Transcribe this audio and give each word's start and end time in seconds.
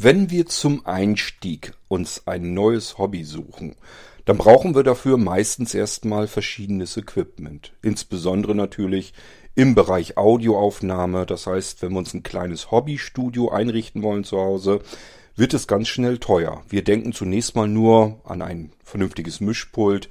Wenn 0.00 0.30
wir 0.30 0.46
zum 0.46 0.86
Einstieg 0.86 1.72
uns 1.88 2.22
ein 2.28 2.54
neues 2.54 2.98
Hobby 2.98 3.24
suchen, 3.24 3.74
dann 4.26 4.38
brauchen 4.38 4.76
wir 4.76 4.84
dafür 4.84 5.16
meistens 5.16 5.74
erstmal 5.74 6.28
verschiedenes 6.28 6.96
Equipment. 6.96 7.72
Insbesondere 7.82 8.54
natürlich 8.54 9.12
im 9.56 9.74
Bereich 9.74 10.16
Audioaufnahme. 10.16 11.26
Das 11.26 11.48
heißt, 11.48 11.82
wenn 11.82 11.90
wir 11.90 11.98
uns 11.98 12.14
ein 12.14 12.22
kleines 12.22 12.70
Hobbystudio 12.70 13.48
einrichten 13.48 14.04
wollen 14.04 14.22
zu 14.22 14.38
Hause, 14.38 14.82
wird 15.34 15.52
es 15.52 15.66
ganz 15.66 15.88
schnell 15.88 16.18
teuer. 16.18 16.62
Wir 16.68 16.84
denken 16.84 17.12
zunächst 17.12 17.56
mal 17.56 17.66
nur 17.66 18.20
an 18.22 18.40
ein 18.40 18.70
vernünftiges 18.84 19.40
Mischpult, 19.40 20.08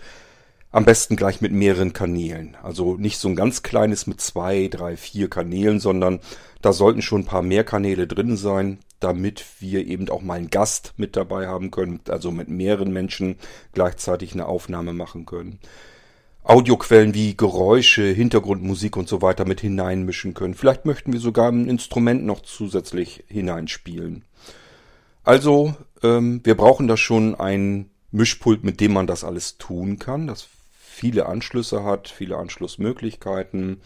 am 0.78 0.86
besten 0.86 1.16
gleich 1.16 1.42
mit 1.42 1.52
mehreren 1.52 1.92
Kanälen. 1.92 2.56
Also 2.62 2.98
nicht 2.98 3.18
so 3.18 3.28
ein 3.28 3.36
ganz 3.36 3.64
kleines 3.64 4.06
mit 4.06 4.22
zwei, 4.22 4.68
drei, 4.68 4.96
vier 4.96 5.28
Kanälen, 5.28 5.80
sondern 5.80 6.20
da 6.62 6.72
sollten 6.72 7.02
schon 7.02 7.22
ein 7.22 7.26
paar 7.26 7.42
mehr 7.42 7.64
Kanäle 7.64 8.06
drin 8.06 8.38
sein, 8.38 8.78
damit 9.00 9.44
wir 9.58 9.88
eben 9.88 10.08
auch 10.10 10.22
mal 10.22 10.36
einen 10.36 10.52
Gast 10.52 10.94
mit 10.96 11.16
dabei 11.16 11.48
haben 11.48 11.72
können, 11.72 12.02
also 12.10 12.30
mit 12.30 12.48
mehreren 12.50 12.94
Menschen 12.94 13.38
gleichzeitig 13.74 14.34
eine 14.34 14.46
Aufnahme 14.46 14.94
machen 14.94 15.26
können. 15.26 15.58
Audioquellen 16.44 17.16
wie 17.16 17.36
Geräusche, 17.36 18.04
Hintergrundmusik 18.04 18.98
und 18.98 19.10
so 19.10 19.24
weiter 19.24 19.46
mit 19.46 19.60
hineinmischen 19.60 20.36
können. 20.36 20.54
Vielleicht 20.54 20.86
möchten 20.86 21.12
wir 21.12 21.20
sogar 21.20 21.52
ein 21.52 21.68
Instrument 21.68 22.24
noch 22.24 22.44
zusätzlich 22.44 23.24
hineinspielen. 23.28 24.26
Also, 25.24 25.74
ähm, 26.04 26.42
wir 26.44 26.56
brauchen 26.56 26.88
da 26.88 26.98
schon 26.98 27.34
ein 27.34 27.90
Mischpult, 28.12 28.64
mit 28.64 28.80
dem 28.80 28.94
man 28.94 29.08
das 29.08 29.24
alles 29.24 29.58
tun 29.58 29.98
kann. 29.98 30.28
Das 30.28 30.48
viele 30.98 31.28
Anschlüsse 31.28 31.84
hat, 31.84 32.08
viele 32.08 32.38
Anschlussmöglichkeiten, 32.38 33.82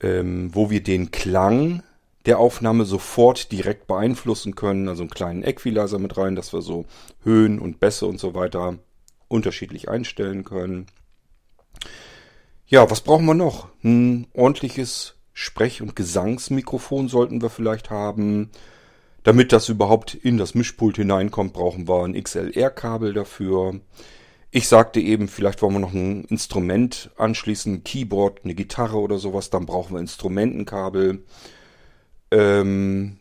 ähm, 0.00 0.54
wo 0.54 0.70
wir 0.70 0.80
den 0.80 1.10
Klang 1.10 1.82
der 2.26 2.38
Aufnahme 2.38 2.84
sofort 2.84 3.50
direkt 3.50 3.88
beeinflussen 3.88 4.54
können. 4.54 4.88
Also 4.88 5.02
einen 5.02 5.10
kleinen 5.10 5.42
Equalizer 5.42 5.98
mit 5.98 6.16
rein, 6.16 6.36
dass 6.36 6.52
wir 6.52 6.62
so 6.62 6.86
Höhen 7.22 7.58
und 7.58 7.80
Bässe 7.80 8.06
und 8.06 8.20
so 8.20 8.34
weiter 8.34 8.78
unterschiedlich 9.26 9.88
einstellen 9.88 10.44
können. 10.44 10.86
Ja, 12.68 12.88
was 12.88 13.00
brauchen 13.00 13.26
wir 13.26 13.34
noch? 13.34 13.68
Ein 13.82 14.28
ordentliches 14.32 15.16
Sprech- 15.32 15.82
und 15.82 15.96
Gesangsmikrofon 15.96 17.08
sollten 17.08 17.42
wir 17.42 17.50
vielleicht 17.50 17.90
haben. 17.90 18.50
Damit 19.24 19.52
das 19.52 19.68
überhaupt 19.68 20.14
in 20.14 20.36
das 20.36 20.54
Mischpult 20.54 20.96
hineinkommt, 20.96 21.52
brauchen 21.52 21.88
wir 21.88 22.04
ein 22.04 22.14
XLR-Kabel 22.14 23.12
dafür. 23.12 23.80
Ich 24.56 24.68
sagte 24.68 25.00
eben, 25.00 25.28
vielleicht 25.28 25.60
wollen 25.60 25.74
wir 25.74 25.80
noch 25.80 25.92
ein 25.92 26.24
Instrument 26.24 27.10
anschließen, 27.18 27.74
ein 27.74 27.84
Keyboard, 27.84 28.40
eine 28.42 28.54
Gitarre 28.54 28.96
oder 28.96 29.18
sowas, 29.18 29.50
dann 29.50 29.66
brauchen 29.66 29.94
wir 29.94 30.00
Instrumentenkabel. 30.00 31.26
Ähm, 32.30 33.18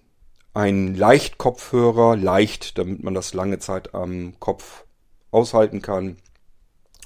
ein 0.53 0.95
Leichtkopfhörer, 0.95 2.15
leicht, 2.15 2.77
damit 2.77 3.03
man 3.03 3.13
das 3.13 3.33
lange 3.33 3.59
Zeit 3.59 3.93
am 3.93 4.39
Kopf 4.39 4.85
aushalten 5.31 5.81
kann. 5.81 6.15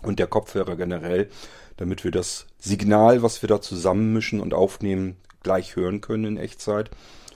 Und 0.03 0.19
der 0.19 0.27
Kopfhörer 0.27 0.75
generell, 0.75 1.31
damit 1.77 2.03
wir 2.03 2.11
das 2.11 2.45
Signal, 2.59 3.23
was 3.23 3.41
wir 3.41 3.49
da 3.49 3.61
zusammenmischen 3.61 4.41
und 4.41 4.53
aufnehmen, 4.53 5.17
gleich 5.41 5.75
hören 5.75 6.01
können 6.01 6.25
in 6.25 6.37
Echtzeit, 6.37 6.91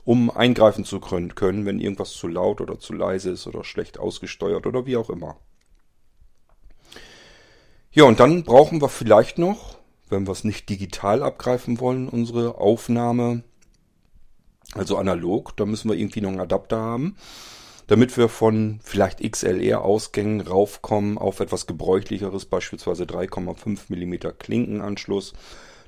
um 0.06 0.30
eingreifen 0.30 0.86
zu 0.86 1.00
können, 1.00 1.66
wenn 1.66 1.80
irgendwas 1.80 2.12
zu 2.12 2.28
laut 2.28 2.62
oder 2.62 2.78
zu 2.78 2.94
leise 2.94 3.32
ist 3.32 3.48
oder 3.48 3.64
schlecht 3.64 3.98
ausgesteuert 3.98 4.68
oder 4.68 4.86
wie 4.86 4.98
auch 4.98 5.10
immer. 5.10 5.40
Ja, 7.96 8.06
und 8.06 8.20
dann 8.20 8.42
brauchen 8.42 8.82
wir 8.82 8.90
vielleicht 8.90 9.38
noch, 9.38 9.78
wenn 10.10 10.26
wir 10.26 10.32
es 10.32 10.44
nicht 10.44 10.68
digital 10.68 11.22
abgreifen 11.22 11.80
wollen, 11.80 12.10
unsere 12.10 12.58
Aufnahme, 12.58 13.44
also 14.74 14.98
analog, 14.98 15.56
da 15.58 15.66
müssen 15.66 15.92
wir 15.92 15.96
irgendwie 15.96 16.22
noch 16.22 16.32
einen 16.32 16.40
Adapter 16.40 16.78
haben, 16.78 17.16
damit 17.86 18.18
wir 18.18 18.30
von 18.30 18.80
vielleicht 18.84 19.20
XLR-Ausgängen 19.22 20.42
raufkommen 20.42 21.20
auf 21.20 21.40
etwas 21.40 21.68
gebräuchlicheres, 21.68 22.46
beispielsweise 22.46 23.04
3,5 23.04 23.82
mm 23.90 24.40
Klinkenanschluss, 24.40 25.34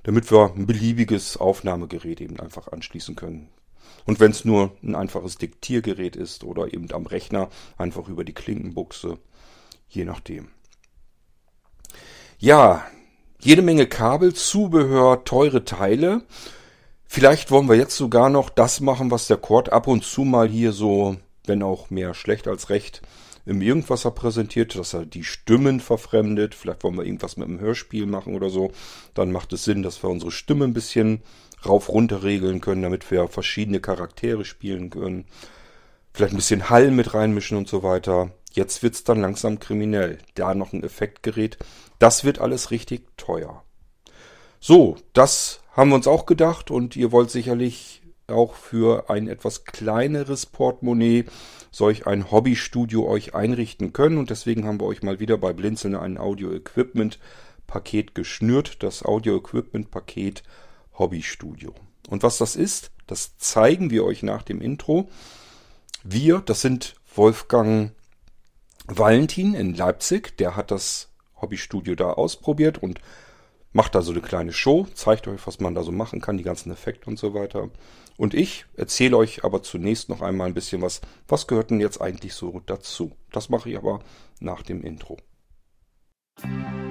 damit 0.04 0.30
wir 0.30 0.54
ein 0.56 0.68
beliebiges 0.68 1.38
Aufnahmegerät 1.38 2.22
eben 2.22 2.40
einfach 2.40 2.68
anschließen 2.68 3.16
können. 3.16 3.50
Und 4.06 4.20
wenn 4.20 4.30
es 4.30 4.46
nur 4.46 4.78
ein 4.84 4.94
einfaches 4.94 5.40
Diktiergerät 5.40 6.16
ist 6.16 6.44
oder 6.44 6.72
eben 6.72 6.92
am 6.92 7.08
Rechner 7.08 7.50
einfach 7.80 8.08
über 8.10 8.24
die 8.24 8.34
Klinkenbuchse, 8.34 9.18
je 9.90 10.06
nachdem. 10.06 10.50
Ja, 12.38 12.86
jede 13.40 13.62
Menge 13.62 13.88
Kabel, 13.88 14.34
Zubehör, 14.34 15.24
teure 15.24 15.64
Teile. 15.64 16.24
Vielleicht 17.06 17.50
wollen 17.50 17.70
wir 17.70 17.76
jetzt 17.76 17.96
sogar 17.96 18.30
noch 18.30 18.50
das 18.50 18.82
machen, 18.82 19.10
was 19.10 19.28
der 19.28 19.38
Cord 19.38 19.72
ab 19.72 19.88
und 19.88 20.04
zu 20.04 20.26
mal 20.26 20.50
hier 20.50 20.74
so, 20.74 21.16
wenn 21.46 21.64
auch 21.64 21.90
mehr 21.90 22.14
schlecht 22.14 22.48
als 22.50 22.70
recht, 22.70 23.02
im 23.46 23.62
Irgendwasser 23.62 24.12
präsentiert, 24.12 24.76
dass 24.76 24.94
er 24.94 25.06
die 25.06 25.24
Stimmen 25.24 25.80
verfremdet. 25.80 26.56
Vielleicht 26.56 26.84
wollen 26.84 26.98
wir 26.98 27.06
irgendwas 27.06 27.38
mit 27.38 27.48
dem 27.48 27.60
Hörspiel 27.60 28.06
machen 28.06 28.36
oder 28.36 28.50
so. 28.50 28.72
Dann 29.14 29.32
macht 29.32 29.54
es 29.54 29.64
Sinn, 29.64 29.82
dass 29.82 30.04
wir 30.04 30.10
unsere 30.10 30.32
Stimme 30.32 30.66
ein 30.66 30.74
bisschen 30.74 31.22
rauf 31.66 31.88
runter 31.88 32.24
regeln 32.24 32.60
können, 32.60 32.82
damit 32.82 33.10
wir 33.12 33.30
verschiedene 33.30 33.80
Charaktere 33.80 34.44
spielen 34.44 34.90
können. 34.90 35.26
Vielleicht 36.12 36.34
ein 36.34 36.38
bisschen 36.38 36.70
Hall 36.70 36.92
mit 36.92 37.14
reinmischen 37.14 37.58
und 37.58 37.70
so 37.70 37.82
weiter. 37.82 38.32
Jetzt 38.56 38.84
wird's 38.84 39.04
dann 39.04 39.20
langsam 39.20 39.60
kriminell. 39.60 40.18
Da 40.36 40.56
noch 40.56 40.72
ein 40.72 40.82
Effektgerät. 40.82 41.58
Das 42.00 42.24
wird 42.24 42.40
alles 42.40 42.72
richtig 42.72 43.06
teuer. 43.18 43.66
So, 44.62 44.96
das 45.12 45.60
haben 45.74 45.90
wir 45.90 45.96
uns 45.96 46.08
auch 46.08 46.26
gedacht 46.26 46.72
und 46.72 46.96
ihr 46.96 47.12
wollt 47.12 47.30
sicherlich 47.30 48.02
auch 48.28 48.56
für 48.56 49.10
ein 49.10 49.28
etwas 49.28 49.66
kleineres 49.66 50.46
Portemonnaie 50.46 51.26
solch 51.70 52.08
ein 52.08 52.32
Hobbystudio 52.32 53.06
euch 53.06 53.36
einrichten 53.36 53.92
können 53.92 54.18
und 54.18 54.30
deswegen 54.30 54.66
haben 54.66 54.80
wir 54.80 54.86
euch 54.86 55.04
mal 55.04 55.20
wieder 55.20 55.38
bei 55.38 55.52
Blinzeln 55.52 55.94
ein 55.94 56.18
Audio 56.18 56.54
Equipment 56.54 57.20
Paket 57.68 58.16
geschnürt, 58.16 58.82
das 58.82 59.04
Audio 59.04 59.38
Equipment 59.38 59.92
Paket 59.92 60.44
Hobbystudio. 60.98 61.76
Und 62.10 62.24
was 62.24 62.38
das 62.38 62.56
ist, 62.56 62.92
das 63.06 63.38
zeigen 63.38 63.90
wir 63.90 64.06
euch 64.06 64.24
nach 64.24 64.44
dem 64.44 64.62
Intro. 64.62 65.10
Wir, 66.06 66.40
das 66.40 66.62
sind 66.62 66.96
Wolfgang 67.14 67.92
Valentin 68.88 69.54
in 69.54 69.74
Leipzig, 69.74 70.38
der 70.38 70.56
hat 70.56 70.72
das 70.72 71.10
Hobbystudio 71.42 71.96
da 71.96 72.12
ausprobiert 72.12 72.78
und 72.82 73.02
macht 73.74 73.96
da 73.96 74.02
so 74.02 74.12
eine 74.12 74.22
kleine 74.22 74.54
Show, 74.54 74.88
zeigt 74.94 75.28
euch, 75.28 75.46
was 75.46 75.60
man 75.60 75.76
da 75.76 75.84
so 75.84 75.92
machen 75.92 76.22
kann, 76.22 76.38
die 76.38 76.44
ganzen 76.44 76.72
Effekte 76.72 77.10
und 77.10 77.20
so 77.20 77.34
weiter. 77.34 77.70
Und 78.18 78.34
ich 78.34 78.66
erzähle 78.78 79.18
euch 79.18 79.44
aber 79.44 79.64
zunächst 79.64 80.08
noch 80.08 80.22
einmal 80.22 80.48
ein 80.48 80.54
bisschen 80.54 80.82
was, 80.82 81.02
was 81.28 81.48
gehört 81.48 81.72
denn 81.72 81.82
jetzt 81.82 82.00
eigentlich 82.00 82.34
so 82.34 82.62
dazu. 82.66 83.12
Das 83.32 83.50
mache 83.50 83.70
ich 83.70 83.78
aber 83.78 84.00
nach 84.40 84.62
dem 84.62 84.82
Intro. 84.84 85.18
Musik 86.44 86.86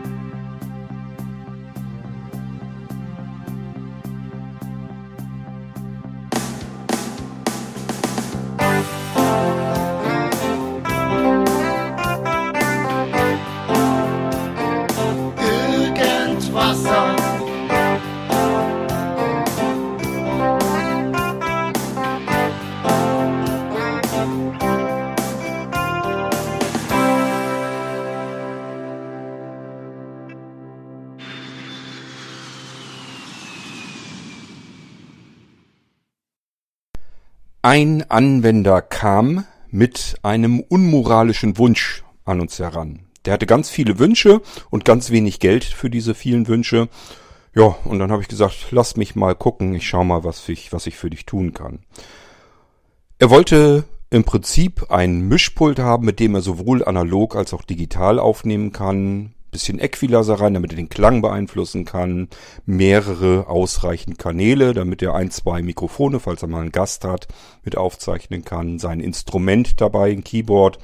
Ein 37.63 38.05
Anwender 38.09 38.81
kam 38.83 39.47
mit 39.71 40.17
einem 40.23 40.61
unmoralischen 40.61 41.59
Wunsch 41.59 42.05
an 42.25 42.41
uns 42.41 42.59
heran. 42.61 43.07
Der 43.25 43.33
hatte 43.33 43.47
ganz 43.47 43.71
viele 43.71 43.99
Wünsche 43.99 44.41
und 44.71 44.85
ganz 44.85 45.11
wenig 45.11 45.41
Geld 45.41 45.65
für 45.65 45.91
diese 45.91 46.15
vielen 46.15 46.49
Wünsche. 46.49 46.89
Ja, 47.55 47.77
und 47.85 47.99
dann 47.99 48.11
habe 48.11 48.23
ich 48.23 48.29
gesagt, 48.29 48.67
lass 48.71 48.97
mich 48.97 49.15
mal 49.15 49.35
gucken, 49.35 49.75
ich 49.75 49.87
schau 49.87 50.05
mal, 50.05 50.25
was 50.25 50.49
ich, 50.49 50.73
was 50.73 50.87
ich 50.87 50.97
für 50.97 51.11
dich 51.11 51.25
tun 51.25 51.55
kann. 51.55 51.81
Er 53.19 53.31
wollte 53.31 53.85
im 54.11 54.25
Prinzip 54.25 54.91
ein 54.91 55.23
Mischpult 55.29 55.79
haben, 55.79 56.05
mit 56.05 56.21
dem 56.21 56.35
er 56.35 56.41
sowohl 56.41 56.85
analog 56.85 57.37
als 57.37 57.55
auch 57.55 57.63
digital 57.63 58.19
aufnehmen 58.19 58.73
kann, 58.73 59.35
bisschen 59.55 59.79
Equalizer 59.79 60.35
rein, 60.35 60.55
damit 60.55 60.73
er 60.73 60.77
den 60.77 60.89
Klang 60.89 61.23
beeinflussen 61.23 61.85
kann, 61.85 62.29
mehrere 62.67 63.47
ausreichend 63.47 64.19
Kanäle, 64.19 64.75
damit 64.75 65.01
er 65.01 65.15
ein, 65.15 65.31
zwei 65.31 65.63
Mikrofone, 65.63 66.19
falls 66.21 66.43
er 66.43 66.49
mal 66.49 66.61
einen 66.61 66.73
Gast 66.73 67.05
hat, 67.05 67.29
mit 67.63 67.77
aufzeichnen 67.77 68.45
kann, 68.45 68.79
sein 68.79 69.01
Instrument 69.01 69.81
dabei, 69.81 70.11
ein 70.11 70.25
Keyboard, 70.25 70.79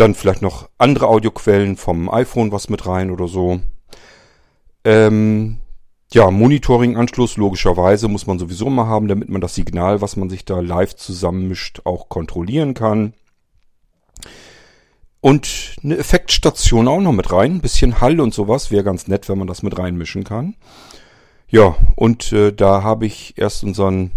dann 0.00 0.14
vielleicht 0.14 0.42
noch 0.42 0.68
andere 0.78 1.08
Audioquellen 1.08 1.76
vom 1.76 2.10
iPhone 2.10 2.52
was 2.52 2.68
mit 2.68 2.86
rein 2.86 3.10
oder 3.10 3.28
so. 3.28 3.60
Ähm, 4.84 5.58
Ja, 6.12 6.30
Monitoring-Anschluss 6.32 7.36
logischerweise 7.36 8.08
muss 8.08 8.26
man 8.26 8.40
sowieso 8.40 8.68
mal 8.68 8.86
haben, 8.86 9.06
damit 9.06 9.28
man 9.28 9.40
das 9.40 9.54
Signal, 9.54 10.00
was 10.00 10.16
man 10.16 10.28
sich 10.28 10.44
da 10.44 10.58
live 10.58 10.96
zusammenmischt, 10.96 11.82
auch 11.84 12.08
kontrollieren 12.08 12.74
kann. 12.74 13.14
Und 15.20 15.76
eine 15.84 15.98
Effektstation 15.98 16.88
auch 16.88 17.00
noch 17.00 17.12
mit 17.12 17.30
rein. 17.30 17.56
Ein 17.56 17.60
bisschen 17.60 18.00
Hall 18.00 18.20
und 18.20 18.34
sowas. 18.34 18.72
Wäre 18.72 18.82
ganz 18.82 19.06
nett, 19.06 19.28
wenn 19.28 19.38
man 19.38 19.46
das 19.46 19.62
mit 19.62 19.78
reinmischen 19.78 20.24
kann. 20.24 20.56
Ja, 21.48 21.76
und 21.94 22.32
äh, 22.32 22.52
da 22.52 22.82
habe 22.82 23.06
ich 23.06 23.34
erst 23.36 23.62
unseren 23.62 24.12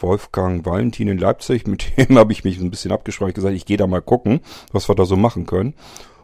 Wolfgang 0.00 0.64
Valentin 0.64 1.08
in 1.08 1.18
Leipzig, 1.18 1.66
mit 1.66 1.96
dem 1.96 2.18
habe 2.18 2.32
ich 2.32 2.44
mich 2.44 2.58
ein 2.58 2.70
bisschen 2.70 2.92
abgesprochen, 2.92 3.32
gesagt, 3.32 3.54
ich 3.54 3.66
gehe 3.66 3.76
da 3.76 3.86
mal 3.86 4.02
gucken, 4.02 4.40
was 4.72 4.88
wir 4.88 4.94
da 4.94 5.04
so 5.04 5.16
machen 5.16 5.46
können. 5.46 5.74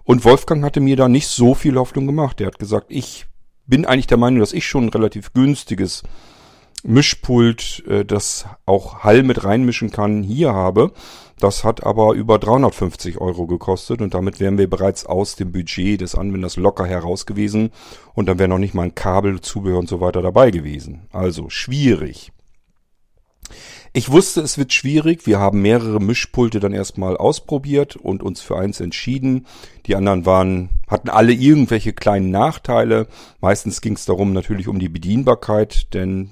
Und 0.05 0.25
Wolfgang 0.25 0.63
hatte 0.63 0.81
mir 0.81 0.97
da 0.97 1.09
nicht 1.09 1.29
so 1.29 1.55
viel 1.55 1.77
Hoffnung 1.77 2.07
gemacht. 2.07 2.39
Der 2.39 2.49
hat 2.49 2.59
gesagt, 2.59 2.87
ich 2.89 3.27
bin 3.67 3.87
eigentlich 3.87 4.07
der 4.07 4.19
Meinung, 4.19 4.41
dass 4.41 4.53
ich 4.53 4.67
schon 4.67 4.85
ein 4.85 4.91
relativ 4.91 5.33
günstiges 5.33 6.03
Mischpult, 6.83 7.83
äh, 7.89 8.05
das 8.05 8.47
auch 8.67 9.03
Hall 9.03 9.23
mit 9.23 9.45
reinmischen 9.45 9.91
kann, 9.91 10.23
hier 10.23 10.53
habe. 10.53 10.93
Das 11.41 11.65
hat 11.65 11.85
aber 11.85 12.13
über 12.13 12.39
350 12.39 13.21
Euro 13.21 13.47
gekostet 13.47 14.01
und 14.01 14.15
damit 14.15 14.39
wären 14.39 14.59
wir 14.59 14.69
bereits 14.71 15.05
aus 15.05 15.35
dem 15.35 15.51
Budget 15.51 16.01
des 16.01 16.15
Anwenders 16.15 16.57
locker 16.57 16.87
heraus 16.87 17.27
gewesen 17.27 17.73
und 18.15 18.27
dann 18.27 18.39
wäre 18.39 18.49
noch 18.49 18.59
nicht 18.59 18.75
mal 18.75 18.85
ein 18.85 18.95
Kabel, 18.95 19.41
Zubehör 19.41 19.79
und 19.79 19.89
so 19.89 20.01
weiter 20.01 20.23
dabei 20.23 20.51
gewesen. 20.51 21.09
Also 21.11 21.49
schwierig. 21.49 22.34
Ich 23.97 24.11
wusste, 24.11 24.41
es 24.41 24.59
wird 24.59 24.73
schwierig. 24.73 25.25
Wir 25.25 25.39
haben 25.39 25.63
mehrere 25.63 26.01
Mischpulte 26.01 26.59
dann 26.59 26.73
erstmal 26.73 27.17
ausprobiert 27.17 27.95
und 27.95 28.25
uns 28.25 28.41
für 28.41 28.59
eins 28.59 28.81
entschieden. 28.81 29.47
Die 29.87 29.95
anderen 29.95 30.27
waren, 30.27 30.71
hatten 30.89 31.09
alle 31.09 31.33
irgendwelche 31.33 31.93
kleinen 31.93 32.33
Nachteile. 32.33 33.07
Meistens 33.41 33.81
ging 33.81 33.93
es 33.93 34.05
darum 34.05 34.33
natürlich 34.33 34.67
um 34.67 34.81
die 34.81 34.89
Bedienbarkeit, 34.89 35.95
denn 35.95 36.31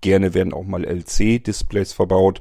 gerne 0.00 0.32
werden 0.32 0.54
auch 0.54 0.64
mal 0.64 0.86
LC-Displays 0.86 1.92
verbaut 1.92 2.40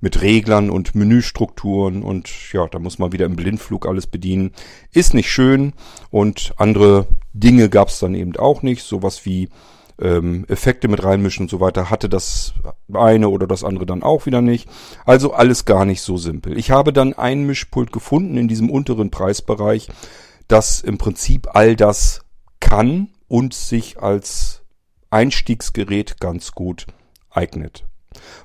mit 0.00 0.22
Reglern 0.22 0.70
und 0.70 0.94
Menüstrukturen 0.94 2.04
und 2.04 2.30
ja, 2.52 2.68
da 2.68 2.78
muss 2.78 3.00
man 3.00 3.10
wieder 3.10 3.26
im 3.26 3.34
Blindflug 3.34 3.86
alles 3.88 4.06
bedienen. 4.06 4.52
Ist 4.92 5.14
nicht 5.14 5.32
schön 5.32 5.72
und 6.12 6.54
andere 6.58 7.08
Dinge 7.32 7.68
gab 7.68 7.88
es 7.88 7.98
dann 7.98 8.14
eben 8.14 8.36
auch 8.36 8.62
nicht. 8.62 8.84
Sowas 8.84 9.26
wie 9.26 9.48
ähm, 10.00 10.44
Effekte 10.48 10.88
mit 10.88 11.02
reinmischen 11.02 11.44
und 11.44 11.50
so 11.50 11.60
weiter, 11.60 11.90
hatte 11.90 12.08
das 12.08 12.54
eine 12.92 13.28
oder 13.28 13.46
das 13.46 13.64
andere 13.64 13.86
dann 13.86 14.02
auch 14.02 14.26
wieder 14.26 14.40
nicht. 14.40 14.68
Also 15.04 15.32
alles 15.32 15.64
gar 15.64 15.84
nicht 15.84 16.02
so 16.02 16.16
simpel. 16.16 16.58
Ich 16.58 16.70
habe 16.70 16.92
dann 16.92 17.12
ein 17.14 17.44
Mischpult 17.44 17.92
gefunden 17.92 18.36
in 18.36 18.48
diesem 18.48 18.70
unteren 18.70 19.10
Preisbereich, 19.10 19.88
das 20.48 20.80
im 20.80 20.98
Prinzip 20.98 21.54
all 21.54 21.76
das 21.76 22.22
kann 22.60 23.08
und 23.28 23.54
sich 23.54 24.00
als 24.00 24.62
Einstiegsgerät 25.10 26.20
ganz 26.20 26.52
gut 26.52 26.86
eignet. 27.30 27.84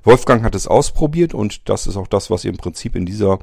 Wolfgang 0.04 0.44
hat 0.44 0.56
es 0.56 0.68
ausprobiert 0.68 1.34
und 1.34 1.70
das 1.70 1.88
ist 1.88 1.98
auch 1.98 2.08
das, 2.08 2.30
was 2.30 2.46
ihr 2.46 2.52
im 2.52 2.58
Prinzip 2.58 2.96
in 2.96 3.06
dieser 3.06 3.40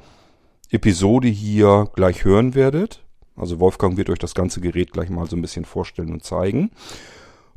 Episode 0.70 1.28
hier 1.28 1.90
gleich 1.94 2.24
hören 2.24 2.54
werdet. 2.54 3.02
Also 3.36 3.60
Wolfgang 3.60 3.96
wird 3.96 4.10
euch 4.10 4.18
das 4.18 4.34
ganze 4.34 4.60
Gerät 4.60 4.92
gleich 4.92 5.10
mal 5.10 5.28
so 5.28 5.36
ein 5.36 5.42
bisschen 5.42 5.64
vorstellen 5.64 6.12
und 6.12 6.24
zeigen. 6.24 6.70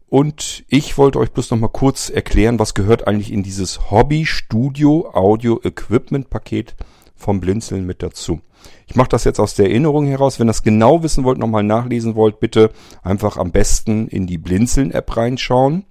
Und 0.09 0.63
ich 0.69 0.97
wollte 0.97 1.19
euch 1.19 1.31
bloß 1.31 1.51
noch 1.51 1.59
mal 1.59 1.67
kurz 1.67 2.09
erklären, 2.09 2.59
was 2.59 2.73
gehört 2.73 3.07
eigentlich 3.07 3.31
in 3.31 3.43
dieses 3.43 3.91
Hobby 3.91 4.25
Studio 4.25 5.09
Audio 5.13 5.59
Equipment 5.63 6.29
Paket 6.29 6.75
vom 7.15 7.41
Blinzeln 7.41 7.85
mit 7.85 8.01
dazu. 8.01 8.39
Ich 8.87 8.95
mache 8.95 9.09
das 9.09 9.25
jetzt 9.25 9.39
aus 9.39 9.55
der 9.55 9.65
Erinnerung 9.65 10.07
heraus. 10.07 10.39
Wenn 10.39 10.47
ihr 10.47 10.51
das 10.51 10.63
genau 10.63 11.03
wissen 11.03 11.25
wollt, 11.25 11.37
nochmal 11.37 11.63
nachlesen 11.63 12.15
wollt, 12.15 12.39
bitte 12.39 12.71
einfach 13.03 13.35
am 13.35 13.51
besten 13.51 14.07
in 14.07 14.27
die 14.27 14.37
Blinzeln 14.37 14.91
App 14.91 15.17
reinschauen. 15.17 15.85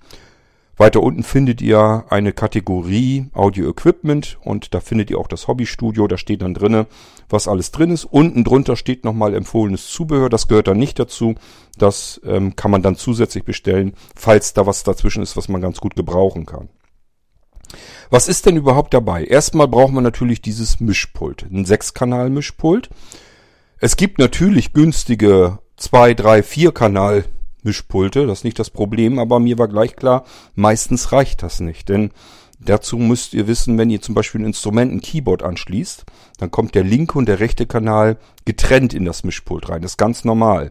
Weiter 0.79 1.03
unten 1.03 1.23
findet 1.23 1.63
ihr 1.63 2.05
eine 2.11 2.33
Kategorie 2.33 3.31
Audio 3.33 3.71
Equipment 3.71 4.37
und 4.43 4.75
da 4.75 4.81
findet 4.81 5.11
ihr 5.11 5.19
auch 5.19 5.27
das 5.27 5.49
Hobbystudio. 5.49 6.07
Da 6.07 6.19
steht 6.19 6.43
dann 6.43 6.53
drinne, 6.53 6.87
was 7.31 7.49
alles 7.49 7.71
drin 7.71 7.91
ist. 7.91 8.05
Unten 8.05 8.45
drunter 8.45 8.77
steht 8.77 9.03
nochmal 9.03 9.35
empfohlenes 9.35 9.89
Zubehör. 9.89 10.29
Das 10.29 10.49
gehört 10.49 10.69
dann 10.69 10.79
nicht 10.79 10.99
dazu. 10.99 11.35
Das 11.79 12.21
ähm, 12.27 12.57
kann 12.57 12.71
man 12.71 12.83
dann 12.83 12.97
zusätzlich 12.97 13.45
bestellen, 13.45 13.95
falls 14.15 14.53
da 14.53 14.67
was 14.67 14.85
dazwischen 14.85 15.23
ist, 15.23 15.35
was 15.35 15.49
man 15.49 15.63
ganz 15.63 15.81
gut 15.81 15.97
gebrauchen 15.97 16.45
kann. 16.45 16.69
Was 18.11 18.29
ist 18.29 18.45
denn 18.45 18.57
überhaupt 18.57 18.93
dabei? 18.93 19.25
Erstmal 19.25 19.69
braucht 19.69 19.93
man 19.93 20.05
natürlich 20.05 20.43
dieses 20.43 20.79
Mischpult, 20.79 21.47
ein 21.51 21.65
Sechskanal-Mischpult. 21.65 22.91
Es 23.79 23.97
gibt 23.97 24.19
natürlich 24.19 24.75
günstige 24.75 25.59
zwei, 25.77 26.13
drei, 26.13 26.43
vier 26.43 26.73
Kanal 26.73 27.25
Mischpulte, 27.67 28.27
das 28.27 28.39
ist 28.39 28.45
nicht 28.45 28.59
das 28.59 28.71
Problem, 28.71 29.19
aber 29.19 29.39
mir 29.39 29.59
war 29.59 29.69
gleich 29.69 29.95
klar, 29.95 30.25
meistens 30.55 31.13
reicht 31.13 31.43
das 31.43 31.61
nicht, 31.61 31.91
denn 31.91 32.13
dazu 32.59 32.97
müsst 32.97 33.35
ihr 33.35 33.47
wissen, 33.47 33.77
wenn 33.77 33.91
ihr 33.91 34.01
zum 34.01 34.15
Beispiel 34.15 34.41
ein 34.41 34.47
Instrument, 34.47 34.91
ein 34.91 35.03
Keyboard 35.03 35.43
anschließt, 35.43 36.07
dann 36.39 36.51
kommt 36.51 36.75
der 36.75 36.85
linke 36.85 37.19
und 37.19 37.29
der 37.29 37.41
rechte 37.41 37.67
Kanal 37.67 38.17
getrennt 38.47 38.95
in 38.95 39.05
das 39.05 39.25
Mischpult 39.25 39.69
rein, 39.69 39.83
das 39.83 39.93
ist 39.93 39.99
ganz 39.99 40.25
normal. 40.25 40.71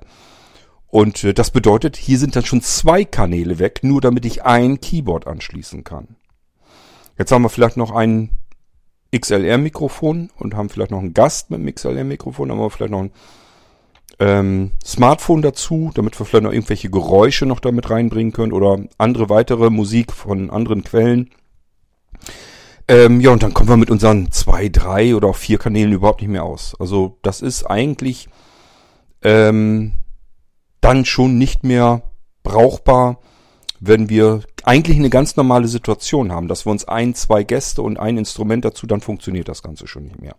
Und 0.88 1.24
äh, 1.24 1.34
das 1.34 1.52
bedeutet, 1.52 1.98
hier 1.98 2.18
sind 2.18 2.36
dann 2.36 2.46
schon 2.46 2.62
zwei 2.62 3.06
Kanäle 3.06 3.60
weg, 3.60 3.82
nur 3.84 4.02
damit 4.02 4.26
ich 4.26 4.44
ein 4.44 4.80
Keyboard 4.80 5.28
anschließen 5.28 5.84
kann. 5.84 6.16
Jetzt 7.18 7.32
haben 7.32 7.44
wir 7.44 7.50
vielleicht 7.50 7.78
noch 7.78 7.92
ein 7.92 8.30
XLR-Mikrofon 9.14 10.32
und 10.38 10.56
haben 10.56 10.70
vielleicht 10.70 10.92
noch 10.92 11.00
einen 11.00 11.14
Gast 11.14 11.50
mit 11.52 11.60
dem 11.60 11.74
XLR-Mikrofon, 11.74 12.52
haben 12.52 12.60
wir 12.60 12.70
vielleicht 12.70 12.92
noch 12.92 13.04
ein 13.04 13.12
ähm, 14.20 14.72
Smartphone 14.84 15.42
dazu, 15.42 15.92
damit 15.94 16.20
wir 16.20 16.26
vielleicht 16.26 16.44
noch 16.44 16.54
irgendwelche 16.54 16.90
Geräusche 16.90 17.46
noch 17.46 17.60
damit 17.60 17.90
reinbringen 17.90 18.34
können 18.34 18.54
oder 18.54 18.80
andere 18.98 19.30
weitere 19.30 19.70
Musik 19.70 20.14
von 20.14 20.50
anderen 20.50 20.84
Quellen. 20.84 21.32
Ähm, 22.88 23.20
ja, 23.20 23.32
und 23.32 23.42
dann 23.44 23.54
kommen 23.54 23.70
wir 23.70 23.78
mit 23.78 23.90
unseren 23.90 24.32
zwei, 24.32 24.70
drei 24.70 25.16
oder 25.16 25.30
auch 25.30 25.36
vier 25.36 25.58
Kanälen 25.58 25.92
überhaupt 25.92 26.22
nicht 26.22 26.30
mehr 26.30 26.44
aus. 26.44 26.76
Also 26.80 27.18
das 27.24 27.42
ist 27.42 27.64
eigentlich 27.64 28.30
ähm, 29.24 29.94
dann 30.82 31.04
schon 31.04 31.38
nicht 31.38 31.64
mehr 31.64 32.04
brauchbar, 32.44 33.20
wenn 33.80 34.08
wir 34.08 34.42
eigentlich 34.64 34.98
eine 34.98 35.10
ganz 35.10 35.36
normale 35.36 35.68
Situation 35.68 36.32
haben, 36.32 36.48
dass 36.48 36.66
wir 36.66 36.72
uns 36.72 36.88
ein, 36.88 37.16
zwei 37.16 37.44
Gäste 37.44 37.82
und 37.82 38.00
ein 38.00 38.18
Instrument 38.18 38.64
dazu, 38.66 38.88
dann 38.88 39.02
funktioniert 39.02 39.48
das 39.48 39.64
Ganze 39.64 39.88
schon 39.88 40.04
nicht 40.04 40.22
mehr. 40.22 40.36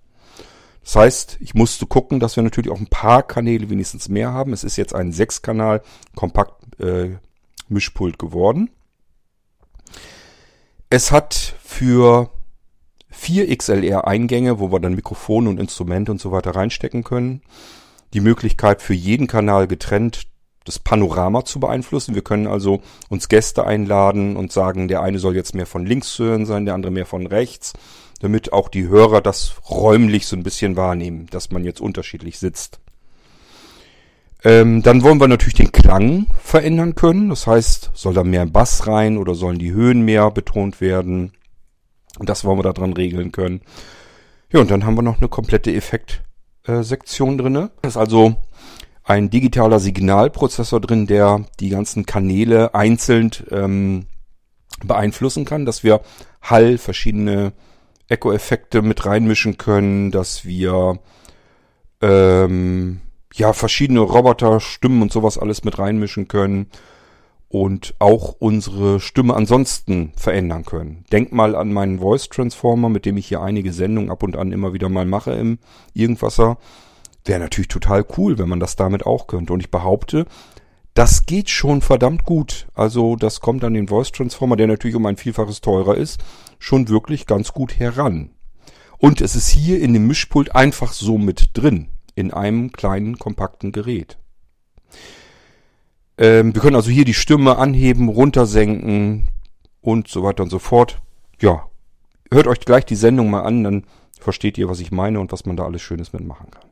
Das 0.86 0.94
heißt, 0.94 1.38
ich 1.40 1.54
musste 1.54 1.84
gucken, 1.84 2.20
dass 2.20 2.36
wir 2.36 2.44
natürlich 2.44 2.70
auch 2.70 2.78
ein 2.78 2.86
paar 2.86 3.24
Kanäle 3.24 3.68
wenigstens 3.70 4.08
mehr 4.08 4.32
haben. 4.32 4.52
Es 4.52 4.62
ist 4.62 4.76
jetzt 4.76 4.94
ein 4.94 5.10
Sechskanal 5.10 5.82
Kompakt 6.14 6.80
äh, 6.80 7.16
Mischpult 7.68 8.20
geworden. 8.20 8.70
Es 10.88 11.10
hat 11.10 11.56
für 11.60 12.30
vier 13.10 13.48
XLR-Eingänge, 13.56 14.60
wo 14.60 14.70
wir 14.70 14.78
dann 14.78 14.94
Mikrofone 14.94 15.50
und 15.50 15.58
Instrumente 15.58 16.12
und 16.12 16.20
so 16.20 16.30
weiter 16.30 16.52
reinstecken 16.52 17.02
können, 17.02 17.42
die 18.14 18.20
Möglichkeit 18.20 18.80
für 18.80 18.94
jeden 18.94 19.26
Kanal 19.26 19.66
getrennt 19.66 20.28
das 20.64 20.78
Panorama 20.78 21.44
zu 21.44 21.58
beeinflussen. 21.58 22.14
Wir 22.14 22.22
können 22.22 22.46
also 22.46 22.80
uns 23.08 23.28
Gäste 23.28 23.66
einladen 23.66 24.36
und 24.36 24.52
sagen, 24.52 24.86
der 24.86 25.02
eine 25.02 25.18
soll 25.18 25.34
jetzt 25.34 25.56
mehr 25.56 25.66
von 25.66 25.84
links 25.84 26.12
zu 26.12 26.24
hören 26.24 26.46
sein, 26.46 26.64
der 26.64 26.74
andere 26.74 26.92
mehr 26.92 27.06
von 27.06 27.26
rechts 27.26 27.72
damit 28.20 28.52
auch 28.52 28.68
die 28.68 28.88
Hörer 28.88 29.20
das 29.20 29.56
räumlich 29.68 30.26
so 30.26 30.36
ein 30.36 30.42
bisschen 30.42 30.76
wahrnehmen, 30.76 31.26
dass 31.30 31.50
man 31.50 31.64
jetzt 31.64 31.80
unterschiedlich 31.80 32.38
sitzt. 32.38 32.80
Ähm, 34.44 34.82
dann 34.82 35.02
wollen 35.02 35.20
wir 35.20 35.28
natürlich 35.28 35.54
den 35.54 35.72
Klang 35.72 36.26
verändern 36.42 36.94
können. 36.94 37.30
Das 37.30 37.46
heißt, 37.46 37.90
soll 37.94 38.14
da 38.14 38.22
mehr 38.22 38.46
Bass 38.46 38.86
rein 38.86 39.18
oder 39.18 39.34
sollen 39.34 39.58
die 39.58 39.72
Höhen 39.72 40.02
mehr 40.02 40.30
betont 40.30 40.80
werden? 40.80 41.32
Das 42.20 42.44
wollen 42.44 42.58
wir 42.58 42.62
da 42.62 42.72
dran 42.72 42.92
regeln 42.92 43.32
können. 43.32 43.60
Ja, 44.52 44.60
und 44.60 44.70
dann 44.70 44.84
haben 44.86 44.96
wir 44.96 45.02
noch 45.02 45.18
eine 45.18 45.28
komplette 45.28 45.74
Effektsektion 45.74 47.34
äh, 47.34 47.42
drinne. 47.42 47.70
Das 47.82 47.94
ist 47.94 47.96
also 47.96 48.36
ein 49.02 49.30
digitaler 49.30 49.80
Signalprozessor 49.80 50.80
drin, 50.80 51.06
der 51.06 51.44
die 51.60 51.68
ganzen 51.68 52.06
Kanäle 52.06 52.74
einzeln 52.74 53.30
ähm, 53.50 54.06
beeinflussen 54.84 55.44
kann, 55.44 55.64
dass 55.64 55.84
wir 55.84 56.00
Hall, 56.42 56.78
verschiedene 56.78 57.52
Echo-Effekte 58.08 58.82
mit 58.82 59.06
reinmischen 59.06 59.58
können, 59.58 60.10
dass 60.10 60.44
wir 60.44 60.98
ähm, 62.00 63.00
ja 63.34 63.52
verschiedene 63.52 64.00
Roboter, 64.00 64.60
Stimmen 64.60 65.02
und 65.02 65.12
sowas 65.12 65.38
alles 65.38 65.64
mit 65.64 65.78
reinmischen 65.78 66.28
können 66.28 66.70
und 67.48 67.94
auch 67.98 68.36
unsere 68.38 69.00
Stimme 69.00 69.34
ansonsten 69.34 70.12
verändern 70.16 70.64
können. 70.64 71.04
Denk 71.12 71.32
mal 71.32 71.54
an 71.54 71.72
meinen 71.72 72.00
Voice 72.00 72.28
Transformer, 72.28 72.88
mit 72.88 73.06
dem 73.06 73.16
ich 73.16 73.28
hier 73.28 73.40
einige 73.40 73.72
Sendungen 73.72 74.10
ab 74.10 74.22
und 74.22 74.36
an 74.36 74.52
immer 74.52 74.72
wieder 74.72 74.88
mal 74.88 75.06
mache 75.06 75.32
im 75.32 75.58
Irgendwasser. 75.94 76.58
Wäre 77.24 77.40
natürlich 77.40 77.68
total 77.68 78.04
cool, 78.16 78.38
wenn 78.38 78.48
man 78.48 78.60
das 78.60 78.76
damit 78.76 79.06
auch 79.06 79.26
könnte. 79.26 79.52
Und 79.52 79.60
ich 79.60 79.70
behaupte, 79.70 80.26
das 80.96 81.26
geht 81.26 81.50
schon 81.50 81.82
verdammt 81.82 82.24
gut. 82.24 82.66
Also 82.74 83.16
das 83.16 83.40
kommt 83.40 83.62
an 83.64 83.74
den 83.74 83.88
Voice 83.88 84.12
Transformer, 84.12 84.56
der 84.56 84.66
natürlich 84.66 84.96
um 84.96 85.04
ein 85.04 85.18
Vielfaches 85.18 85.60
teurer 85.60 85.94
ist, 85.94 86.24
schon 86.58 86.88
wirklich 86.88 87.26
ganz 87.26 87.52
gut 87.52 87.78
heran. 87.78 88.30
Und 88.96 89.20
es 89.20 89.36
ist 89.36 89.48
hier 89.48 89.78
in 89.80 89.92
dem 89.92 90.06
Mischpult 90.06 90.56
einfach 90.56 90.94
so 90.94 91.18
mit 91.18 91.50
drin, 91.52 91.88
in 92.14 92.32
einem 92.32 92.72
kleinen 92.72 93.18
kompakten 93.18 93.72
Gerät. 93.72 94.16
Ähm, 96.16 96.54
wir 96.54 96.62
können 96.62 96.76
also 96.76 96.90
hier 96.90 97.04
die 97.04 97.12
Stimme 97.12 97.58
anheben, 97.58 98.08
runtersenken 98.08 99.28
und 99.82 100.08
so 100.08 100.22
weiter 100.22 100.44
und 100.44 100.50
so 100.50 100.58
fort. 100.58 101.02
Ja, 101.38 101.66
hört 102.32 102.46
euch 102.46 102.60
gleich 102.60 102.86
die 102.86 102.96
Sendung 102.96 103.28
mal 103.28 103.42
an, 103.42 103.64
dann 103.64 103.84
versteht 104.18 104.56
ihr, 104.56 104.70
was 104.70 104.80
ich 104.80 104.92
meine 104.92 105.20
und 105.20 105.30
was 105.30 105.44
man 105.44 105.58
da 105.58 105.66
alles 105.66 105.82
Schönes 105.82 106.14
mitmachen 106.14 106.50
kann. 106.50 106.65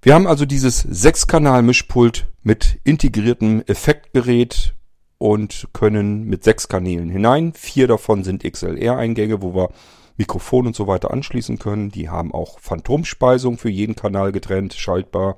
Wir 0.00 0.14
haben 0.14 0.28
also 0.28 0.46
dieses 0.46 0.80
Sechskanal-Mischpult 0.82 2.26
mit 2.42 2.78
integriertem 2.84 3.62
Effektgerät 3.66 4.74
und 5.18 5.68
können 5.72 6.24
mit 6.24 6.44
sechs 6.44 6.68
Kanälen 6.68 7.10
hinein. 7.10 7.52
Vier 7.52 7.88
davon 7.88 8.22
sind 8.22 8.44
XLR-Eingänge, 8.44 9.42
wo 9.42 9.54
wir 9.54 9.70
Mikrofon 10.16 10.68
und 10.68 10.76
so 10.76 10.86
weiter 10.86 11.12
anschließen 11.12 11.58
können. 11.58 11.90
Die 11.90 12.08
haben 12.08 12.32
auch 12.32 12.60
Phantomspeisung 12.60 13.58
für 13.58 13.70
jeden 13.70 13.96
Kanal 13.96 14.30
getrennt, 14.30 14.74
schaltbar. 14.74 15.36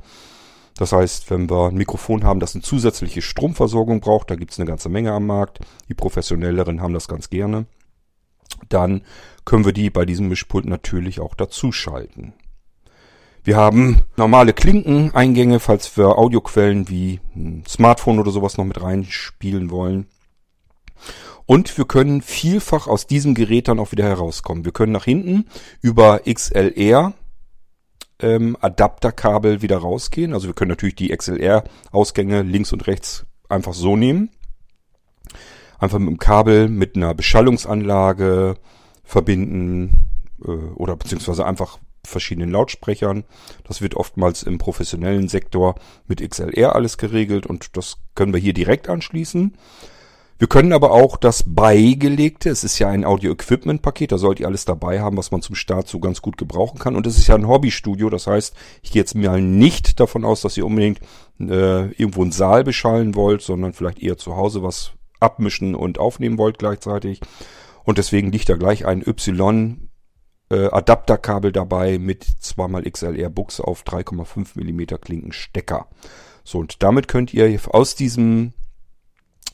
Das 0.76 0.92
heißt, 0.92 1.30
wenn 1.30 1.48
wir 1.48 1.68
ein 1.68 1.76
Mikrofon 1.76 2.24
haben, 2.24 2.40
das 2.40 2.54
eine 2.54 2.62
zusätzliche 2.62 3.22
Stromversorgung 3.22 4.00
braucht, 4.00 4.30
da 4.30 4.34
gibt 4.34 4.52
es 4.52 4.58
eine 4.58 4.68
ganze 4.68 4.90
Menge 4.90 5.12
am 5.12 5.26
Markt. 5.26 5.60
Die 5.88 5.94
professionelleren 5.94 6.82
haben 6.82 6.94
das 6.94 7.08
ganz 7.08 7.30
gerne. 7.30 7.66
Dann 8.68 9.02
können 9.46 9.64
wir 9.64 9.72
die 9.72 9.88
bei 9.88 10.04
diesem 10.04 10.28
Mischpult 10.28 10.66
natürlich 10.66 11.20
auch 11.20 11.34
dazu 11.34 11.72
schalten. 11.72 12.34
Wir 13.42 13.56
haben 13.56 14.02
normale 14.16 14.52
Klinkeneingänge, 14.52 15.60
falls 15.60 15.96
wir 15.96 16.18
Audioquellen 16.18 16.88
wie 16.88 17.20
ein 17.34 17.64
Smartphone 17.66 18.18
oder 18.18 18.30
sowas 18.30 18.58
noch 18.58 18.64
mit 18.64 18.80
reinspielen 18.82 19.70
wollen. 19.70 20.06
Und 21.46 21.76
wir 21.78 21.84
können 21.84 22.22
vielfach 22.22 22.86
aus 22.86 23.06
diesem 23.06 23.34
Gerät 23.34 23.68
dann 23.68 23.80
auch 23.80 23.92
wieder 23.92 24.04
herauskommen. 24.04 24.64
Wir 24.64 24.72
können 24.72 24.92
nach 24.92 25.04
hinten 25.04 25.46
über 25.80 26.20
XLR 26.30 27.14
ähm, 28.20 28.56
Adapterkabel 28.60 29.62
wieder 29.62 29.78
rausgehen. 29.78 30.34
Also 30.34 30.46
wir 30.46 30.54
können 30.54 30.68
natürlich 30.68 30.94
die 30.94 31.08
XLR-Ausgänge 31.08 32.42
links 32.42 32.72
und 32.72 32.86
rechts 32.86 33.24
einfach 33.48 33.74
so 33.74 33.96
nehmen. 33.96 34.30
Einfach 35.78 35.98
mit 35.98 36.08
dem 36.08 36.18
Kabel 36.18 36.68
mit 36.68 36.94
einer 36.94 37.14
Beschallungsanlage 37.14 38.56
verbinden 39.02 40.06
äh, 40.44 40.50
oder 40.50 40.94
beziehungsweise 40.94 41.46
einfach 41.46 41.78
verschiedenen 42.10 42.50
Lautsprechern. 42.50 43.24
Das 43.64 43.80
wird 43.80 43.94
oftmals 43.94 44.42
im 44.42 44.58
professionellen 44.58 45.28
Sektor 45.28 45.76
mit 46.06 46.28
XLR 46.28 46.74
alles 46.74 46.98
geregelt 46.98 47.46
und 47.46 47.76
das 47.76 47.98
können 48.14 48.32
wir 48.32 48.40
hier 48.40 48.52
direkt 48.52 48.88
anschließen. 48.88 49.56
Wir 50.40 50.48
können 50.48 50.72
aber 50.72 50.92
auch 50.92 51.18
das 51.18 51.44
beigelegte, 51.46 52.48
es 52.48 52.64
ist 52.64 52.78
ja 52.78 52.88
ein 52.88 53.04
Audio-Equipment-Paket, 53.04 54.10
da 54.10 54.16
sollt 54.16 54.40
ihr 54.40 54.46
alles 54.46 54.64
dabei 54.64 55.00
haben, 55.00 55.18
was 55.18 55.30
man 55.30 55.42
zum 55.42 55.54
Start 55.54 55.86
so 55.86 56.00
ganz 56.00 56.22
gut 56.22 56.38
gebrauchen 56.38 56.78
kann. 56.78 56.96
Und 56.96 57.06
es 57.06 57.18
ist 57.18 57.26
ja 57.26 57.34
ein 57.34 57.46
Hobbystudio, 57.46 58.08
das 58.08 58.26
heißt, 58.26 58.54
ich 58.80 58.90
gehe 58.90 59.02
jetzt 59.02 59.14
mal 59.14 59.42
nicht 59.42 60.00
davon 60.00 60.24
aus, 60.24 60.40
dass 60.40 60.56
ihr 60.56 60.64
unbedingt 60.64 61.00
äh, 61.40 61.92
irgendwo 61.92 62.22
einen 62.22 62.32
Saal 62.32 62.64
beschallen 62.64 63.14
wollt, 63.16 63.42
sondern 63.42 63.74
vielleicht 63.74 64.02
eher 64.02 64.16
zu 64.16 64.34
Hause 64.34 64.62
was 64.62 64.92
abmischen 65.20 65.74
und 65.74 65.98
aufnehmen 65.98 66.38
wollt 66.38 66.58
gleichzeitig. 66.58 67.20
Und 67.84 67.98
deswegen 67.98 68.32
liegt 68.32 68.48
da 68.48 68.56
gleich 68.56 68.86
ein 68.86 69.06
Y 69.06 69.89
äh, 70.50 70.66
Adapterkabel 70.66 71.52
dabei 71.52 71.98
mit 71.98 72.24
zweimal 72.40 72.82
XLR 72.82 73.30
Buchse 73.30 73.66
auf 73.66 73.82
3,5 73.84 74.56
mm 74.56 75.00
Klinkenstecker. 75.00 75.86
So, 76.44 76.58
und 76.58 76.82
damit 76.82 77.08
könnt 77.08 77.32
ihr 77.32 77.58
aus 77.68 77.94
diesem 77.94 78.52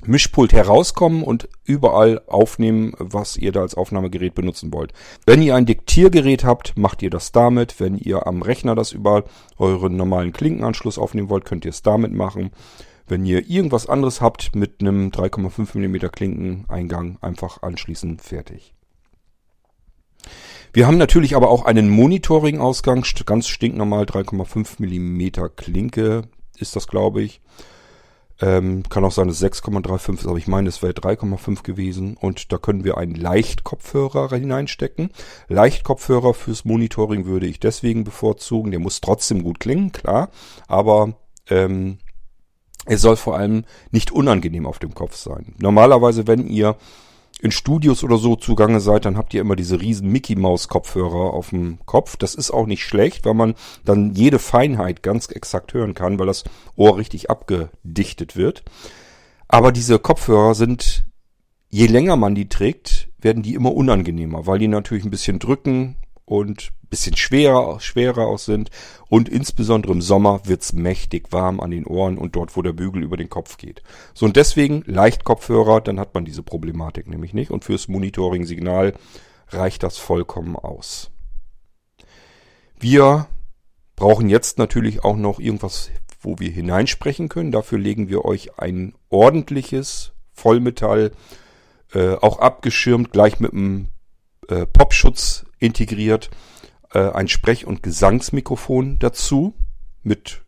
Mischpult 0.05 0.53
herauskommen 0.53 1.23
und 1.23 1.49
überall 1.65 2.21
aufnehmen, 2.27 2.93
was 2.99 3.37
ihr 3.37 3.53
da 3.53 3.63
als 3.63 3.75
Aufnahmegerät 3.75 4.35
benutzen 4.35 4.73
wollt. 4.73 4.93
Wenn 5.25 5.43
ihr 5.43 5.55
ein 5.55 5.67
Diktiergerät 5.67 6.45
habt, 6.45 6.77
macht 6.77 7.03
ihr 7.03 7.11
das 7.11 7.33
damit. 7.33 7.81
Wenn 7.81 7.97
ihr 7.97 8.27
am 8.27 8.43
Rechner 8.43 8.75
das 8.75 8.93
über 8.93 9.25
euren 9.59 9.97
normalen 9.97 10.33
Klinkenanschluss 10.33 10.99
aufnehmen 10.99 11.29
wollt, 11.29 11.45
könnt 11.45 11.65
ihr 11.65 11.71
es 11.71 11.83
damit 11.83 12.13
machen. 12.13 12.51
Wenn 13.09 13.25
ihr 13.25 13.49
irgendwas 13.49 13.89
anderes 13.89 14.21
habt 14.21 14.55
mit 14.55 14.81
einem 14.81 15.11
3,5 15.11 15.79
mm 15.79 16.11
Klinkeneingang, 16.11 17.19
einfach 17.21 17.63
anschließen, 17.63 18.19
fertig. 18.19 18.76
Wir 20.77 20.87
haben 20.87 20.99
natürlich 20.99 21.35
aber 21.35 21.49
auch 21.49 21.65
einen 21.65 21.89
Monitoring-Ausgang, 21.89 23.03
ganz 23.25 23.49
stinknormal 23.49 24.05
3,5 24.05 24.75
mm 24.79 25.49
Klinke 25.57 26.25
ist 26.59 26.77
das, 26.77 26.87
glaube 26.87 27.23
ich. 27.23 27.41
Ähm, 28.43 28.83
kann 28.91 29.03
auch 29.03 29.11
sein, 29.11 29.27
dass 29.27 29.43
6,35 29.43 30.19
ist, 30.19 30.27
aber 30.27 30.37
ich 30.37 30.49
meine, 30.49 30.69
es 30.69 30.83
wäre 30.83 30.93
3,5 30.93 31.63
gewesen. 31.63 32.19
Und 32.21 32.53
da 32.53 32.59
können 32.59 32.85
wir 32.85 32.99
einen 32.99 33.15
Leichtkopfhörer 33.15 34.37
hineinstecken. 34.37 35.13
Leichtkopfhörer 35.49 36.35
fürs 36.35 36.67
Monitoring 36.67 37.25
würde 37.25 37.47
ich 37.47 37.59
deswegen 37.59 38.05
bevorzugen. 38.05 38.71
Der 38.71 38.81
muss 38.81 39.01
trotzdem 39.01 39.45
gut 39.45 39.61
klingen, 39.61 39.93
klar. 39.93 40.29
Aber 40.69 41.15
ähm, 41.49 42.01
er 42.85 42.99
soll 42.99 43.17
vor 43.17 43.39
allem 43.39 43.65
nicht 43.93 44.13
unangenehm 44.13 44.67
auf 44.67 44.79
dem 44.79 44.93
Kopf 44.93 45.17
sein. 45.17 45.55
Normalerweise, 45.57 46.27
wenn 46.27 46.47
ihr 46.47 46.77
in 47.41 47.51
Studios 47.51 48.03
oder 48.03 48.17
so 48.17 48.35
zugange 48.37 48.81
seid, 48.81 49.05
dann 49.05 49.17
habt 49.17 49.35
ihr 49.35 49.43
immer 49.43 49.57
diese 49.57 49.81
riesen 49.81 50.11
Mickey 50.11 50.37
Maus 50.37 50.69
Kopfhörer 50.69 51.35
auf 51.35 51.51
dem 51.51 51.79
Kopf. 51.85 52.17
Das 52.17 52.35
ist 52.35 52.51
auch 52.51 52.67
nicht 52.67 52.83
schlecht, 52.83 53.25
weil 53.27 53.35
man 53.35 53.55
dann 53.85 54.15
jede 54.15 54.39
Feinheit 54.39 55.03
ganz 55.03 55.29
exakt 55.29 55.75
hören 55.75 55.95
kann, 55.95 56.19
weil 56.19 56.27
das 56.27 56.45
Ohr 56.77 56.97
richtig 56.97 57.31
abgedichtet 57.31 58.37
wird. 58.37 58.65
Aber 59.49 59.71
diese 59.71 59.99
Kopfhörer 59.99 60.55
sind, 60.55 61.05
je 61.69 61.87
länger 61.87 62.17
man 62.17 62.35
die 62.35 62.49
trägt, 62.49 63.09
werden 63.21 63.43
die 63.43 63.55
immer 63.55 63.75
unangenehmer, 63.75 64.47
weil 64.47 64.59
die 64.59 64.69
natürlich 64.69 65.05
ein 65.05 65.11
bisschen 65.11 65.39
drücken, 65.39 65.97
und 66.27 66.73
bisschen 66.91 67.17
schwerer, 67.17 67.81
schwerer 67.81 68.27
auch 68.27 68.39
sind. 68.39 68.71
Und 69.09 69.29
insbesondere 69.29 69.93
im 69.93 70.03
Sommer 70.03 70.41
wird's 70.45 70.73
mächtig 70.73 71.33
warm 71.33 71.61
an 71.61 71.71
den 71.71 71.87
Ohren 71.87 72.19
und 72.19 72.37
dort, 72.37 72.57
wo 72.57 72.63
der 72.63 72.73
Bügel 72.73 73.03
über 73.03 73.17
den 73.17 73.31
Kopf 73.31 73.57
geht. 73.57 73.83
So 74.13 74.27
und 74.27 74.37
deswegen 74.37 74.83
leicht 74.87 75.25
Kopfhörer, 75.25 75.81
dann 75.81 75.99
hat 75.99 76.15
man 76.15 76.25
diese 76.25 76.43
Problematik 76.43 77.09
nämlich 77.09 77.33
nicht. 77.33 77.51
Und 77.51 77.65
fürs 77.65 77.89
Monitoring-Signal 77.89 78.95
reicht 79.49 79.83
das 79.83 79.97
vollkommen 79.99 80.57
aus. 80.57 81.11
Wir 82.79 83.27
brauchen 83.95 84.29
jetzt 84.29 84.59
natürlich 84.59 85.05
auch 85.05 85.17
noch 85.17 85.39
irgendwas, 85.39 85.91
wo 86.21 86.39
wir 86.39 86.51
hineinsprechen 86.51 87.29
können. 87.29 87.53
Dafür 87.53 87.79
legen 87.79 88.09
wir 88.09 88.25
euch 88.25 88.59
ein 88.59 88.95
ordentliches 89.09 90.13
Vollmetall, 90.33 91.13
äh, 91.95 92.15
auch 92.15 92.41
abgeschirmt, 92.41 93.13
gleich 93.13 93.41
mit 93.41 93.53
einem 93.53 93.89
äh, 94.49 94.67
Popschutz 94.67 95.46
integriert, 95.59 96.31
äh, 96.93 97.11
ein 97.11 97.29
Sprech- 97.29 97.67
und 97.67 97.83
Gesangsmikrofon 97.83 98.99
dazu 98.99 99.55
mit 100.03 100.43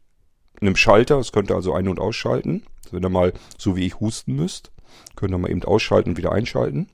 einem 0.61 0.77
Schalter. 0.77 1.17
Das 1.17 1.33
könnt 1.33 1.51
ihr 1.51 1.57
also 1.57 1.75
ein- 1.75 1.89
und 1.89 2.01
ausschalten. 2.01 2.65
Wenn 2.91 3.03
ihr 3.03 3.11
mal 3.11 3.33
so 3.59 3.77
wie 3.77 3.87
ich 3.87 4.01
husten 4.01 4.35
müsst, 4.35 4.73
könnt 5.17 5.33
ihr 5.33 5.39
mal 5.39 5.51
eben 5.51 5.65
ausschalten 5.65 6.11
und 6.11 6.17
wieder 6.17 6.33
einschalten. 6.33 6.89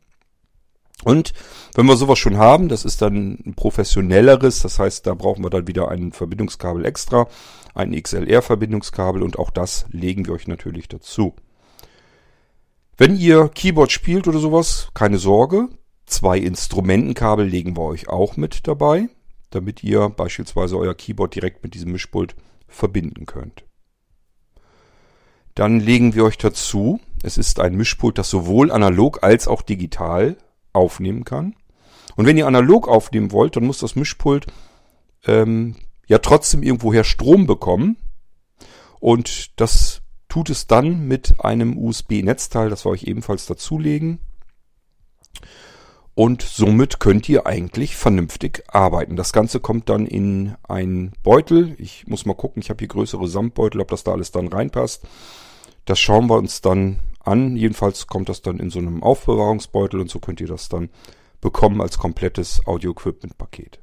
Und 1.03 1.35
wenn 1.75 1.87
wir 1.87 1.97
sowas 1.97 2.19
schon 2.19 2.39
haben, 2.39 2.69
das 2.69 2.85
ist 2.85 3.03
dann 3.03 3.39
ein 3.45 3.55
professionelleres, 3.55 4.61
das 4.61 4.79
heißt, 4.79 5.07
da 5.07 5.15
brauchen 5.15 5.45
wir 5.45 5.51
dann 5.51 5.67
wieder 5.67 5.89
ein 5.89 6.13
Verbindungskabel 6.13 6.85
extra, 6.85 7.27
ein 7.75 7.93
XLR-Verbindungskabel 7.93 9.23
und 9.23 9.39
auch 9.39 9.51
das 9.51 9.87
legen 9.91 10.27
wir 10.27 10.35
euch 10.35 10.47
natürlich 10.47 10.89
dazu. 10.89 11.35
Wenn 12.97 13.17
ihr 13.17 13.49
Keyboard 13.49 13.91
spielt 13.91 14.29
oder 14.29 14.39
sowas, 14.39 14.89
keine 14.95 15.19
Sorge, 15.19 15.69
Zwei 16.07 16.39
Instrumentenkabel 16.39 17.47
legen 17.47 17.77
wir 17.77 17.83
euch 17.83 18.09
auch 18.09 18.37
mit 18.37 18.67
dabei, 18.67 19.09
damit 19.51 19.83
ihr 19.83 20.09
beispielsweise 20.11 20.77
euer 20.77 20.95
Keyboard 20.95 21.35
direkt 21.35 21.63
mit 21.63 21.75
diesem 21.75 21.93
Mischpult 21.93 22.35
verbinden 22.69 23.27
könnt. 23.27 23.65
Dann 25.55 25.81
legen 25.81 26.15
wir 26.15 26.25
euch 26.25 26.37
dazu, 26.37 27.01
es 27.23 27.39
ist 27.39 27.61
ein 27.61 27.77
Mischpult, 27.77 28.19
das 28.19 28.29
sowohl 28.29 28.73
analog 28.73 29.23
als 29.23 29.47
auch 29.49 29.63
digital 29.63 30.37
aufnehmen 30.73 31.25
kann. 31.25 31.55
Und 32.17 32.27
wenn 32.27 32.37
ihr 32.37 32.47
analog 32.47 32.89
aufnehmen 32.89 33.33
wollt, 33.33 33.57
dann 33.57 33.65
muss 33.65 33.79
das 33.79 33.97
Mischpult 33.97 34.47
ähm, 35.27 35.77
ja 36.07 36.19
trotzdem 36.19 36.63
irgendwoher 36.63 37.05
Strom 37.05 37.47
bekommen. 37.47 37.97
Und 39.01 39.59
das 39.61 40.03
tut 40.29 40.51
es 40.51 40.67
dann 40.67 41.07
mit 41.07 41.41
einem 41.45 41.79
USB-Netzteil, 41.79 42.69
das 42.69 42.85
wir 42.85 42.91
euch 42.91 43.05
ebenfalls 43.05 43.47
dazulegen. 43.47 44.19
Und 46.15 46.43
somit 46.43 47.01
könnt 47.01 47.29
ihr 47.29 47.47
eigentlich 47.47 47.97
vernünftig 47.97 48.63
arbeiten. 48.69 49.17
Das 49.17 49.33
Ganze 49.33 49.59
kommt 49.59 49.89
dann 49.89 50.07
in 50.07 50.55
einen 50.63 51.13
Beutel. 51.25 51.75
Ich 51.79 52.07
muss 52.07 52.25
mal 52.25 52.35
gucken, 52.35 52.63
ich 52.63 52.71
habe 52.71 52.79
hier 52.79 52.89
größere 52.89 53.27
Samtbeutel, 53.27 53.81
ob 53.81 53.89
das 53.89 54.05
da 54.05 54.13
alles 54.13 54.31
dann 54.31 54.49
reinpasst. 54.49 55.03
Das 55.85 55.99
schauen 55.99 56.29
wir 56.29 56.37
uns 56.37 56.61
dann 56.61 57.01
an. 57.19 57.57
Jedenfalls 57.57 58.07
kommt 58.07 58.29
das 58.29 58.43
dann 58.43 58.61
in 58.61 58.71
so 58.71 58.79
einem 58.79 59.03
Aufbewahrungsbeutel 59.03 60.01
und 60.01 60.09
so 60.09 60.21
könnt 60.21 60.41
ihr 60.41 60.47
das 60.47 60.69
dann 60.69 60.89
bekommen 61.41 61.81
als 61.81 61.99
komplettes 61.99 62.65
Audio-Equipment-Paket. 62.65 63.81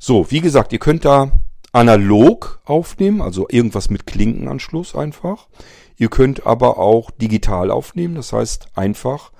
So, 0.00 0.30
wie 0.32 0.40
gesagt, 0.40 0.72
ihr 0.72 0.80
könnt 0.80 1.04
da 1.04 1.30
analog 1.72 2.60
aufnehmen, 2.64 3.22
also 3.22 3.46
irgendwas 3.48 3.88
mit 3.88 4.06
Klinkenanschluss 4.06 4.94
einfach. 4.94 5.48
Ihr 5.96 6.08
könnt 6.08 6.44
aber 6.44 6.78
auch 6.78 7.10
digital 7.12 7.70
aufnehmen, 7.70 8.16
das 8.16 8.32
heißt 8.32 8.68
einfach 8.74 9.32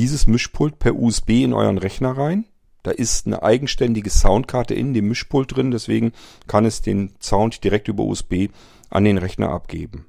dieses 0.00 0.26
Mischpult 0.26 0.78
per 0.78 0.96
USB 0.96 1.42
in 1.42 1.52
euren 1.52 1.76
Rechner 1.76 2.16
rein. 2.16 2.46
Da 2.82 2.90
ist 2.90 3.26
eine 3.26 3.42
eigenständige 3.42 4.08
Soundkarte 4.08 4.72
in 4.72 4.94
dem 4.94 5.08
Mischpult 5.08 5.54
drin, 5.54 5.70
deswegen 5.70 6.12
kann 6.46 6.64
es 6.64 6.80
den 6.80 7.12
Sound 7.20 7.62
direkt 7.62 7.86
über 7.88 8.04
USB 8.04 8.48
an 8.88 9.04
den 9.04 9.18
Rechner 9.18 9.50
abgeben. 9.50 10.06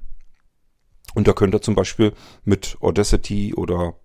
Und 1.14 1.28
da 1.28 1.34
könnt 1.34 1.54
ihr 1.54 1.60
zum 1.60 1.74
Beispiel 1.74 2.14
mit 2.44 2.78
Audacity 2.80 3.52
oder 3.54 3.96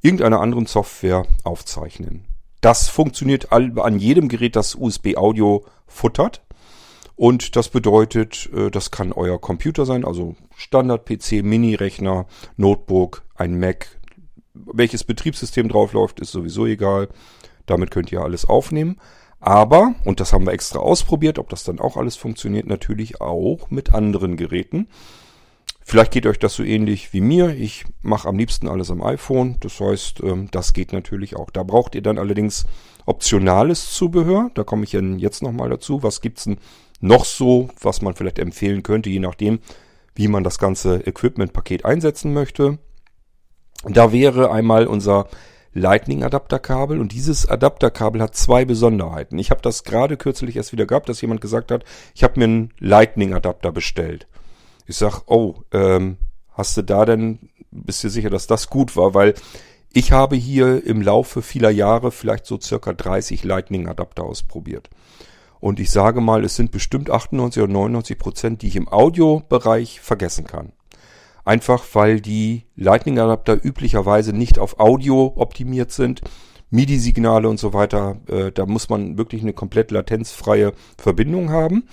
irgendeiner 0.00 0.40
anderen 0.40 0.66
Software 0.66 1.26
aufzeichnen. 1.42 2.26
Das 2.60 2.88
funktioniert 2.88 3.50
an 3.50 3.98
jedem 3.98 4.28
Gerät, 4.28 4.54
das 4.54 4.76
USB-Audio 4.76 5.64
futtert. 5.88 6.42
Und 7.16 7.56
das 7.56 7.68
bedeutet, 7.68 8.48
äh, 8.54 8.70
das 8.70 8.92
kann 8.92 9.12
euer 9.12 9.40
Computer 9.40 9.86
sein, 9.86 10.04
also 10.04 10.36
Standard-PC, 10.56 11.42
Mini-Rechner, 11.42 12.26
Notebook, 12.56 13.22
ein 13.34 13.58
Mac. 13.58 13.98
Welches 14.54 15.04
Betriebssystem 15.04 15.68
draufläuft, 15.68 16.20
ist 16.20 16.32
sowieso 16.32 16.66
egal. 16.66 17.08
Damit 17.66 17.90
könnt 17.90 18.12
ihr 18.12 18.22
alles 18.22 18.44
aufnehmen. 18.44 18.98
Aber, 19.40 19.94
und 20.04 20.20
das 20.20 20.32
haben 20.32 20.46
wir 20.46 20.52
extra 20.52 20.78
ausprobiert, 20.78 21.38
ob 21.38 21.50
das 21.50 21.64
dann 21.64 21.78
auch 21.78 21.96
alles 21.96 22.16
funktioniert, 22.16 22.66
natürlich 22.66 23.20
auch 23.20 23.68
mit 23.70 23.92
anderen 23.92 24.36
Geräten. 24.36 24.88
Vielleicht 25.86 26.12
geht 26.12 26.26
euch 26.26 26.38
das 26.38 26.54
so 26.54 26.62
ähnlich 26.62 27.12
wie 27.12 27.20
mir. 27.20 27.50
Ich 27.50 27.84
mache 28.00 28.26
am 28.26 28.38
liebsten 28.38 28.68
alles 28.68 28.90
am 28.90 29.02
iPhone. 29.02 29.56
Das 29.60 29.78
heißt, 29.80 30.22
ähm, 30.22 30.48
das 30.50 30.72
geht 30.72 30.94
natürlich 30.94 31.36
auch. 31.36 31.50
Da 31.50 31.62
braucht 31.62 31.94
ihr 31.94 32.00
dann 32.00 32.18
allerdings 32.18 32.64
optionales 33.04 33.92
Zubehör. 33.92 34.50
Da 34.54 34.64
komme 34.64 34.84
ich 34.84 34.92
jetzt 34.92 35.42
nochmal 35.42 35.68
dazu. 35.68 36.02
Was 36.02 36.22
gibt's 36.22 36.44
denn 36.44 36.56
noch 37.00 37.26
so, 37.26 37.68
was 37.82 38.00
man 38.00 38.14
vielleicht 38.14 38.38
empfehlen 38.38 38.82
könnte, 38.82 39.10
je 39.10 39.20
nachdem, 39.20 39.58
wie 40.14 40.28
man 40.28 40.42
das 40.42 40.58
ganze 40.58 41.06
Equipment-Paket 41.06 41.84
einsetzen 41.84 42.32
möchte. 42.32 42.78
Da 43.88 44.12
wäre 44.12 44.50
einmal 44.50 44.86
unser 44.86 45.26
Lightning-Adapterkabel 45.74 47.00
und 47.00 47.12
dieses 47.12 47.48
Adapterkabel 47.48 48.22
hat 48.22 48.34
zwei 48.34 48.64
Besonderheiten. 48.64 49.38
Ich 49.38 49.50
habe 49.50 49.60
das 49.60 49.84
gerade 49.84 50.16
kürzlich 50.16 50.56
erst 50.56 50.72
wieder 50.72 50.86
gehabt, 50.86 51.08
dass 51.08 51.20
jemand 51.20 51.40
gesagt 51.40 51.70
hat, 51.70 51.84
ich 52.14 52.22
habe 52.22 52.38
mir 52.38 52.44
einen 52.44 52.74
Lightning-Adapter 52.78 53.72
bestellt. 53.72 54.26
Ich 54.86 54.96
sag, 54.96 55.22
oh, 55.26 55.56
ähm, 55.72 56.16
hast 56.52 56.76
du 56.76 56.82
da 56.82 57.04
denn, 57.04 57.50
bist 57.70 58.04
du 58.04 58.08
sicher, 58.08 58.30
dass 58.30 58.46
das 58.46 58.70
gut 58.70 58.96
war? 58.96 59.14
Weil 59.14 59.34
ich 59.92 60.12
habe 60.12 60.36
hier 60.36 60.84
im 60.84 61.02
Laufe 61.02 61.42
vieler 61.42 61.70
Jahre 61.70 62.12
vielleicht 62.12 62.46
so 62.46 62.60
circa 62.60 62.92
30 62.92 63.44
Lightning-Adapter 63.44 64.24
ausprobiert. 64.24 64.90
Und 65.60 65.80
ich 65.80 65.90
sage 65.90 66.20
mal, 66.20 66.44
es 66.44 66.56
sind 66.56 66.70
bestimmt 66.70 67.10
98 67.10 67.62
oder 67.62 67.72
99 67.72 68.18
Prozent, 68.18 68.62
die 68.62 68.68
ich 68.68 68.76
im 68.76 68.88
Audiobereich 68.88 70.00
vergessen 70.00 70.46
kann. 70.46 70.72
Einfach 71.44 71.84
weil 71.92 72.20
die 72.20 72.64
Lightning-Adapter 72.76 73.62
üblicherweise 73.62 74.32
nicht 74.32 74.58
auf 74.58 74.80
Audio 74.80 75.34
optimiert 75.36 75.92
sind. 75.92 76.22
MIDI-Signale 76.70 77.48
und 77.48 77.58
so 77.58 77.72
weiter, 77.72 78.16
äh, 78.26 78.50
da 78.50 78.66
muss 78.66 78.88
man 78.88 79.18
wirklich 79.18 79.42
eine 79.42 79.52
komplett 79.52 79.90
latenzfreie 79.90 80.72
Verbindung 80.98 81.50
haben. 81.50 81.84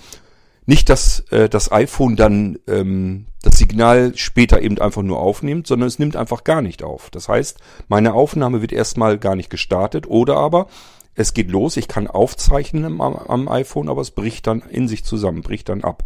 Nicht, 0.64 0.88
dass 0.88 1.20
äh, 1.30 1.48
das 1.48 1.70
iPhone 1.70 2.16
dann 2.16 2.58
ähm, 2.66 3.26
das 3.42 3.58
Signal 3.58 4.12
später 4.16 4.62
eben 4.62 4.78
einfach 4.78 5.02
nur 5.02 5.20
aufnimmt, 5.20 5.66
sondern 5.66 5.88
es 5.88 5.98
nimmt 5.98 6.16
einfach 6.16 6.44
gar 6.44 6.62
nicht 6.62 6.82
auf. 6.82 7.10
Das 7.10 7.28
heißt, 7.28 7.58
meine 7.88 8.14
Aufnahme 8.14 8.60
wird 8.62 8.72
erstmal 8.72 9.18
gar 9.18 9.36
nicht 9.36 9.50
gestartet 9.50 10.06
oder 10.06 10.36
aber 10.36 10.68
es 11.14 11.34
geht 11.34 11.50
los, 11.50 11.76
ich 11.76 11.88
kann 11.88 12.06
aufzeichnen 12.06 12.84
am, 12.84 13.00
am 13.00 13.48
iPhone, 13.48 13.88
aber 13.88 14.00
es 14.00 14.12
bricht 14.12 14.46
dann 14.46 14.62
in 14.62 14.88
sich 14.88 15.04
zusammen, 15.04 15.42
bricht 15.42 15.68
dann 15.68 15.84
ab. 15.84 16.04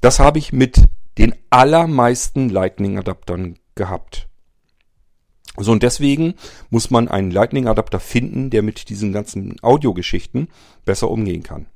Das 0.00 0.18
habe 0.18 0.38
ich 0.38 0.52
mit 0.52 0.84
den 1.18 1.34
allermeisten 1.50 2.48
Lightning-Adaptern 2.48 3.58
gehabt. 3.74 4.28
So, 5.56 5.72
und 5.72 5.82
deswegen 5.82 6.34
muss 6.70 6.90
man 6.90 7.08
einen 7.08 7.32
Lightning-Adapter 7.32 7.98
finden, 7.98 8.50
der 8.50 8.62
mit 8.62 8.88
diesen 8.88 9.12
ganzen 9.12 9.56
Audiogeschichten 9.60 10.48
besser 10.84 11.10
umgehen 11.10 11.42
kann. 11.42 11.66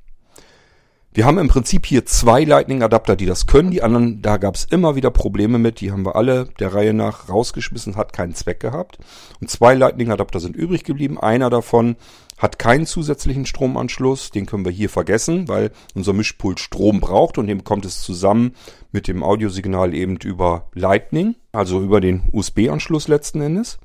Wir 1.15 1.27
haben 1.27 1.39
im 1.39 1.49
Prinzip 1.49 1.85
hier 1.85 2.07
zwei 2.07 2.45
Lightning-Adapter, 2.45 3.17
die 3.17 3.27
das 3.27 3.47
können. 3.47 3.71
Die 3.71 3.83
anderen, 3.83 4.23
da 4.23 4.39
gab 4.39 4.55
es 4.55 4.65
immer 4.65 4.97
wieder 4.97 5.11
Probleme 5.11 5.59
mit. 5.59 5.81
Die 5.81 5.93
haben 5.93 6.07
wir 6.07 6.17
alle 6.17 6.47
der 6.59 6.73
Reihe 6.73 6.95
nach 6.95 7.29
rausgeschmissen, 7.29 7.97
hat 7.97 8.15
keinen 8.15 8.35
Zweck 8.35 8.61
gehabt. 8.61 8.99
Und 9.39 9.51
zwei 9.51 9.75
Lightning-Adapter 9.75 10.41
sind 10.41 10.57
übrig 10.57 10.85
geblieben. 10.85 11.21
Einer 11.21 11.51
davon 11.51 11.97
hat 12.43 12.59
keinen 12.59 12.87
zusätzlichen 12.87 13.47
Stromanschluss. 13.47 14.33
Den 14.33 14.47
können 14.47 14.65
wir 14.65 14.73
hier 14.73 14.91
vergessen, 14.91 15.47
weil 15.47 15.71
unser 15.95 16.13
Mischpult 16.13 16.59
Strom 16.59 17.01
braucht 17.01 17.39
und 17.39 17.47
dem 17.47 17.63
kommt 17.63 17.85
es 17.85 18.03
zusammen 18.03 18.57
mit 18.91 19.07
dem 19.07 19.23
Audiosignal 19.23 19.95
eben 19.95 20.17
über 20.17 20.69
Lightning, 20.75 21.37
also 21.53 21.81
über 21.81 22.01
den 22.01 22.29
USB-Anschluss 22.33 23.07
letzten 23.07 23.41
Endes. 23.41 23.79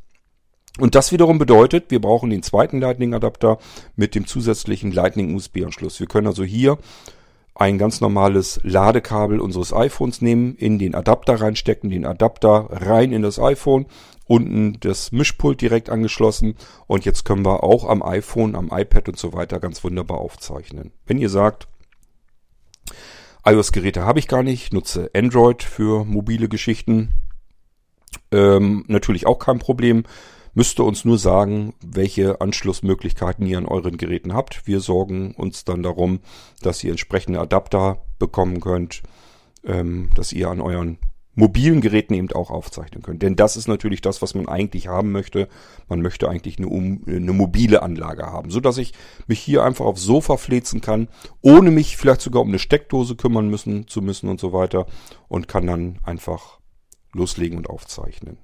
Und 0.79 0.95
das 0.95 1.11
wiederum 1.11 1.37
bedeutet, 1.37 1.89
wir 1.89 2.01
brauchen 2.01 2.31
den 2.31 2.43
zweiten 2.43 2.79
Lightning-Adapter 2.79 3.59
mit 3.95 4.15
dem 4.15 4.25
zusätzlichen 4.25 4.91
Lightning-USB-Anschluss. 4.91 5.99
Wir 5.99 6.07
können 6.07 6.27
also 6.27 6.43
hier 6.43 6.77
ein 7.59 7.79
ganz 7.79 8.01
normales 8.01 8.59
Ladekabel 8.63 9.39
unseres 9.39 9.73
iPhones 9.73 10.21
nehmen, 10.21 10.55
in 10.55 10.77
den 10.77 10.93
Adapter 10.93 11.41
reinstecken, 11.41 11.89
den 11.89 12.05
Adapter 12.05 12.67
rein 12.69 13.11
in 13.11 13.23
das 13.23 13.39
iPhone, 13.39 13.87
unten 14.27 14.79
das 14.79 15.11
Mischpult 15.11 15.59
direkt 15.61 15.89
angeschlossen 15.89 16.55
und 16.85 17.05
jetzt 17.05 17.25
können 17.25 17.45
wir 17.45 17.63
auch 17.63 17.89
am 17.89 18.03
iPhone, 18.03 18.55
am 18.55 18.69
iPad 18.71 19.09
und 19.09 19.17
so 19.17 19.33
weiter 19.33 19.59
ganz 19.59 19.83
wunderbar 19.83 20.19
aufzeichnen. 20.19 20.91
Wenn 21.07 21.17
ihr 21.17 21.29
sagt, 21.29 21.67
iOS-Geräte 23.43 24.05
habe 24.05 24.19
ich 24.19 24.27
gar 24.27 24.43
nicht, 24.43 24.71
nutze 24.71 25.09
Android 25.15 25.63
für 25.63 26.05
mobile 26.05 26.49
Geschichten, 26.49 27.13
ähm, 28.31 28.83
natürlich 28.87 29.25
auch 29.25 29.39
kein 29.39 29.59
Problem 29.59 30.03
müsst 30.57 30.79
ihr 30.79 30.85
uns 30.85 31.05
nur 31.05 31.19
sagen, 31.19 31.75
welche 31.85 32.41
Anschlussmöglichkeiten 32.41 33.45
ihr 33.45 33.59
an 33.59 33.67
euren 33.67 33.95
Geräten 33.95 34.33
habt. 34.33 34.65
Wir 34.65 34.79
sorgen 34.79 35.35
uns 35.35 35.65
dann 35.65 35.83
darum, 35.83 36.19
dass 36.63 36.83
ihr 36.83 36.89
entsprechende 36.89 37.39
Adapter 37.39 38.01
bekommen 38.17 38.59
könnt, 38.59 39.03
ähm, 39.63 40.09
dass 40.15 40.33
ihr 40.33 40.49
an 40.49 40.59
euren 40.59 40.97
mobilen 41.35 41.79
Geräten 41.79 42.15
eben 42.15 42.31
auch 42.31 42.49
aufzeichnen 42.49 43.03
könnt. 43.03 43.21
Denn 43.21 43.35
das 43.35 43.55
ist 43.55 43.67
natürlich 43.67 44.01
das, 44.01 44.23
was 44.23 44.33
man 44.33 44.47
eigentlich 44.47 44.87
haben 44.87 45.11
möchte. 45.11 45.47
Man 45.89 46.01
möchte 46.01 46.27
eigentlich 46.27 46.57
eine, 46.57 46.69
eine 47.05 47.33
mobile 47.33 47.83
Anlage 47.83 48.25
haben, 48.25 48.49
so 48.49 48.59
dass 48.59 48.79
ich 48.79 48.95
mich 49.27 49.39
hier 49.39 49.63
einfach 49.63 49.85
aufs 49.85 50.01
Sofa 50.01 50.37
flezen 50.37 50.81
kann, 50.81 51.07
ohne 51.43 51.69
mich 51.69 51.97
vielleicht 51.97 52.21
sogar 52.21 52.41
um 52.41 52.47
eine 52.47 52.57
Steckdose 52.57 53.15
kümmern 53.15 53.47
müssen 53.47 53.87
zu 53.87 54.01
müssen 54.01 54.27
und 54.27 54.39
so 54.39 54.53
weiter 54.53 54.87
und 55.27 55.47
kann 55.47 55.67
dann 55.67 55.99
einfach 56.01 56.57
loslegen 57.13 57.59
und 57.59 57.69
aufzeichnen. 57.69 58.39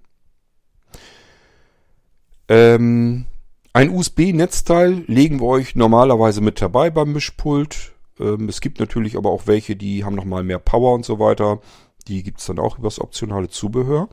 Ähm, 2.53 3.25
ein 3.73 3.89
USB-Netzteil 3.89 5.05
legen 5.07 5.41
wir 5.41 5.47
euch 5.47 5.75
normalerweise 5.75 6.39
mit 6.39 6.61
dabei 6.61 6.91
beim 6.91 7.11
Mischpult. 7.11 7.93
Ähm, 8.19 8.47
es 8.47 8.61
gibt 8.61 8.79
natürlich 8.79 9.17
aber 9.17 9.31
auch 9.31 9.47
welche, 9.47 9.75
die 9.75 10.05
haben 10.05 10.13
nochmal 10.13 10.43
mehr 10.43 10.59
Power 10.59 10.93
und 10.93 11.03
so 11.03 11.17
weiter. 11.17 11.61
Die 12.07 12.21
gibt's 12.21 12.45
dann 12.45 12.59
auch 12.59 12.77
übers 12.77 13.01
optionale 13.01 13.49
Zubehör. 13.49 14.07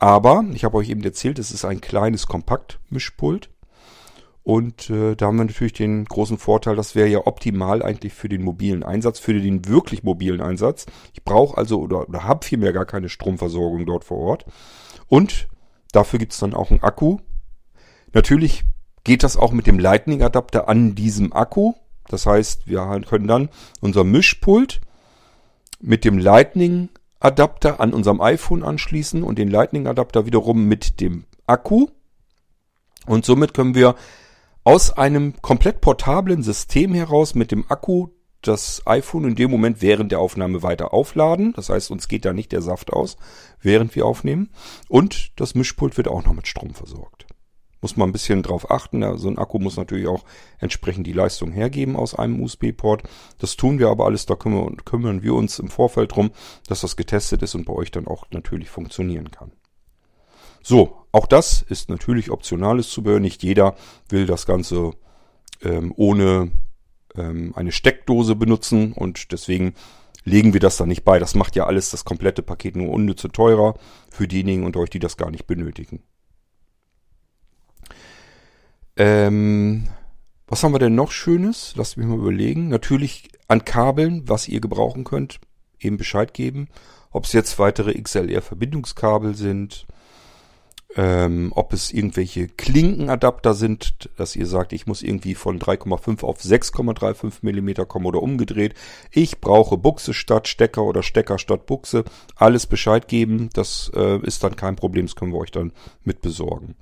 Aber 0.00 0.44
ich 0.54 0.64
habe 0.64 0.76
euch 0.76 0.88
eben 0.88 1.04
erzählt, 1.04 1.38
es 1.38 1.52
ist 1.52 1.64
ein 1.64 1.80
kleines 1.80 2.26
Kompakt-Mischpult. 2.26 3.48
Und 4.42 4.90
äh, 4.90 5.14
da 5.14 5.26
haben 5.26 5.36
wir 5.36 5.44
natürlich 5.44 5.74
den 5.74 6.04
großen 6.04 6.36
Vorteil, 6.36 6.74
das 6.74 6.96
wäre 6.96 7.08
ja 7.08 7.24
optimal 7.28 7.80
eigentlich 7.80 8.12
für 8.12 8.28
den 8.28 8.42
mobilen 8.42 8.82
Einsatz, 8.82 9.20
für 9.20 9.34
den 9.34 9.68
wirklich 9.68 10.02
mobilen 10.02 10.40
Einsatz. 10.40 10.86
Ich 11.12 11.22
brauche 11.22 11.56
also 11.56 11.80
oder, 11.80 12.08
oder 12.08 12.24
habe 12.24 12.44
vielmehr 12.44 12.72
gar 12.72 12.86
keine 12.86 13.08
Stromversorgung 13.08 13.86
dort 13.86 14.02
vor 14.02 14.18
Ort. 14.18 14.46
Und 15.06 15.46
dafür 15.92 16.18
gibt's 16.18 16.40
dann 16.40 16.54
auch 16.54 16.72
einen 16.72 16.82
Akku, 16.82 17.18
Natürlich 18.14 18.64
geht 19.02 19.22
das 19.24 19.36
auch 19.36 19.52
mit 19.52 19.66
dem 19.66 19.78
Lightning-Adapter 19.78 20.68
an 20.68 20.94
diesem 20.94 21.32
Akku. 21.32 21.74
Das 22.08 22.26
heißt, 22.26 22.66
wir 22.66 23.02
können 23.06 23.26
dann 23.26 23.48
unser 23.80 24.04
Mischpult 24.04 24.80
mit 25.80 26.04
dem 26.04 26.18
Lightning-Adapter 26.18 27.80
an 27.80 27.92
unserem 27.92 28.20
iPhone 28.20 28.62
anschließen 28.62 29.22
und 29.22 29.38
den 29.38 29.48
Lightning-Adapter 29.48 30.26
wiederum 30.26 30.64
mit 30.66 31.00
dem 31.00 31.24
Akku. 31.46 31.88
Und 33.06 33.24
somit 33.26 33.52
können 33.52 33.74
wir 33.74 33.96
aus 34.62 34.96
einem 34.96 35.34
komplett 35.42 35.80
portablen 35.80 36.42
System 36.42 36.94
heraus 36.94 37.34
mit 37.34 37.50
dem 37.50 37.64
Akku 37.68 38.08
das 38.40 38.82
iPhone 38.86 39.24
in 39.24 39.34
dem 39.34 39.50
Moment 39.50 39.82
während 39.82 40.12
der 40.12 40.20
Aufnahme 40.20 40.62
weiter 40.62 40.94
aufladen. 40.94 41.52
Das 41.54 41.68
heißt, 41.68 41.90
uns 41.90 42.08
geht 42.08 42.24
da 42.24 42.32
nicht 42.32 42.52
der 42.52 42.62
Saft 42.62 42.92
aus, 42.92 43.16
während 43.60 43.96
wir 43.96 44.06
aufnehmen. 44.06 44.50
Und 44.88 45.32
das 45.36 45.54
Mischpult 45.54 45.96
wird 45.96 46.08
auch 46.08 46.24
noch 46.24 46.34
mit 46.34 46.46
Strom 46.46 46.74
versorgt 46.74 47.26
muss 47.84 47.98
man 47.98 48.08
ein 48.08 48.12
bisschen 48.12 48.42
drauf 48.42 48.70
achten. 48.70 49.18
So 49.18 49.28
ein 49.28 49.36
Akku 49.36 49.58
muss 49.58 49.76
natürlich 49.76 50.08
auch 50.08 50.24
entsprechend 50.58 51.06
die 51.06 51.12
Leistung 51.12 51.52
hergeben 51.52 51.96
aus 51.96 52.14
einem 52.14 52.42
USB-Port. 52.42 53.02
Das 53.38 53.56
tun 53.56 53.78
wir 53.78 53.88
aber 53.88 54.06
alles, 54.06 54.24
da 54.24 54.36
kümmern, 54.36 54.78
kümmern 54.86 55.22
wir 55.22 55.34
uns 55.34 55.58
im 55.58 55.68
Vorfeld 55.68 56.16
drum, 56.16 56.30
dass 56.66 56.80
das 56.80 56.96
getestet 56.96 57.42
ist 57.42 57.54
und 57.54 57.66
bei 57.66 57.74
euch 57.74 57.90
dann 57.90 58.06
auch 58.06 58.24
natürlich 58.30 58.70
funktionieren 58.70 59.30
kann. 59.30 59.52
So, 60.62 60.96
auch 61.12 61.26
das 61.26 61.60
ist 61.60 61.90
natürlich 61.90 62.30
optionales 62.30 62.88
Zubehör. 62.88 63.20
Nicht 63.20 63.42
jeder 63.42 63.76
will 64.08 64.24
das 64.24 64.46
Ganze 64.46 64.92
ähm, 65.62 65.92
ohne 65.94 66.52
ähm, 67.14 67.52
eine 67.54 67.70
Steckdose 67.70 68.34
benutzen 68.34 68.94
und 68.94 69.30
deswegen 69.30 69.74
legen 70.24 70.54
wir 70.54 70.60
das 70.60 70.78
da 70.78 70.86
nicht 70.86 71.04
bei. 71.04 71.18
Das 71.18 71.34
macht 71.34 71.54
ja 71.54 71.66
alles 71.66 71.90
das 71.90 72.06
komplette 72.06 72.40
Paket 72.40 72.76
nur 72.76 72.88
unnütze 72.88 73.28
teurer 73.28 73.74
für 74.08 74.26
diejenigen 74.26 74.64
unter 74.64 74.80
euch, 74.80 74.88
die 74.88 75.00
das 75.00 75.18
gar 75.18 75.30
nicht 75.30 75.46
benötigen. 75.46 76.02
Ähm, 78.96 79.88
was 80.46 80.62
haben 80.62 80.72
wir 80.72 80.78
denn 80.78 80.94
noch 80.94 81.10
Schönes? 81.10 81.74
Lasst 81.76 81.96
mich 81.96 82.06
mal 82.06 82.18
überlegen. 82.18 82.68
Natürlich 82.68 83.28
an 83.48 83.64
Kabeln, 83.64 84.28
was 84.28 84.48
ihr 84.48 84.60
gebrauchen 84.60 85.04
könnt. 85.04 85.40
eben 85.80 85.96
Bescheid 85.96 86.32
geben, 86.32 86.68
ob 87.10 87.24
es 87.24 87.32
jetzt 87.32 87.58
weitere 87.58 88.00
XLR-Verbindungskabel 88.00 89.34
sind, 89.34 89.86
ähm, 90.96 91.52
ob 91.54 91.72
es 91.72 91.92
irgendwelche 91.92 92.48
Klinkenadapter 92.48 93.54
sind, 93.54 94.08
dass 94.16 94.36
ihr 94.36 94.46
sagt, 94.46 94.72
ich 94.72 94.86
muss 94.86 95.02
irgendwie 95.02 95.34
von 95.34 95.58
3,5 95.58 96.24
auf 96.24 96.40
6,35 96.40 97.38
Millimeter 97.42 97.84
kommen 97.84 98.06
oder 98.06 98.22
umgedreht. 98.22 98.74
Ich 99.10 99.40
brauche 99.40 99.76
Buchse 99.76 100.14
statt 100.14 100.48
Stecker 100.48 100.84
oder 100.84 101.02
Stecker 101.02 101.38
statt 101.38 101.66
Buchse. 101.66 102.04
Alles 102.36 102.66
Bescheid 102.66 103.08
geben, 103.08 103.50
das 103.52 103.90
äh, 103.94 104.18
ist 104.24 104.44
dann 104.44 104.56
kein 104.56 104.76
Problem, 104.76 105.06
das 105.06 105.16
können 105.16 105.32
wir 105.32 105.40
euch 105.40 105.50
dann 105.50 105.72
mit 106.04 106.22
besorgen. 106.22 106.76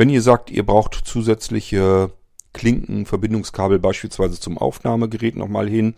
Wenn 0.00 0.08
ihr 0.08 0.22
sagt, 0.22 0.50
ihr 0.50 0.64
braucht 0.64 0.94
zusätzliche 0.94 2.10
Klinkenverbindungskabel 2.54 3.78
beispielsweise 3.78 4.40
zum 4.40 4.56
Aufnahmegerät 4.56 5.36
nochmal 5.36 5.68
hin, 5.68 5.94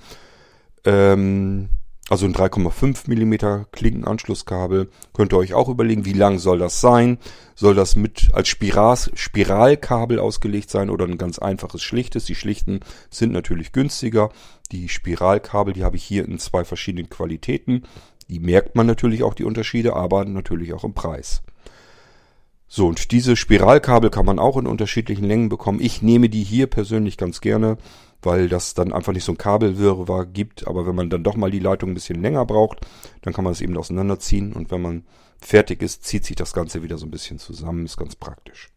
ähm, 0.84 1.68
also 2.08 2.26
ein 2.26 2.34
3,5 2.34 3.06
mm 3.06 3.66
Klinkenanschlusskabel. 3.70 4.90
Könnt 5.12 5.32
ihr 5.32 5.38
euch 5.38 5.54
auch 5.54 5.68
überlegen, 5.68 6.04
wie 6.04 6.14
lang 6.14 6.40
soll 6.40 6.58
das 6.58 6.80
sein? 6.80 7.18
Soll 7.54 7.76
das 7.76 7.94
mit 7.94 8.30
als 8.32 8.48
Spiral, 8.48 8.98
Spiralkabel 9.14 10.18
ausgelegt 10.18 10.70
sein 10.70 10.90
oder 10.90 11.04
ein 11.04 11.16
ganz 11.16 11.38
einfaches 11.38 11.84
schlichtes? 11.84 12.24
Die 12.24 12.34
schlichten 12.34 12.80
sind 13.08 13.30
natürlich 13.30 13.70
günstiger. 13.70 14.30
Die 14.72 14.88
Spiralkabel, 14.88 15.74
die 15.74 15.84
habe 15.84 15.94
ich 15.94 16.02
hier 16.02 16.24
in 16.24 16.40
zwei 16.40 16.64
verschiedenen 16.64 17.08
Qualitäten. 17.08 17.84
Die 18.28 18.40
merkt 18.40 18.74
man 18.74 18.88
natürlich 18.88 19.22
auch 19.22 19.34
die 19.34 19.44
Unterschiede, 19.44 19.94
aber 19.94 20.24
natürlich 20.24 20.72
auch 20.72 20.82
im 20.82 20.92
Preis. 20.92 21.44
So, 22.74 22.86
und 22.86 23.10
diese 23.10 23.36
Spiralkabel 23.36 24.08
kann 24.08 24.24
man 24.24 24.38
auch 24.38 24.56
in 24.56 24.66
unterschiedlichen 24.66 25.24
Längen 25.24 25.50
bekommen. 25.50 25.80
Ich 25.80 26.00
nehme 26.00 26.30
die 26.30 26.42
hier 26.42 26.68
persönlich 26.68 27.18
ganz 27.18 27.40
gerne 27.40 27.76
weil 28.22 28.48
das 28.48 28.74
dann 28.74 28.92
einfach 28.92 29.12
nicht 29.12 29.24
so 29.24 29.32
ein 29.32 29.38
Kabelwirrwarr 29.38 30.26
gibt. 30.26 30.66
Aber 30.66 30.86
wenn 30.86 30.94
man 30.94 31.10
dann 31.10 31.24
doch 31.24 31.36
mal 31.36 31.50
die 31.50 31.58
Leitung 31.58 31.90
ein 31.90 31.94
bisschen 31.94 32.22
länger 32.22 32.46
braucht, 32.46 32.80
dann 33.22 33.34
kann 33.34 33.44
man 33.44 33.52
es 33.52 33.60
eben 33.60 33.76
auseinanderziehen 33.76 34.52
und 34.52 34.70
wenn 34.70 34.80
man 34.80 35.04
fertig 35.40 35.82
ist, 35.82 36.04
zieht 36.04 36.24
sich 36.24 36.36
das 36.36 36.52
Ganze 36.52 36.82
wieder 36.82 36.98
so 36.98 37.06
ein 37.06 37.10
bisschen 37.10 37.38
zusammen. 37.38 37.84
Ist 37.84 37.96
ganz 37.96 38.14
praktisch. 38.14 38.70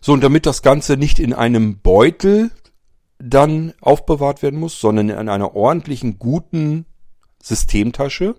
So, 0.00 0.12
und 0.12 0.22
damit 0.22 0.44
das 0.44 0.62
Ganze 0.62 0.96
nicht 0.96 1.18
in 1.20 1.32
einem 1.32 1.78
Beutel 1.78 2.50
dann 3.18 3.72
aufbewahrt 3.80 4.42
werden 4.42 4.58
muss, 4.58 4.78
sondern 4.78 5.08
in 5.08 5.28
einer 5.28 5.54
ordentlichen, 5.54 6.18
guten 6.18 6.84
Systemtasche, 7.42 8.34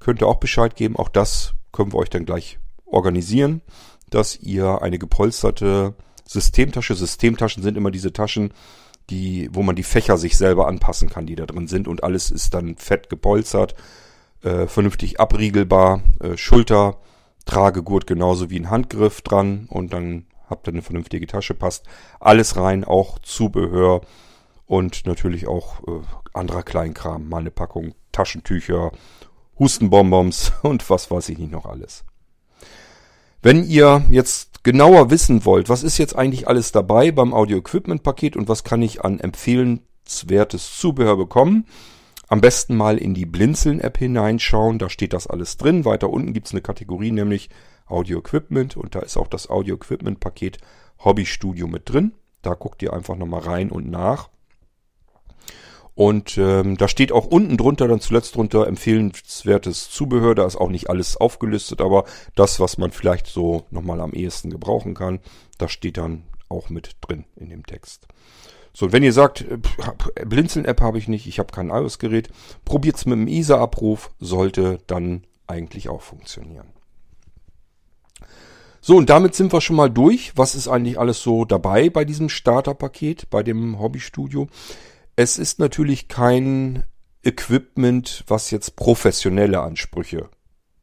könnt 0.00 0.20
ihr 0.20 0.26
auch 0.26 0.40
Bescheid 0.40 0.74
geben. 0.74 0.96
Auch 0.96 1.08
das 1.08 1.54
können 1.72 1.92
wir 1.92 1.98
euch 1.98 2.10
dann 2.10 2.26
gleich 2.26 2.58
organisieren, 2.94 3.60
dass 4.10 4.36
ihr 4.36 4.82
eine 4.82 4.98
gepolsterte 4.98 5.94
Systemtasche. 6.26 6.94
Systemtaschen 6.94 7.62
sind 7.62 7.76
immer 7.76 7.90
diese 7.90 8.12
Taschen, 8.12 8.52
die, 9.10 9.48
wo 9.52 9.62
man 9.62 9.76
die 9.76 9.82
Fächer 9.82 10.16
sich 10.16 10.36
selber 10.36 10.66
anpassen 10.66 11.10
kann, 11.10 11.26
die 11.26 11.36
da 11.36 11.46
drin 11.46 11.66
sind 11.66 11.88
und 11.88 12.02
alles 12.02 12.30
ist 12.30 12.54
dann 12.54 12.76
fett 12.76 13.10
gepolstert, 13.10 13.74
äh, 14.42 14.66
vernünftig 14.66 15.20
abriegelbar, 15.20 16.02
äh, 16.20 16.36
Schulter, 16.36 16.98
Tragegurt 17.44 18.06
genauso 18.06 18.48
wie 18.48 18.58
ein 18.58 18.70
Handgriff 18.70 19.20
dran 19.20 19.66
und 19.68 19.92
dann 19.92 20.26
habt 20.48 20.66
ihr 20.66 20.72
eine 20.72 20.82
vernünftige 20.82 21.26
Tasche, 21.26 21.54
passt 21.54 21.84
alles 22.20 22.56
rein, 22.56 22.84
auch 22.84 23.18
Zubehör 23.18 24.00
und 24.66 25.06
natürlich 25.06 25.46
auch 25.46 25.82
äh, 25.86 26.00
anderer 26.32 26.62
Kleinkram, 26.62 27.28
mal 27.28 27.38
eine 27.38 27.50
Packung 27.50 27.94
Taschentücher, 28.12 28.92
Hustenbonbons 29.58 30.52
und 30.62 30.88
was 30.88 31.10
weiß 31.10 31.28
ich 31.28 31.38
nicht 31.38 31.52
noch 31.52 31.66
alles. 31.66 32.04
Wenn 33.44 33.62
ihr 33.62 34.02
jetzt 34.08 34.64
genauer 34.64 35.10
wissen 35.10 35.44
wollt, 35.44 35.68
was 35.68 35.82
ist 35.82 35.98
jetzt 35.98 36.16
eigentlich 36.16 36.48
alles 36.48 36.72
dabei 36.72 37.10
beim 37.10 37.34
Audio-Equipment-Paket 37.34 38.36
und 38.36 38.48
was 38.48 38.64
kann 38.64 38.80
ich 38.80 39.04
an 39.04 39.20
empfehlenswertes 39.20 40.78
Zubehör 40.78 41.18
bekommen, 41.18 41.66
am 42.28 42.40
besten 42.40 42.74
mal 42.74 42.96
in 42.96 43.12
die 43.12 43.26
Blinzeln-App 43.26 43.98
hineinschauen, 43.98 44.78
da 44.78 44.88
steht 44.88 45.12
das 45.12 45.26
alles 45.26 45.58
drin. 45.58 45.84
Weiter 45.84 46.08
unten 46.08 46.32
gibt 46.32 46.46
es 46.46 46.54
eine 46.54 46.62
Kategorie, 46.62 47.10
nämlich 47.10 47.50
Audio-Equipment 47.86 48.78
und 48.78 48.94
da 48.94 49.00
ist 49.00 49.18
auch 49.18 49.28
das 49.28 49.50
Audio-Equipment-Paket 49.50 50.56
Hobby 51.00 51.26
Studio 51.26 51.66
mit 51.66 51.92
drin. 51.92 52.14
Da 52.40 52.54
guckt 52.54 52.82
ihr 52.82 52.94
einfach 52.94 53.16
nochmal 53.16 53.40
rein 53.40 53.70
und 53.70 53.90
nach. 53.90 54.30
Und 55.94 56.38
ähm, 56.38 56.76
da 56.76 56.88
steht 56.88 57.12
auch 57.12 57.26
unten 57.26 57.56
drunter, 57.56 57.86
dann 57.86 58.00
zuletzt 58.00 58.34
drunter 58.34 58.66
empfehlenswertes 58.66 59.90
Zubehör. 59.90 60.34
Da 60.34 60.44
ist 60.44 60.56
auch 60.56 60.70
nicht 60.70 60.90
alles 60.90 61.16
aufgelistet, 61.16 61.80
aber 61.80 62.04
das, 62.34 62.58
was 62.58 62.78
man 62.78 62.90
vielleicht 62.90 63.26
so 63.26 63.64
nochmal 63.70 64.00
am 64.00 64.12
ehesten 64.12 64.50
gebrauchen 64.50 64.94
kann, 64.94 65.20
das 65.58 65.70
steht 65.70 65.96
dann 65.96 66.24
auch 66.48 66.68
mit 66.68 66.96
drin 67.00 67.24
in 67.36 67.48
dem 67.48 67.64
Text. 67.64 68.08
So, 68.72 68.90
wenn 68.90 69.04
ihr 69.04 69.12
sagt, 69.12 69.42
äh, 69.42 69.58
Blinzeln-App 70.24 70.80
habe 70.80 70.98
ich 70.98 71.06
nicht, 71.06 71.28
ich 71.28 71.38
habe 71.38 71.52
kein 71.52 71.70
iOS-Gerät, 71.70 72.28
probiert's 72.64 73.06
mit 73.06 73.16
dem 73.16 73.28
ISA-Abruf, 73.28 74.10
sollte 74.18 74.80
dann 74.88 75.22
eigentlich 75.46 75.88
auch 75.88 76.02
funktionieren. 76.02 76.66
So, 78.80 78.96
und 78.96 79.08
damit 79.08 79.34
sind 79.34 79.52
wir 79.52 79.60
schon 79.60 79.76
mal 79.76 79.88
durch. 79.88 80.32
Was 80.36 80.56
ist 80.56 80.66
eigentlich 80.66 80.98
alles 80.98 81.22
so 81.22 81.44
dabei 81.44 81.88
bei 81.88 82.04
diesem 82.04 82.28
Starterpaket, 82.28 83.30
bei 83.30 83.44
dem 83.44 83.78
Hobbystudio? 83.78 84.48
Es 85.16 85.38
ist 85.38 85.60
natürlich 85.60 86.08
kein 86.08 86.82
Equipment, 87.22 88.24
was 88.26 88.50
jetzt 88.50 88.74
professionelle 88.74 89.60
Ansprüche 89.60 90.28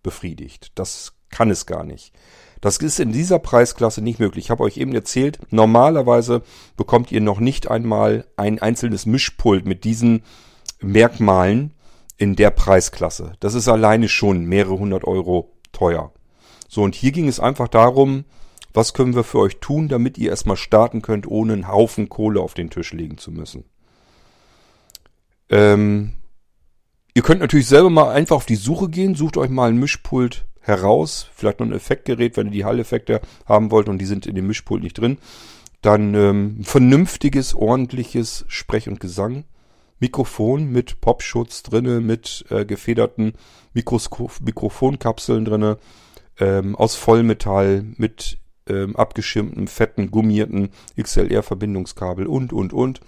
befriedigt. 0.04 0.72
Das 0.76 1.14
kann 1.30 1.50
es 1.50 1.66
gar 1.66 1.84
nicht. 1.84 2.14
Das 2.62 2.78
ist 2.78 3.00
in 3.00 3.12
dieser 3.12 3.40
Preisklasse 3.40 4.02
nicht 4.02 4.20
möglich. 4.20 4.46
Ich 4.46 4.52
habe 4.52 4.64
euch 4.64 4.78
eben 4.78 4.94
erzählt, 4.94 5.40
normalerweise 5.50 6.44
bekommt 6.78 7.12
ihr 7.12 7.20
noch 7.20 7.40
nicht 7.40 7.70
einmal 7.70 8.26
ein 8.38 8.60
einzelnes 8.60 9.06
Mischpult 9.06 9.66
mit 9.66 9.84
diesen 9.84 10.24
Merkmalen 10.80 11.74
in 12.18 12.36
der 12.36 12.52
Preisklasse. 12.52 13.34
Das 13.40 13.56
ist 13.56 13.68
alleine 13.68 14.08
schon 14.08 14.46
mehrere 14.46 14.78
hundert 14.78 15.04
Euro 15.04 15.52
teuer. 15.72 16.14
So, 16.70 16.84
und 16.84 16.96
hier 16.96 17.12
ging 17.12 17.28
es 17.28 17.40
einfach 17.40 17.68
darum, 17.68 18.26
was 18.74 18.94
können 18.94 19.16
wir 19.16 19.24
für 19.24 19.40
euch 19.40 19.58
tun, 19.60 19.90
damit 19.90 20.18
ihr 20.18 20.30
erstmal 20.30 20.56
starten 20.56 21.02
könnt, 21.02 21.28
ohne 21.28 21.54
einen 21.54 21.68
Haufen 21.68 22.08
Kohle 22.08 22.40
auf 22.40 22.54
den 22.54 22.70
Tisch 22.70 22.94
legen 22.94 23.18
zu 23.18 23.32
müssen. 23.32 23.66
Ähm, 25.52 26.14
ihr 27.14 27.22
könnt 27.22 27.42
natürlich 27.42 27.68
selber 27.68 27.90
mal 27.90 28.12
einfach 28.12 28.38
auf 28.38 28.46
die 28.46 28.56
Suche 28.56 28.90
gehen, 28.90 29.16
sucht 29.16 29.38
euch 29.38 29.50
mal 29.50 29.70
ein 29.70 29.78
Mischpult 29.78 30.46
heraus, 30.62 31.30
vielleicht 31.36 31.60
noch 31.60 31.68
ein 31.68 31.74
Effektgerät, 31.74 32.38
wenn 32.38 32.48
ihr 32.48 32.54
die 32.54 32.66
Hall-Effekte 32.66 33.22
haben 33.46 33.70
wollt 33.70 33.90
und 33.90 34.00
die 34.00 34.06
sind 34.06 34.26
in 34.26 34.36
dem 34.36 34.48
Mischpult 34.48 34.82
nicht 34.82 34.98
drin. 34.98 35.18
Dann 35.82 36.16
ähm, 36.16 36.64
vernünftiges, 36.64 37.54
ordentliches 37.54 38.46
Sprech- 38.48 38.88
und 38.88 39.00
Gesang. 39.00 39.44
Mikrofon 40.00 40.72
mit 40.72 41.00
Popschutz 41.00 41.62
drinne, 41.62 42.00
mit 42.02 42.46
äh, 42.50 42.66
gefederten 42.66 43.34
Mikrofonkapseln 43.74 45.46
drinne, 45.46 45.78
ähm, 46.40 46.76
aus 46.76 46.96
Vollmetall, 46.96 47.86
mit 47.98 48.40
ähm, 48.68 48.96
abgeschirmtem, 48.96 49.68
fetten, 49.68 50.10
gummierten 50.10 50.70
XLR-Verbindungskabel 51.00 52.26
und, 52.26 52.52
und, 52.52 52.74
und. 52.74 53.02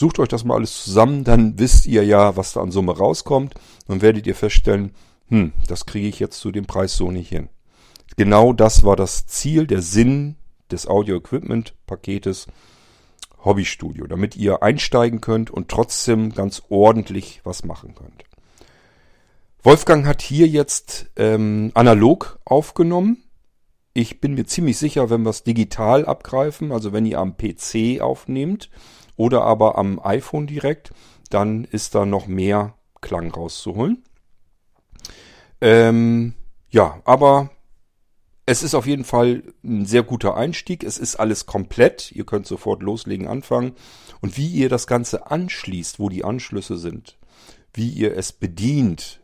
Sucht 0.00 0.18
euch 0.18 0.28
das 0.28 0.44
mal 0.44 0.54
alles 0.54 0.82
zusammen, 0.82 1.24
dann 1.24 1.58
wisst 1.58 1.84
ihr 1.84 2.02
ja, 2.06 2.34
was 2.34 2.54
da 2.54 2.62
an 2.62 2.70
Summe 2.70 2.96
rauskommt. 2.96 3.52
Dann 3.86 4.00
werdet 4.00 4.26
ihr 4.26 4.34
feststellen, 4.34 4.94
hm, 5.28 5.52
das 5.66 5.84
kriege 5.84 6.08
ich 6.08 6.18
jetzt 6.18 6.40
zu 6.40 6.50
dem 6.50 6.64
Preis 6.64 6.96
so 6.96 7.10
nicht 7.10 7.28
hin. 7.28 7.50
Genau 8.16 8.54
das 8.54 8.82
war 8.82 8.96
das 8.96 9.26
Ziel, 9.26 9.66
der 9.66 9.82
Sinn 9.82 10.36
des 10.70 10.86
Audio-Equipment-Paketes 10.86 12.46
Hobbystudio, 13.44 14.06
damit 14.06 14.36
ihr 14.36 14.62
einsteigen 14.62 15.20
könnt 15.20 15.50
und 15.50 15.68
trotzdem 15.68 16.32
ganz 16.32 16.62
ordentlich 16.70 17.42
was 17.44 17.62
machen 17.66 17.94
könnt. 17.94 18.24
Wolfgang 19.62 20.06
hat 20.06 20.22
hier 20.22 20.46
jetzt 20.46 21.10
ähm, 21.16 21.72
analog 21.74 22.38
aufgenommen. 22.46 23.22
Ich 23.92 24.18
bin 24.18 24.32
mir 24.32 24.46
ziemlich 24.46 24.78
sicher, 24.78 25.10
wenn 25.10 25.24
wir 25.24 25.30
es 25.30 25.42
digital 25.42 26.06
abgreifen, 26.06 26.72
also 26.72 26.94
wenn 26.94 27.04
ihr 27.04 27.18
am 27.18 27.36
PC 27.36 28.00
aufnehmt, 28.00 28.70
oder 29.20 29.42
aber 29.42 29.76
am 29.76 30.00
iPhone 30.02 30.46
direkt, 30.46 30.92
dann 31.28 31.64
ist 31.64 31.94
da 31.94 32.06
noch 32.06 32.26
mehr 32.26 32.72
Klang 33.02 33.30
rauszuholen. 33.30 34.02
Ähm, 35.60 36.32
ja, 36.70 37.02
aber 37.04 37.50
es 38.46 38.62
ist 38.62 38.74
auf 38.74 38.86
jeden 38.86 39.04
Fall 39.04 39.42
ein 39.62 39.84
sehr 39.84 40.04
guter 40.04 40.38
Einstieg. 40.38 40.82
Es 40.84 40.96
ist 40.96 41.16
alles 41.16 41.44
komplett. 41.44 42.12
Ihr 42.12 42.24
könnt 42.24 42.46
sofort 42.46 42.82
loslegen, 42.82 43.28
anfangen. 43.28 43.72
Und 44.22 44.38
wie 44.38 44.48
ihr 44.48 44.70
das 44.70 44.86
Ganze 44.86 45.30
anschließt, 45.30 45.98
wo 45.98 46.08
die 46.08 46.24
Anschlüsse 46.24 46.78
sind, 46.78 47.18
wie 47.74 47.90
ihr 47.90 48.16
es 48.16 48.32
bedient, 48.32 49.20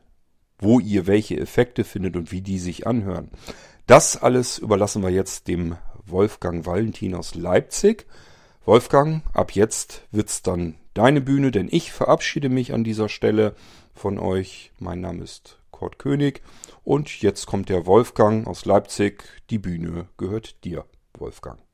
wo 0.58 0.78
ihr 0.78 1.06
welche 1.06 1.40
Effekte 1.40 1.84
findet 1.84 2.16
und 2.16 2.32
wie 2.32 2.42
die 2.42 2.58
sich 2.58 2.86
anhören. 2.86 3.30
Das 3.86 4.20
alles 4.20 4.58
überlassen 4.58 5.02
wir 5.02 5.10
jetzt 5.10 5.48
dem 5.48 5.78
Wolfgang 6.04 6.66
Valentin 6.66 7.14
aus 7.14 7.34
Leipzig. 7.34 8.06
Wolfgang, 8.66 9.22
ab 9.32 9.52
jetzt 9.52 10.02
wird's 10.10 10.42
dann 10.42 10.74
deine 10.92 11.20
Bühne, 11.20 11.52
denn 11.52 11.68
ich 11.70 11.92
verabschiede 11.92 12.48
mich 12.48 12.74
an 12.74 12.82
dieser 12.82 13.08
Stelle 13.08 13.54
von 13.94 14.18
euch. 14.18 14.72
Mein 14.80 15.00
Name 15.00 15.22
ist 15.22 15.60
Kurt 15.70 16.00
König 16.00 16.42
und 16.82 17.22
jetzt 17.22 17.46
kommt 17.46 17.68
der 17.68 17.86
Wolfgang 17.86 18.44
aus 18.48 18.64
Leipzig. 18.64 19.22
Die 19.50 19.60
Bühne 19.60 20.08
gehört 20.16 20.64
dir, 20.64 20.84
Wolfgang. 21.16 21.65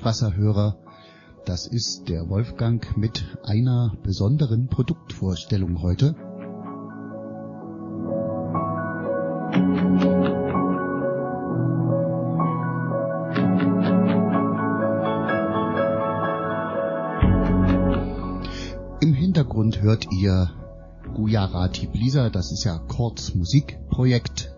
Liebe 0.00 0.08
Irgendwasserhörer. 0.08 0.76
Das 1.44 1.66
ist 1.66 2.08
der 2.08 2.28
Wolfgang 2.28 2.96
mit 2.96 3.24
einer 3.44 3.96
besonderen 4.02 4.68
Produktvorstellung 4.68 5.82
heute. 5.82 6.14
Im 19.02 19.14
Hintergrund 19.14 19.82
hört 19.82 20.06
ihr 20.12 20.50
Gujarati 21.14 21.86
Blisa, 21.86 22.30
das 22.30 22.52
ist 22.52 22.64
ja 22.64 22.78
Korts 22.78 23.34
Musikprojekt. 23.34 24.49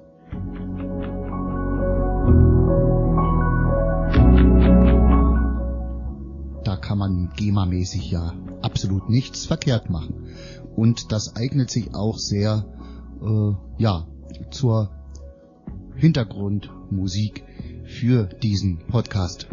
GEMA-mäßig 7.36 8.10
ja 8.10 8.34
absolut 8.62 9.08
nichts 9.08 9.46
verkehrt 9.46 9.90
machen. 9.90 10.28
Und 10.76 11.12
das 11.12 11.36
eignet 11.36 11.70
sich 11.70 11.94
auch 11.94 12.18
sehr, 12.18 12.64
äh, 13.22 13.82
ja, 13.82 14.06
zur 14.50 14.90
Hintergrundmusik 15.96 17.44
für 17.84 18.24
diesen 18.24 18.86
Podcast. 18.86 19.46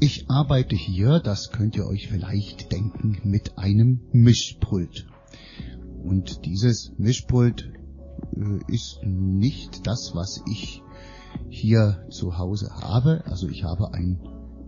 Ich 0.00 0.28
arbeite 0.28 0.76
hier, 0.76 1.18
das 1.18 1.50
könnt 1.50 1.76
ihr 1.76 1.86
euch 1.86 2.08
vielleicht 2.08 2.72
denken, 2.72 3.20
mit 3.24 3.56
einem 3.56 4.00
Mischpult. 4.12 5.06
Und 6.02 6.44
dieses 6.44 6.92
Mischpult 6.98 7.72
ist 8.68 9.00
nicht 9.04 9.86
das, 9.86 10.12
was 10.14 10.42
ich 10.50 10.82
hier 11.48 12.06
zu 12.10 12.38
Hause 12.38 12.70
habe. 12.80 13.22
Also 13.26 13.48
ich 13.48 13.64
habe 13.64 13.92
ein 13.94 14.20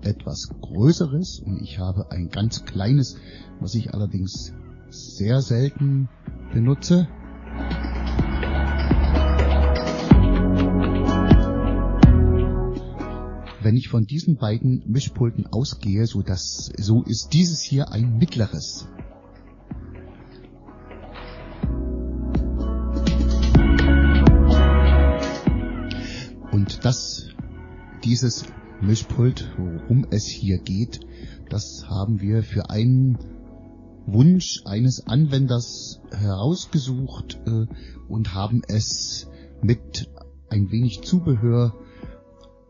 etwas 0.03 0.49
größeres 0.61 1.41
und 1.45 1.61
ich 1.63 1.79
habe 1.79 2.11
ein 2.11 2.29
ganz 2.29 2.65
kleines, 2.65 3.17
was 3.61 3.75
ich 3.75 3.93
allerdings 3.93 4.53
sehr 4.89 5.43
selten 5.43 6.09
benutze. 6.53 7.09
Wenn 13.63 13.77
ich 13.77 13.89
von 13.89 14.07
diesen 14.07 14.37
beiden 14.37 14.85
Mischpulten 14.87 15.47
ausgehe, 15.49 16.07
so 16.07 16.23
dass 16.23 16.71
so 16.79 17.03
ist 17.03 17.31
dieses 17.33 17.63
hier 17.63 17.91
ein 17.91 18.17
mittleres. 18.19 18.87
Dieses 28.07 28.45
Mischpult, 28.81 29.53
worum 29.59 30.07
es 30.11 30.27
hier 30.27 30.59
geht, 30.59 31.01
das 31.51 31.89
haben 31.89 32.21
wir 32.21 32.45
für 32.45 32.71
einen 32.71 33.19
Wunsch 34.07 34.63
eines 34.65 35.09
Anwenders 35.09 36.01
herausgesucht 36.13 37.41
äh, 37.47 37.67
und 38.09 38.33
haben 38.33 38.63
es 38.69 39.27
mit 39.61 40.09
ein 40.49 40.71
wenig 40.71 41.03
Zubehör 41.03 41.75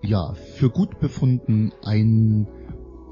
ja 0.02 0.32
für 0.32 0.70
gut 0.70 1.00
befunden, 1.00 1.72
ein 1.84 2.48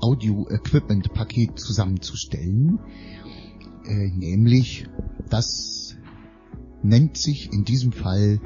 Audio-Equipment-Paket 0.01 1.59
zusammenzustellen. 1.59 2.79
Äh, 3.85 4.09
nämlich, 4.17 4.87
das 5.29 5.97
nennt 6.83 7.19
sich 7.19 7.53
in 7.53 7.65
diesem 7.65 7.93
Fall 7.93 8.41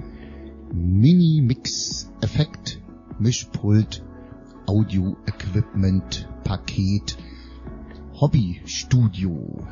Mini-Mix 0.72 2.10
Effekt 2.20 2.80
Mischpult 3.18 4.04
Audio 4.66 5.16
Equipment 5.26 6.28
Paket 6.44 7.18
Hobby 8.14 8.62
Studio. 8.64 9.66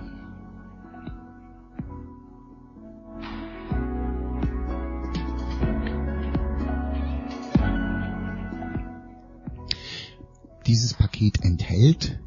Dieses 10.67 10.95
Paket 10.95 11.45
enthält 11.45 12.19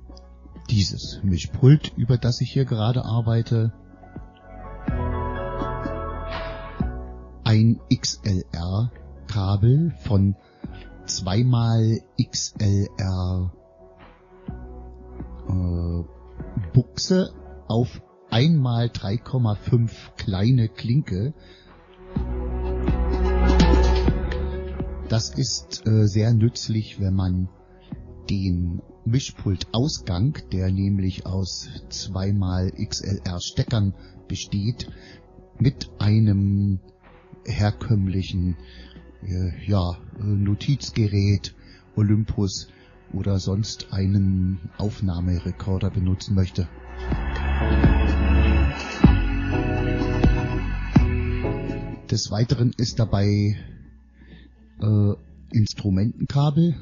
dieses 0.70 1.20
Mischpult, 1.24 1.92
über 1.98 2.18
das 2.18 2.40
ich 2.40 2.54
hier 2.54 2.64
gerade 2.64 3.04
arbeite, 3.04 3.74
ein 7.44 7.82
XLR-Kabel 7.90 9.92
von 10.04 10.38
2 11.10 12.04
XLR 12.22 13.52
äh, 15.48 16.04
Buchse 16.74 17.34
auf 17.68 18.02
1 18.30 18.60
3,5 18.60 19.92
kleine 20.18 20.70
Klinke. 20.70 21.34
Das 25.10 25.32
ist 25.32 25.88
äh, 25.88 26.08
sehr 26.08 26.32
nützlich, 26.36 27.00
wenn 27.00 27.16
man 27.16 27.50
den 28.30 28.84
Mischpultausgang, 29.06 30.38
der 30.52 30.72
nämlich 30.72 31.26
aus 31.26 31.68
2 31.90 32.72
XLR 32.88 33.42
Steckern 33.42 33.96
besteht, 34.28 34.92
mit 35.58 35.90
einem 35.98 36.80
herkömmlichen 37.46 38.58
ja, 39.22 39.98
Notizgerät, 40.20 41.54
Olympus 41.96 42.70
oder 43.14 43.40
sonst 43.40 43.92
einen 43.92 44.60
Aufnahmerekorder 44.78 45.90
benutzen 45.90 46.36
möchte. 46.36 46.68
Des 52.10 52.32
Weiteren 52.32 52.72
ist 52.78 53.00
dabei 53.00 53.58
äh, 54.82 55.14
Instrumentenkabel. 55.52 56.76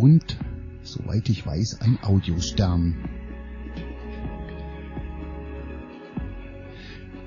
Und, 0.00 0.38
soweit 0.82 1.28
ich 1.28 1.44
weiß, 1.44 1.82
ein 1.82 1.98
Audiostern. 2.02 2.96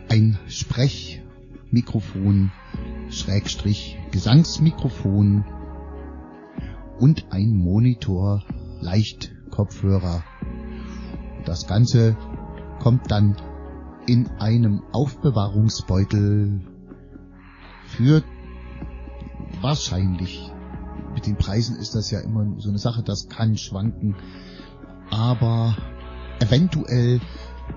Ein 0.09 0.39
Sprechmikrofon, 0.47 2.51
Schrägstrich 3.12 3.99
Gesangsmikrofon 4.09 5.45
und 6.97 7.27
ein 7.29 7.55
Monitor, 7.55 8.43
Leichtkopfhörer. 8.81 10.23
Das 11.45 11.67
Ganze 11.67 12.17
kommt 12.79 13.12
dann 13.12 13.38
in 14.07 14.31
einem 14.39 14.81
Aufbewahrungsbeutel 14.91 16.62
für 17.86 18.23
wahrscheinlich 19.62 20.52
mit 21.13 21.26
den 21.26 21.38
Preisen 21.38 21.78
ist 21.78 21.95
das 21.95 22.12
ja 22.12 22.19
immer 22.19 22.60
so 22.60 22.69
eine 22.69 22.80
Sache, 22.80 23.04
das 23.04 23.30
kann 23.30 23.58
schwanken, 23.58 24.15
aber 25.10 25.78
eventuell 26.39 27.21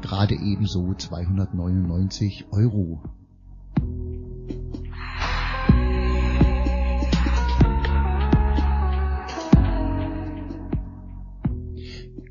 gerade 0.01 0.35
ebenso 0.35 0.95
299 0.95 2.47
Euro. 2.51 3.03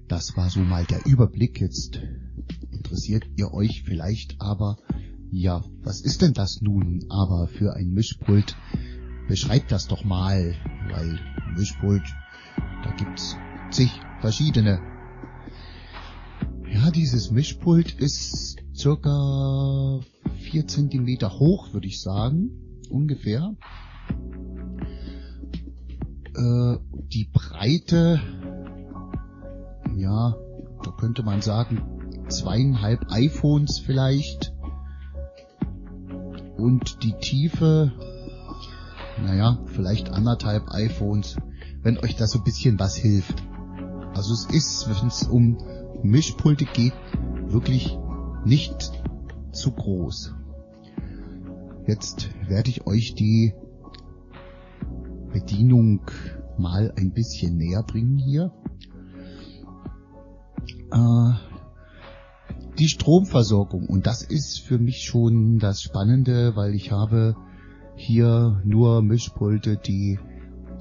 Das 0.07 0.37
war 0.37 0.49
so 0.49 0.61
mal 0.61 0.85
der 0.85 1.05
Überblick. 1.05 1.59
Jetzt 1.59 1.99
interessiert 2.71 3.25
ihr 3.35 3.53
euch 3.53 3.83
vielleicht 3.83 4.39
aber, 4.39 4.77
ja, 5.31 5.63
was 5.83 6.01
ist 6.01 6.21
denn 6.21 6.33
das 6.33 6.61
nun 6.61 7.05
aber 7.09 7.47
für 7.47 7.75
ein 7.75 7.91
Mischpult? 7.91 8.55
Beschreibt 9.27 9.71
das 9.71 9.87
doch 9.87 10.03
mal, 10.05 10.55
weil 10.91 11.19
Mischpult, 11.55 12.03
da 12.83 12.91
gibt's 12.91 13.37
zig 13.71 13.91
verschiedene. 14.21 14.79
Ja, 16.71 16.91
dieses 16.91 17.31
Mischpult 17.31 17.93
ist 17.93 18.57
circa 18.75 19.99
vier 20.39 20.67
Zentimeter 20.67 21.39
hoch, 21.39 21.73
würde 21.73 21.87
ich 21.87 22.01
sagen, 22.01 22.51
ungefähr. 22.89 23.55
Äh, 26.35 26.77
die 27.13 27.29
Breite, 27.31 28.19
ja, 29.95 30.35
da 30.83 30.91
könnte 30.91 31.23
man 31.23 31.41
sagen, 31.41 31.81
zweieinhalb 32.27 33.05
iPhones 33.09 33.79
vielleicht. 33.79 34.53
Und 36.57 37.03
die 37.03 37.13
Tiefe, 37.19 37.91
naja, 39.21 39.59
vielleicht 39.65 40.11
anderthalb 40.11 40.69
iPhones, 40.69 41.37
wenn 41.81 41.97
euch 41.97 42.15
da 42.15 42.27
so 42.27 42.39
ein 42.39 42.43
bisschen 42.43 42.79
was 42.79 42.95
hilft. 42.95 43.43
Also 44.13 44.33
es 44.33 44.45
ist, 44.45 44.89
wenn 44.89 45.07
es 45.07 45.23
um 45.23 45.57
Mischpulte 46.03 46.65
geht, 46.65 46.93
wirklich 47.47 47.97
nicht 48.45 48.91
zu 49.51 49.71
groß. 49.71 50.33
Jetzt 51.87 52.29
werde 52.47 52.69
ich 52.69 52.87
euch 52.87 53.15
die 53.15 53.53
Bedienung 55.31 56.01
mal 56.57 56.93
ein 56.97 57.11
bisschen 57.11 57.57
näher 57.57 57.83
bringen 57.83 58.17
hier. 58.17 58.51
Äh, 60.91 61.33
die 62.79 62.87
Stromversorgung 62.87 63.87
und 63.87 64.07
das 64.07 64.23
ist 64.23 64.59
für 64.59 64.79
mich 64.79 65.03
schon 65.03 65.59
das 65.59 65.81
Spannende, 65.81 66.55
weil 66.55 66.73
ich 66.73 66.91
habe 66.91 67.35
hier 67.95 68.61
nur 68.63 69.01
Mischpulte, 69.01 69.77
die 69.77 70.19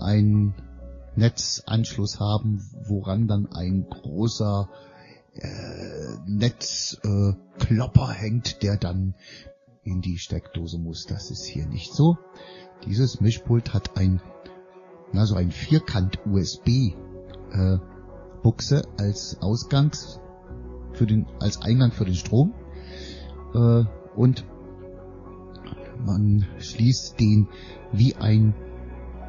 einen 0.00 0.54
Netzanschluss 1.16 2.18
haben, 2.20 2.64
woran 2.86 3.28
dann 3.28 3.52
ein 3.52 3.86
großer 3.88 4.68
äh, 5.34 6.18
Netzklopper 6.26 8.10
äh, 8.10 8.14
hängt, 8.14 8.62
der 8.62 8.76
dann 8.76 9.14
in 9.82 10.00
die 10.00 10.18
Steckdose 10.18 10.78
muss. 10.78 11.06
Das 11.06 11.30
ist 11.30 11.44
hier 11.44 11.66
nicht 11.66 11.92
so. 11.92 12.18
Dieses 12.86 13.20
Mischpult 13.20 13.74
hat 13.74 13.96
ein, 13.96 14.20
na 15.12 15.26
so 15.26 15.36
ein 15.36 15.50
Vierkant 15.50 16.18
USB 16.26 16.94
äh, 17.52 17.78
Buchse 18.42 18.82
als 18.98 19.40
Ausgangs 19.40 20.20
für 20.92 21.06
den, 21.06 21.26
als 21.40 21.62
Eingang 21.62 21.92
für 21.92 22.04
den 22.04 22.14
Strom 22.14 22.54
äh, 23.54 23.84
und 24.16 24.44
man 26.04 26.46
schließt 26.58 27.18
den 27.18 27.48
wie 27.92 28.16
ein 28.16 28.54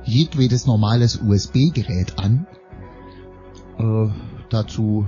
jedwedes 0.03 0.65
normales 0.65 1.21
USB-Gerät 1.21 2.19
an. 2.19 2.47
Äh, 3.77 4.09
dazu 4.49 5.07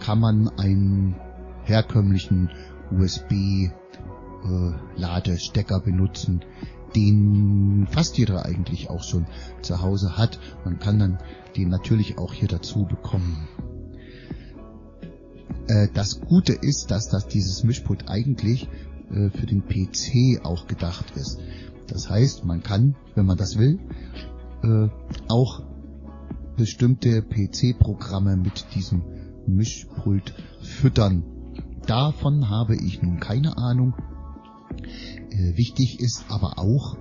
kann 0.00 0.20
man 0.20 0.48
einen 0.58 1.16
herkömmlichen 1.64 2.50
USB 2.90 3.32
äh, 3.32 3.70
benutzen, 5.80 6.44
den 6.94 7.86
fast 7.90 8.18
jeder 8.18 8.44
eigentlich 8.44 8.90
auch 8.90 9.02
schon 9.02 9.26
zu 9.62 9.80
Hause 9.80 10.16
hat. 10.16 10.38
Man 10.64 10.78
kann 10.78 10.98
dann 10.98 11.18
den 11.56 11.68
natürlich 11.70 12.18
auch 12.18 12.32
hier 12.32 12.48
dazu 12.48 12.84
bekommen. 12.84 13.48
Äh, 15.68 15.88
das 15.94 16.20
Gute 16.20 16.52
ist, 16.52 16.90
dass 16.90 17.08
das 17.08 17.26
dieses 17.26 17.64
Mischpult 17.64 18.08
eigentlich 18.08 18.68
äh, 19.10 19.30
für 19.30 19.46
den 19.46 19.62
PC 19.66 20.44
auch 20.44 20.66
gedacht 20.66 21.12
ist. 21.16 21.40
Das 21.88 22.08
heißt, 22.08 22.44
man 22.44 22.62
kann, 22.62 22.96
wenn 23.14 23.26
man 23.26 23.36
das 23.36 23.58
will, 23.58 23.78
äh, 24.62 24.88
auch 25.28 25.62
bestimmte 26.56 27.22
PC-Programme 27.22 28.36
mit 28.36 28.66
diesem 28.74 29.02
Mischpult 29.46 30.34
füttern. 30.62 31.24
Davon 31.86 32.48
habe 32.48 32.76
ich 32.76 33.02
nun 33.02 33.20
keine 33.20 33.58
Ahnung. 33.58 33.94
Äh, 35.30 35.56
wichtig 35.56 36.00
ist 36.00 36.24
aber 36.28 36.58
auch, 36.58 36.96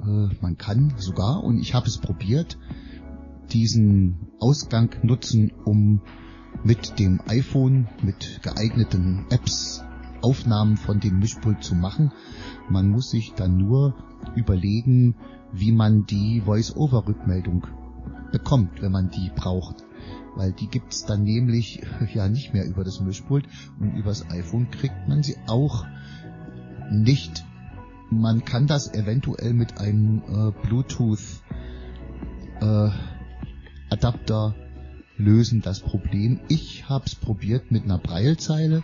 äh, 0.00 0.34
man 0.40 0.56
kann 0.56 0.94
sogar, 0.96 1.42
und 1.44 1.58
ich 1.58 1.74
habe 1.74 1.86
es 1.86 1.98
probiert, 1.98 2.58
diesen 3.52 4.28
Ausgang 4.40 4.90
nutzen, 5.02 5.52
um 5.64 6.00
mit 6.64 6.98
dem 6.98 7.20
iPhone, 7.28 7.88
mit 8.02 8.40
geeigneten 8.42 9.26
Apps 9.30 9.82
Aufnahmen 10.22 10.76
von 10.76 11.00
dem 11.00 11.18
Mischpult 11.18 11.62
zu 11.62 11.74
machen. 11.74 12.12
Man 12.68 12.88
muss 12.88 13.10
sich 13.10 13.32
dann 13.34 13.56
nur 13.56 13.94
überlegen, 14.34 15.16
wie 15.52 15.72
man 15.72 16.04
die 16.04 16.42
Voice-Over-Rückmeldung 16.42 17.66
bekommt, 18.32 18.82
wenn 18.82 18.92
man 18.92 19.10
die 19.10 19.30
braucht. 19.34 19.84
Weil 20.36 20.52
die 20.52 20.68
gibt's 20.68 21.04
dann 21.04 21.22
nämlich 21.24 21.80
ja 22.14 22.28
nicht 22.28 22.52
mehr 22.52 22.66
über 22.66 22.84
das 22.84 23.00
Mischpult 23.00 23.46
und 23.80 23.96
übers 23.96 24.30
iPhone 24.30 24.70
kriegt 24.70 25.08
man 25.08 25.22
sie 25.22 25.36
auch 25.46 25.84
nicht. 26.90 27.44
Man 28.10 28.44
kann 28.44 28.66
das 28.66 28.94
eventuell 28.94 29.52
mit 29.52 29.78
einem 29.78 30.22
äh, 30.28 30.52
Bluetooth 30.66 31.42
äh, 32.60 32.90
Adapter 33.90 34.54
lösen, 35.18 35.60
das 35.60 35.80
Problem. 35.80 36.40
Ich 36.48 36.88
hab's 36.88 37.14
probiert 37.14 37.70
mit 37.70 37.84
einer 37.84 37.98
Breilzeile, 37.98 38.82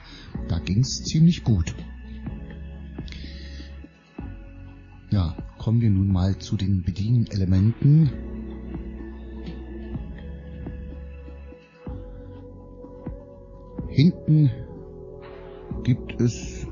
da 0.49 0.59
ging's 0.59 1.03
ziemlich 1.05 1.45
gut. 1.45 1.75
Ja, 5.11 5.37
kommen 5.59 5.81
wir 5.81 5.91
nun 5.91 6.09
mal 6.09 6.37
zu 6.39 6.57
den 6.57 6.83
Bedienelementen. 6.83 8.11
Hinten 13.89 14.51
gibt 15.85 16.21
es 16.21 16.67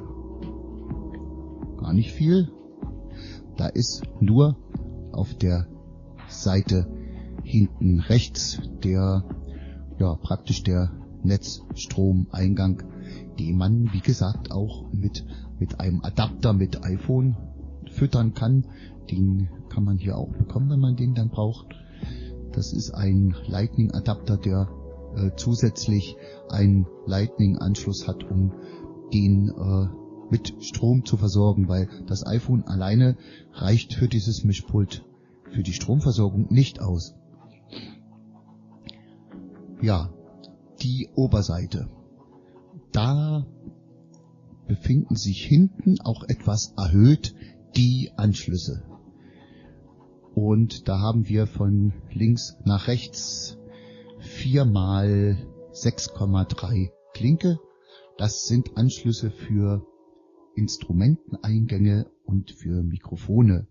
gar 1.76 1.92
nicht 1.92 2.10
viel. 2.10 2.50
Da 3.56 3.68
ist 3.68 4.02
nur 4.20 4.56
auf 5.12 5.34
der 5.34 5.68
Seite 6.26 6.88
hinten 7.44 8.00
rechts 8.00 8.60
der, 8.82 9.24
ja, 10.02 10.16
praktisch 10.16 10.64
der 10.64 10.90
Netzstromeingang, 11.22 12.82
den 13.38 13.56
man, 13.56 13.92
wie 13.92 14.00
gesagt, 14.00 14.50
auch 14.50 14.92
mit, 14.92 15.24
mit 15.60 15.78
einem 15.78 16.02
Adapter 16.02 16.52
mit 16.52 16.84
iPhone 16.84 17.36
füttern 17.92 18.34
kann. 18.34 18.66
Den 19.12 19.48
kann 19.68 19.84
man 19.84 19.98
hier 19.98 20.16
auch 20.16 20.32
bekommen, 20.32 20.70
wenn 20.70 20.80
man 20.80 20.96
den 20.96 21.14
dann 21.14 21.28
braucht. 21.28 21.66
Das 22.50 22.72
ist 22.72 22.90
ein 22.90 23.36
Lightning 23.46 23.92
Adapter, 23.92 24.36
der 24.36 24.68
äh, 25.14 25.30
zusätzlich 25.36 26.16
einen 26.48 26.86
Lightning 27.06 27.58
Anschluss 27.58 28.08
hat, 28.08 28.24
um 28.24 28.52
den 29.14 29.50
äh, 29.50 29.86
mit 30.30 30.52
Strom 30.64 31.04
zu 31.04 31.16
versorgen, 31.16 31.68
weil 31.68 31.88
das 32.08 32.26
iPhone 32.26 32.64
alleine 32.64 33.16
reicht 33.52 33.94
für 33.94 34.08
dieses 34.08 34.42
Mischpult 34.42 35.04
für 35.52 35.62
die 35.62 35.74
Stromversorgung 35.74 36.48
nicht 36.50 36.80
aus. 36.80 37.14
Ja, 39.82 40.14
die 40.80 41.08
Oberseite. 41.16 41.90
Da 42.92 43.44
befinden 44.68 45.16
sich 45.16 45.44
hinten 45.44 46.00
auch 46.00 46.22
etwas 46.22 46.72
erhöht 46.76 47.34
die 47.74 48.12
Anschlüsse. 48.16 48.84
Und 50.36 50.88
da 50.88 51.00
haben 51.00 51.28
wir 51.28 51.48
von 51.48 51.92
links 52.12 52.56
nach 52.64 52.86
rechts 52.86 53.58
4 54.20 54.66
mal 54.66 55.36
6,3 55.72 56.92
Klinke. 57.12 57.58
Das 58.18 58.46
sind 58.46 58.76
Anschlüsse 58.76 59.32
für 59.32 59.84
Instrumenteneingänge 60.54 62.08
und 62.24 62.52
für 62.52 62.84
Mikrofone. 62.84 63.66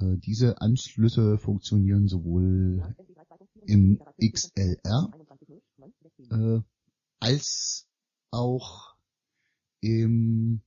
Äh, 0.00 0.16
diese 0.18 0.60
Anschlüsse 0.60 1.38
funktionieren 1.38 2.06
sowohl 2.06 2.94
im 3.66 4.00
XLR 4.20 5.10
äh, 6.30 6.60
als 7.20 7.88
auch 8.30 8.96
im 9.80 10.62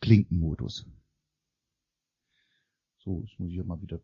Klinkenmodus. 0.00 0.86
So, 2.98 3.22
jetzt 3.22 3.38
muss 3.38 3.50
ich 3.50 3.56
ja 3.56 3.64
mal 3.64 3.80
wieder 3.80 4.00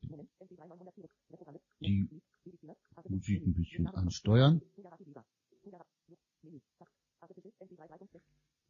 die 1.81 2.09
Musik 3.09 3.47
ein 3.47 3.55
bisschen 3.55 3.87
ansteuern 3.89 4.61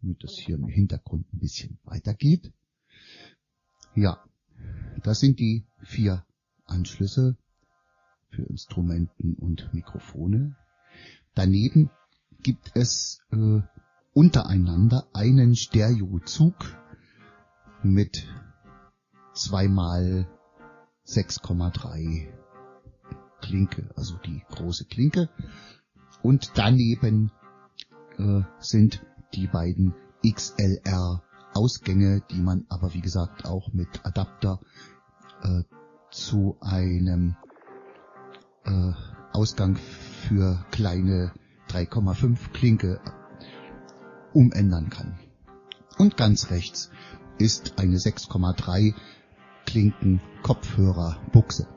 damit 0.01 0.23
das 0.23 0.39
hier 0.39 0.57
im 0.57 0.67
Hintergrund 0.67 1.33
ein 1.33 1.39
bisschen 1.39 1.79
weitergeht. 1.85 2.53
Ja, 3.95 4.25
das 5.03 5.21
sind 5.21 5.39
die 5.39 5.67
vier 5.83 6.25
Anschlüsse 6.65 7.37
für 8.31 8.43
Instrumenten 8.43 9.35
und 9.35 9.73
Mikrofone. 9.73 10.57
Daneben 11.35 11.91
gibt 12.43 12.71
es 12.75 13.21
äh, 13.33 13.61
untereinander 14.13 15.07
einen 15.13 15.55
Stereozug 15.55 16.55
mit 17.83 18.27
zweimal 19.35 20.27
6,3 21.07 22.29
Klinke, 23.41 23.91
also 23.97 24.17
die 24.19 24.43
große 24.49 24.87
Klinke. 24.87 25.29
Und 26.23 26.53
daneben 26.59 27.31
äh, 28.19 28.43
sind 28.59 29.05
die 29.35 29.47
beiden 29.47 29.95
XLR 30.27 31.23
Ausgänge, 31.55 32.23
die 32.31 32.41
man 32.41 32.67
aber 32.69 32.93
wie 32.95 33.01
gesagt 33.01 33.45
auch 33.45 33.73
mit 33.73 34.05
Adapter 34.05 34.61
äh, 35.43 35.63
zu 36.11 36.57
einem 36.61 37.37
äh, 38.69 38.93
Ausgang 39.33 39.77
für 39.77 40.65
kleine 40.71 41.33
3,5 41.71 42.53
Klinke 42.53 43.01
umändern 44.33 44.91
kann. 44.91 45.19
Und 45.99 46.17
ganz 46.17 46.51
rechts 46.51 46.91
ist 47.39 47.79
eine 47.79 47.97
6,3 47.97 48.95
Klinken 49.67 50.21
Kopfhörerbuchse. 50.43 51.69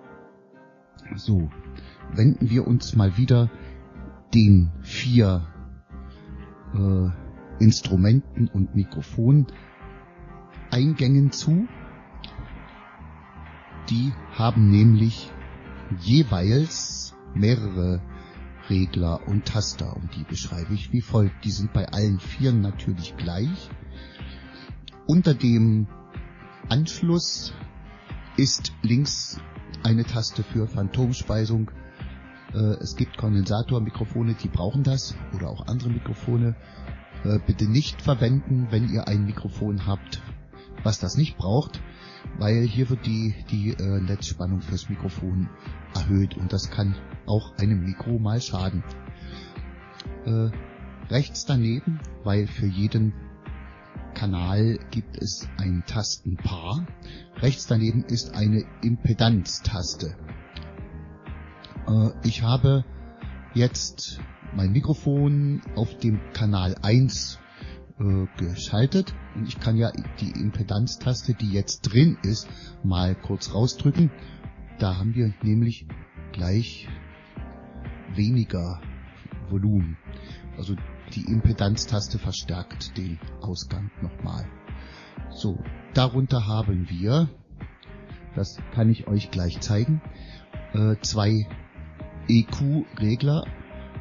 So, 1.16 1.50
wenden 2.14 2.50
wir 2.50 2.68
uns 2.68 2.96
mal 2.96 3.18
wieder 3.18 3.50
den 4.34 4.72
vier 4.82 5.46
äh, 6.74 7.10
Instrumenten 7.62 8.48
und 8.48 8.76
Mikrofoneingängen 8.76 11.32
zu. 11.32 11.68
Die 13.90 14.14
haben 14.38 14.72
nämlich 14.72 15.30
jeweils 16.00 17.14
mehrere 17.34 18.02
Regler 18.70 19.28
und 19.28 19.46
Taster 19.46 19.96
und 19.96 20.16
die 20.16 20.24
beschreibe 20.24 20.74
ich 20.74 20.94
wie 20.94 21.02
folgt. 21.02 21.44
Die 21.44 21.52
sind 21.52 21.74
bei 21.74 21.88
allen 21.90 22.20
Vieren 22.20 22.62
natürlich 22.62 23.16
gleich. 23.18 23.70
Unter 25.08 25.34
dem 25.34 25.88
Anschluss 26.70 27.54
ist 28.38 28.74
links 28.82 29.40
eine 29.84 30.06
Taste 30.06 30.44
für 30.44 30.68
Phantomspeisung. 30.68 31.72
Äh, 32.54 32.76
es 32.80 32.96
gibt 32.96 33.18
Kondensatormikrofone, 33.18 34.36
die 34.36 34.48
brauchen 34.48 34.84
das 34.84 35.16
oder 35.36 35.50
auch 35.50 35.68
andere 35.68 35.90
Mikrofone. 35.90 36.56
Äh, 37.24 37.40
bitte 37.46 37.66
nicht 37.66 38.02
verwenden, 38.02 38.68
wenn 38.72 38.90
ihr 38.90 39.08
ein 39.08 39.26
Mikrofon 39.26 39.86
habt, 39.86 40.22
was 40.84 41.00
das 41.00 41.18
nicht 41.18 41.38
braucht, 41.38 41.82
weil 42.38 42.64
hier 42.64 42.90
wird 42.90 43.06
die, 43.06 43.36
die 43.50 43.72
äh, 43.72 44.00
Netzspannung 44.02 44.62
fürs 44.62 44.90
Mikrofon 44.90 45.50
erhöht 45.96 46.38
und 46.38 46.54
das 46.54 46.70
kann 46.70 46.96
auch 47.26 47.58
einem 47.58 47.84
Mikro 47.84 48.20
mal 48.20 48.42
schaden. 48.42 48.84
Äh, 50.26 50.50
rechts 51.10 51.46
daneben, 51.46 52.00
weil 52.24 52.48
für 52.48 52.68
jeden 52.68 53.14
Kanal 54.14 54.80
gibt 54.92 55.18
es 55.18 55.48
ein 55.58 55.84
Tastenpaar. 55.86 56.86
Rechts 57.38 57.68
daneben 57.68 58.04
ist 58.04 58.36
eine 58.36 58.66
Impedanztaste. 58.82 60.16
Äh, 61.88 62.10
ich 62.24 62.44
habe 62.44 62.86
jetzt 63.54 64.20
mein 64.56 64.72
Mikrofon 64.72 65.62
auf 65.76 65.98
dem 65.98 66.20
Kanal 66.34 66.76
1 66.82 67.41
äh, 68.02 68.28
geschaltet 68.38 69.14
und 69.36 69.48
ich 69.48 69.60
kann 69.60 69.78
ja 69.78 69.92
die 70.20 70.32
Impedanztaste, 70.32 71.34
die 71.34 71.52
jetzt 71.52 71.82
drin 71.82 72.18
ist, 72.24 72.48
mal 72.84 73.16
kurz 73.16 73.54
rausdrücken. 73.54 74.12
Da 74.80 74.98
haben 74.98 75.14
wir 75.14 75.34
nämlich 75.44 75.86
gleich 76.32 76.90
weniger 78.16 78.82
Volumen. 79.50 79.98
Also 80.58 80.76
die 81.14 81.26
Impedanztaste 81.26 82.18
verstärkt 82.18 82.98
den 82.98 83.20
Ausgang 83.42 83.92
nochmal. 84.02 84.48
So, 85.30 85.60
darunter 85.94 86.48
haben 86.48 86.90
wir, 86.90 87.30
das 88.36 88.58
kann 88.74 88.90
ich 88.90 89.08
euch 89.08 89.30
gleich 89.30 89.60
zeigen, 89.60 90.02
äh, 90.74 90.96
zwei 91.02 91.48
EQ-Regler, 92.28 93.46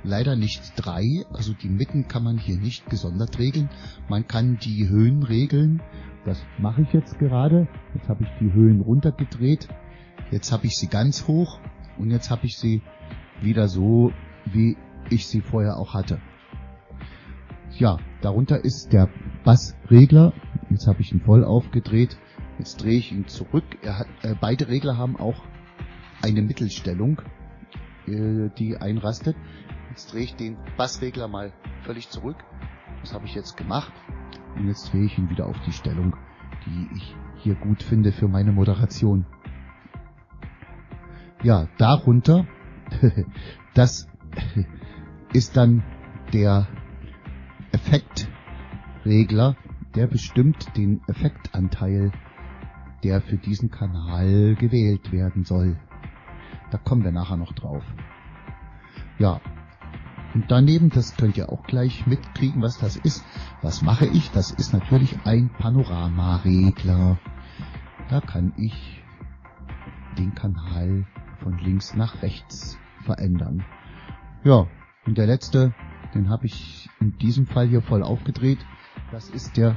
leider 0.02 0.36
nicht 0.36 0.72
drei, 0.76 1.24
also 1.32 1.52
die 1.52 1.68
Mitten 1.68 2.08
kann 2.08 2.24
man 2.24 2.38
hier 2.38 2.56
nicht 2.56 2.88
gesondert 2.88 3.38
regeln. 3.38 3.68
Man 4.08 4.26
kann 4.26 4.58
die 4.58 4.88
Höhen 4.88 5.22
regeln, 5.22 5.82
das 6.24 6.44
mache 6.58 6.82
ich 6.82 6.92
jetzt 6.92 7.18
gerade. 7.18 7.68
Jetzt 7.94 8.08
habe 8.08 8.24
ich 8.24 8.30
die 8.40 8.52
Höhen 8.52 8.80
runtergedreht, 8.80 9.68
jetzt 10.30 10.52
habe 10.52 10.66
ich 10.66 10.76
sie 10.76 10.88
ganz 10.88 11.26
hoch 11.26 11.58
und 11.98 12.10
jetzt 12.10 12.30
habe 12.30 12.46
ich 12.46 12.56
sie 12.56 12.82
wieder 13.42 13.68
so, 13.68 14.12
wie 14.46 14.76
ich 15.10 15.26
sie 15.26 15.40
vorher 15.40 15.76
auch 15.76 15.94
hatte. 15.94 16.20
Ja, 17.78 17.98
darunter 18.20 18.64
ist 18.64 18.92
der 18.92 19.08
Bassregler. 19.44 20.32
Jetzt 20.70 20.86
habe 20.86 21.00
ich 21.00 21.12
ihn 21.12 21.20
voll 21.20 21.44
aufgedreht. 21.44 22.18
Jetzt 22.58 22.82
drehe 22.82 22.98
ich 22.98 23.12
ihn 23.12 23.26
zurück. 23.26 23.64
Hat, 23.86 24.06
äh, 24.22 24.34
beide 24.38 24.68
Regler 24.68 24.98
haben 24.98 25.16
auch 25.16 25.42
eine 26.22 26.42
Mittelstellung, 26.42 27.22
äh, 28.06 28.50
die 28.58 28.76
einrastet. 28.76 29.36
Jetzt 30.00 30.14
drehe 30.14 30.22
ich 30.22 30.34
den 30.34 30.56
Bassregler 30.78 31.28
mal 31.28 31.52
völlig 31.82 32.08
zurück. 32.08 32.38
Das 33.02 33.12
habe 33.12 33.26
ich 33.26 33.34
jetzt 33.34 33.58
gemacht. 33.58 33.92
Und 34.56 34.66
jetzt 34.66 34.90
drehe 34.90 35.04
ich 35.04 35.18
ihn 35.18 35.28
wieder 35.28 35.44
auf 35.44 35.60
die 35.66 35.72
Stellung, 35.72 36.16
die 36.64 36.88
ich 36.96 37.14
hier 37.36 37.54
gut 37.54 37.82
finde 37.82 38.10
für 38.10 38.26
meine 38.26 38.50
Moderation. 38.50 39.26
Ja, 41.42 41.68
darunter, 41.76 42.46
das 43.74 44.08
ist 45.34 45.58
dann 45.58 45.82
der 46.32 46.66
Effektregler, 47.70 49.54
der 49.94 50.06
bestimmt 50.06 50.78
den 50.78 51.02
Effektanteil, 51.08 52.10
der 53.04 53.20
für 53.20 53.36
diesen 53.36 53.70
Kanal 53.70 54.54
gewählt 54.54 55.12
werden 55.12 55.44
soll. 55.44 55.78
Da 56.70 56.78
kommen 56.78 57.04
wir 57.04 57.12
nachher 57.12 57.36
noch 57.36 57.52
drauf. 57.52 57.84
Ja. 59.18 59.42
Und 60.34 60.50
daneben, 60.50 60.90
das 60.90 61.16
könnt 61.16 61.36
ihr 61.36 61.50
auch 61.50 61.64
gleich 61.64 62.06
mitkriegen, 62.06 62.62
was 62.62 62.78
das 62.78 62.96
ist. 62.96 63.24
Was 63.62 63.82
mache 63.82 64.06
ich? 64.06 64.30
Das 64.30 64.52
ist 64.52 64.72
natürlich 64.72 65.18
ein 65.24 65.50
Panoramaregler. 65.58 67.18
Da 68.08 68.20
kann 68.20 68.52
ich 68.56 69.02
den 70.18 70.34
Kanal 70.34 71.06
von 71.42 71.58
links 71.58 71.94
nach 71.94 72.22
rechts 72.22 72.78
verändern. 73.04 73.64
Ja, 74.44 74.66
und 75.06 75.18
der 75.18 75.26
letzte 75.26 75.74
den 76.14 76.28
habe 76.28 76.46
ich 76.46 76.88
in 77.00 77.16
diesem 77.18 77.46
Fall 77.46 77.68
hier 77.68 77.82
voll 77.82 78.02
aufgedreht. 78.02 78.58
Das 79.12 79.28
ist 79.30 79.56
der, 79.56 79.76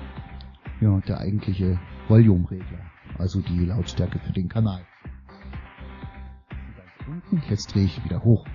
ja, 0.82 0.99
der 1.01 1.20
eigentliche 1.20 1.80
Volume-Regler. 2.08 2.80
Also 3.18 3.41
die 3.41 3.66
Lautstärke 3.66 4.20
für 4.20 4.34
den 4.34 4.49
Kanal. 4.49 4.86
Jetzt 7.49 7.74
drehe 7.74 7.86
ich 7.86 8.04
wieder 8.04 8.24
hoch. 8.24 8.45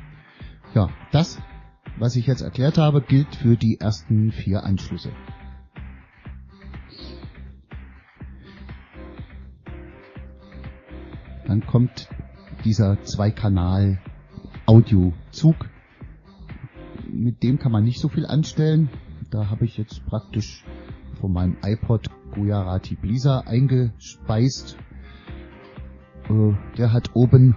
Ja, 0.75 0.89
das, 1.13 1.41
was 1.99 2.17
ich 2.17 2.27
jetzt 2.27 2.43
erklärt 2.43 2.79
habe, 2.79 3.01
gilt 3.03 3.35
für 3.37 3.57
die 3.57 3.81
ersten 3.81 4.33
vier 4.33 4.65
Anschlüsse. 4.65 5.11
Dann 11.47 11.67
kommt 11.67 12.09
dieser 12.65 13.03
Zweikanal 13.05 13.99
Audiozug 14.67 15.57
mit 17.11 17.43
dem 17.43 17.59
kann 17.59 17.73
man 17.73 17.85
nicht 17.85 18.01
so 18.01 18.09
viel 18.09 18.27
anstellen. 18.27 18.89
Da 19.31 19.51
habe 19.51 19.65
ich 19.65 19.77
jetzt 19.77 20.05
praktisch 20.07 20.65
von 21.21 21.33
meinem 21.33 21.57
iPod 21.63 22.09
Gujarati 22.35 22.95
Blisa 22.95 23.41
eingespeist. 23.41 24.77
Äh, 26.29 26.53
der 26.77 26.93
hat 26.93 27.15
oben, 27.15 27.57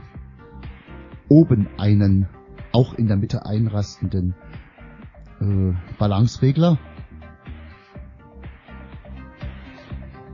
oben 1.30 1.68
einen, 1.78 2.28
auch 2.72 2.94
in 2.94 3.08
der 3.08 3.18
Mitte 3.18 3.46
einrastenden 3.46 4.36
äh, 5.40 5.74
Balanceregler. 5.98 6.78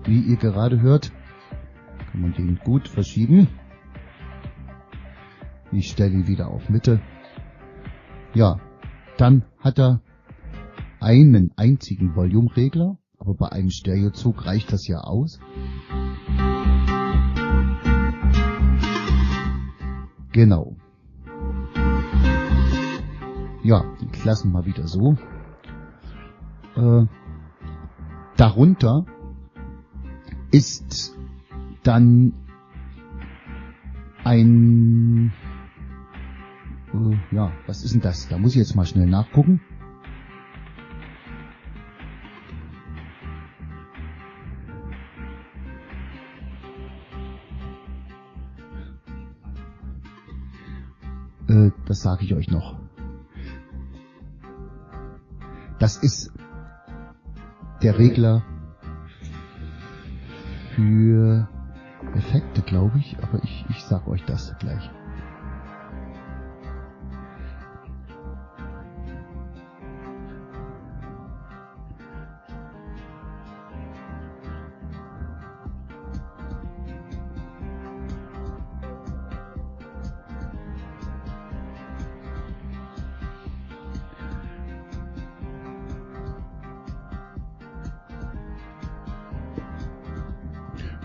Wie 0.06 0.22
ihr 0.22 0.38
gerade 0.38 0.82
hört, 0.82 1.12
kann 2.12 2.22
man 2.22 2.34
den 2.34 2.60
gut 2.64 2.88
verschieben. 2.88 3.48
Ich 5.72 5.92
stelle 5.92 6.14
ihn 6.14 6.28
wieder 6.28 6.48
auf 6.48 6.70
Mitte. 6.70 7.02
Ja, 8.34 8.60
dann 9.18 9.44
hat 9.60 9.80
er 9.80 10.02
einen 11.00 11.52
einzigen 11.58 12.16
Volumeregler, 12.16 12.98
aber 13.20 13.34
bei 13.34 13.50
einem 13.52 13.70
Stereozug 13.70 14.46
reicht 14.46 14.72
das 14.72 14.88
ja 14.88 15.02
aus. 15.02 15.40
Genau. 20.32 20.77
Ja, 23.68 23.84
ich 24.14 24.24
lasse 24.24 24.48
mal 24.48 24.66
wieder 24.66 24.88
so. 24.88 25.18
Äh, 26.78 27.06
darunter 28.38 29.06
ist 30.52 31.18
dann 31.84 32.32
ein 34.24 35.34
äh, 36.94 37.36
ja, 37.36 37.52
was 37.66 37.84
ist 37.84 37.94
denn 37.94 38.00
das? 38.00 38.30
Da 38.30 38.38
muss 38.38 38.52
ich 38.52 38.60
jetzt 38.60 38.74
mal 38.74 38.86
schnell 38.86 39.06
nachgucken. 39.06 39.60
Äh, 51.50 51.72
das 51.86 52.00
sage 52.00 52.24
ich 52.24 52.34
euch 52.34 52.50
noch. 52.50 52.87
Das 55.88 55.96
ist 55.96 56.34
der 57.82 57.98
Regler 57.98 58.44
für 60.76 61.48
Effekte, 62.14 62.62
glaube 62.62 62.98
ich, 63.00 63.16
aber 63.24 63.42
ich, 63.42 63.66
ich 63.70 63.82
sag 63.86 64.06
euch 64.06 64.22
das 64.26 64.54
gleich. 64.60 64.92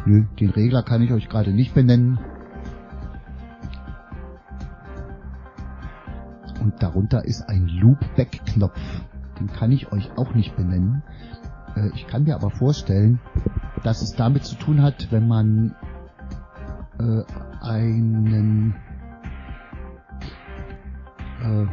Nö, 0.05 0.25
den 0.41 0.51
Regler 0.51 0.83
kann 0.83 1.03
ich 1.03 1.13
euch 1.13 1.29
gerade 1.29 1.53
nicht 1.53 1.75
benennen. 1.75 2.19
Und 6.61 6.83
darunter 6.83 7.25
ist 7.25 7.43
ein 7.49 7.67
Loopback-Knopf. 7.67 8.81
Den 9.39 9.47
kann 9.49 9.71
ich 9.73 9.93
euch 9.93 10.11
auch 10.17 10.35
nicht 10.35 10.57
benennen. 10.57 11.03
Äh, 11.77 11.91
ich 11.95 12.07
kann 12.07 12.25
mir 12.25 12.35
aber 12.35 12.51
vorstellen, 12.51 13.21
dass 13.83 14.03
es 14.03 14.13
damit 14.13 14.45
zu 14.45 14.57
tun 14.57 14.83
hat, 14.83 15.11
wenn 15.11 15.29
man 15.29 15.75
äh, 16.99 17.23
einen 17.61 18.75
äh, 21.43 21.67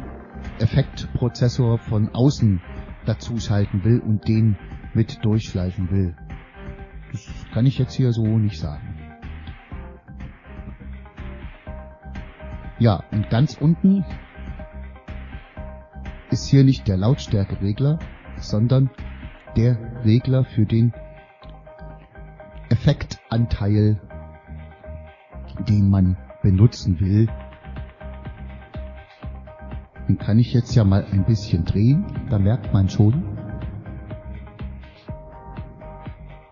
Effektprozessor 0.62 1.78
von 1.78 2.10
außen 2.14 2.60
dazu 3.06 3.38
schalten 3.38 3.84
will 3.84 4.00
und 4.00 4.26
den 4.28 4.56
mit 4.94 5.24
durchschleifen 5.24 5.90
will. 5.90 6.16
Kann 7.52 7.66
ich 7.66 7.78
jetzt 7.78 7.94
hier 7.94 8.12
so 8.12 8.24
nicht 8.24 8.58
sagen. 8.60 8.96
Ja, 12.78 13.02
und 13.10 13.28
ganz 13.28 13.56
unten 13.60 14.04
ist 16.30 16.46
hier 16.46 16.64
nicht 16.64 16.88
der 16.88 16.96
Lautstärkeregler, 16.96 17.98
sondern 18.38 18.88
der 19.56 19.76
Regler 20.04 20.44
für 20.44 20.64
den 20.64 20.94
Effektanteil, 22.70 24.00
den 25.68 25.90
man 25.90 26.16
benutzen 26.42 27.00
will. 27.00 27.28
Den 30.08 30.18
kann 30.18 30.38
ich 30.38 30.54
jetzt 30.54 30.74
ja 30.74 30.84
mal 30.84 31.04
ein 31.12 31.24
bisschen 31.24 31.64
drehen, 31.64 32.06
da 32.30 32.38
merkt 32.38 32.72
man 32.72 32.88
schon, 32.88 33.22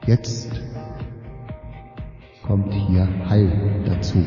jetzt 0.07 0.68
kommt 2.49 2.73
hier 2.73 3.07
Hall 3.29 3.53
dazu. 3.85 4.25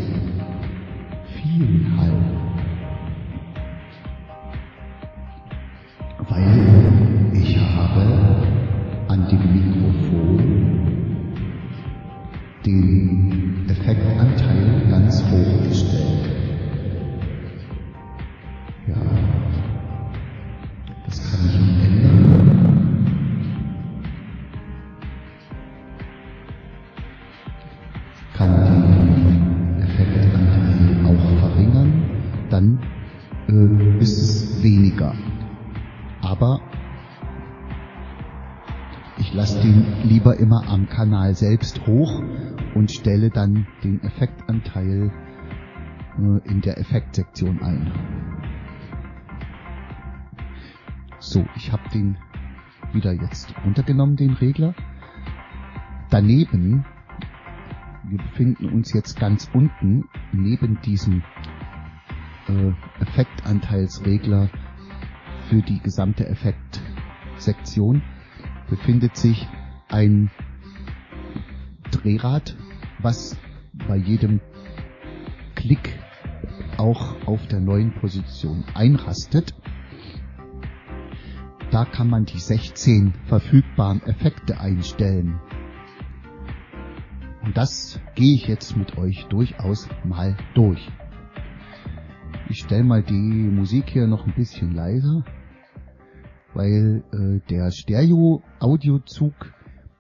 Viel 1.26 1.86
Hall. 1.98 2.31
Kanal 41.32 41.36
selbst 41.36 41.88
hoch 41.88 42.22
und 42.76 42.92
stelle 42.92 43.30
dann 43.30 43.68
den 43.84 44.02
Effektanteil 44.04 45.12
äh, 46.18 46.50
in 46.50 46.62
der 46.62 46.78
Effektsektion 46.78 47.62
ein. 47.62 47.92
So, 51.20 51.46
ich 51.56 51.72
habe 51.72 51.88
den 51.94 52.18
wieder 52.94 53.14
jetzt 53.14 53.54
runtergenommen, 53.64 54.16
den 54.16 54.34
Regler. 54.34 54.74
Daneben, 56.10 56.86
wir 58.04 58.18
befinden 58.18 58.70
uns 58.70 58.92
jetzt 58.94 59.20
ganz 59.20 59.50
unten, 59.54 60.06
neben 60.34 60.82
diesem 60.82 61.24
äh, 62.48 62.74
Effektanteilsregler 63.02 64.50
für 65.50 65.62
die 65.62 65.80
gesamte 65.80 66.28
Effektsektion 66.28 68.02
befindet 68.70 69.16
sich 69.16 69.48
ein 69.90 70.32
Drehrad, 72.04 72.56
was 73.00 73.38
bei 73.88 73.96
jedem 73.96 74.42
Klick 75.56 75.98
auch 76.78 77.16
auf 77.28 77.48
der 77.48 77.60
neuen 77.60 77.94
Position 77.94 78.64
einrastet. 78.74 79.56
Da 81.72 81.86
kann 81.86 82.10
man 82.10 82.26
die 82.26 82.40
16 82.40 83.14
verfügbaren 83.26 84.02
Effekte 84.04 84.60
einstellen. 84.60 85.40
Und 87.44 87.56
das 87.58 88.00
gehe 88.16 88.36
ich 88.36 88.48
jetzt 88.48 88.76
mit 88.76 88.98
euch 88.98 89.26
durchaus 89.28 89.88
mal 90.04 90.36
durch. 90.54 90.90
Ich 92.50 92.60
stelle 92.60 92.84
mal 92.84 93.02
die 93.02 93.14
Musik 93.14 93.90
hier 93.90 94.08
noch 94.08 94.28
ein 94.28 94.36
bisschen 94.36 94.74
leiser, 94.76 95.24
weil 96.54 97.04
äh, 97.14 97.40
der 97.50 97.72
Stereo-Audiozug 97.72 99.34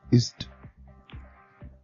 ist 0.10 0.51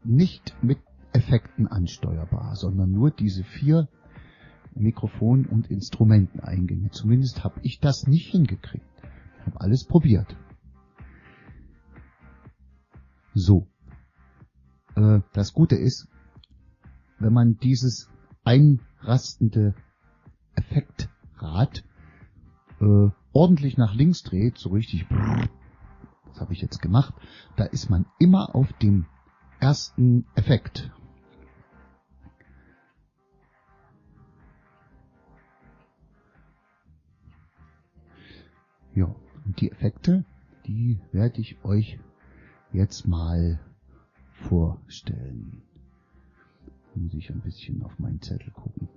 nicht 0.07 0.55
mit 0.61 0.79
Effekten 1.13 1.67
ansteuerbar, 1.67 2.55
sondern 2.55 2.91
nur 2.91 3.11
diese 3.11 3.43
vier 3.43 3.87
Mikrofon- 4.75 5.45
und 5.45 5.69
Instrumenteneingänge. 5.69 6.91
Zumindest 6.91 7.43
habe 7.43 7.59
ich 7.63 7.79
das 7.79 8.07
nicht 8.07 8.31
hingekriegt. 8.31 8.85
Ich 9.39 9.45
habe 9.47 9.61
alles 9.61 9.85
probiert. 9.85 10.35
So. 13.33 13.67
Äh, 14.95 15.21
das 15.33 15.53
Gute 15.53 15.75
ist, 15.75 16.07
wenn 17.19 17.33
man 17.33 17.57
dieses 17.57 18.09
einrastende 18.43 19.75
Effektrad 20.55 21.83
äh, 22.79 23.09
ordentlich 23.33 23.77
nach 23.77 23.93
links 23.93 24.23
dreht, 24.23 24.57
so 24.57 24.69
richtig, 24.69 25.07
das 26.27 26.39
habe 26.39 26.53
ich 26.53 26.61
jetzt 26.61 26.81
gemacht, 26.81 27.13
da 27.55 27.65
ist 27.65 27.89
man 27.89 28.05
immer 28.19 28.55
auf 28.55 28.71
dem 28.73 29.05
ersten 29.59 30.25
Effekt. 30.35 30.91
Ja, 38.93 39.15
und 39.45 39.61
die 39.61 39.71
Effekte, 39.71 40.25
die 40.65 40.99
werde 41.11 41.39
ich 41.39 41.63
euch 41.63 41.99
jetzt 42.73 43.07
mal 43.07 43.59
vorstellen. 44.31 45.61
Muss 46.95 47.13
ich 47.13 47.29
ein 47.29 47.41
bisschen 47.41 47.83
auf 47.83 47.99
meinen 47.99 48.21
Zettel 48.21 48.51
gucken. 48.51 48.89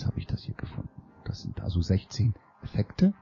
Jetzt 0.00 0.06
habe 0.06 0.18
ich 0.18 0.26
das 0.26 0.42
hier 0.44 0.54
gefunden. 0.54 1.02
Das 1.24 1.42
sind 1.42 1.60
also 1.60 1.82
16 1.82 2.32
Effekte. 2.62 3.12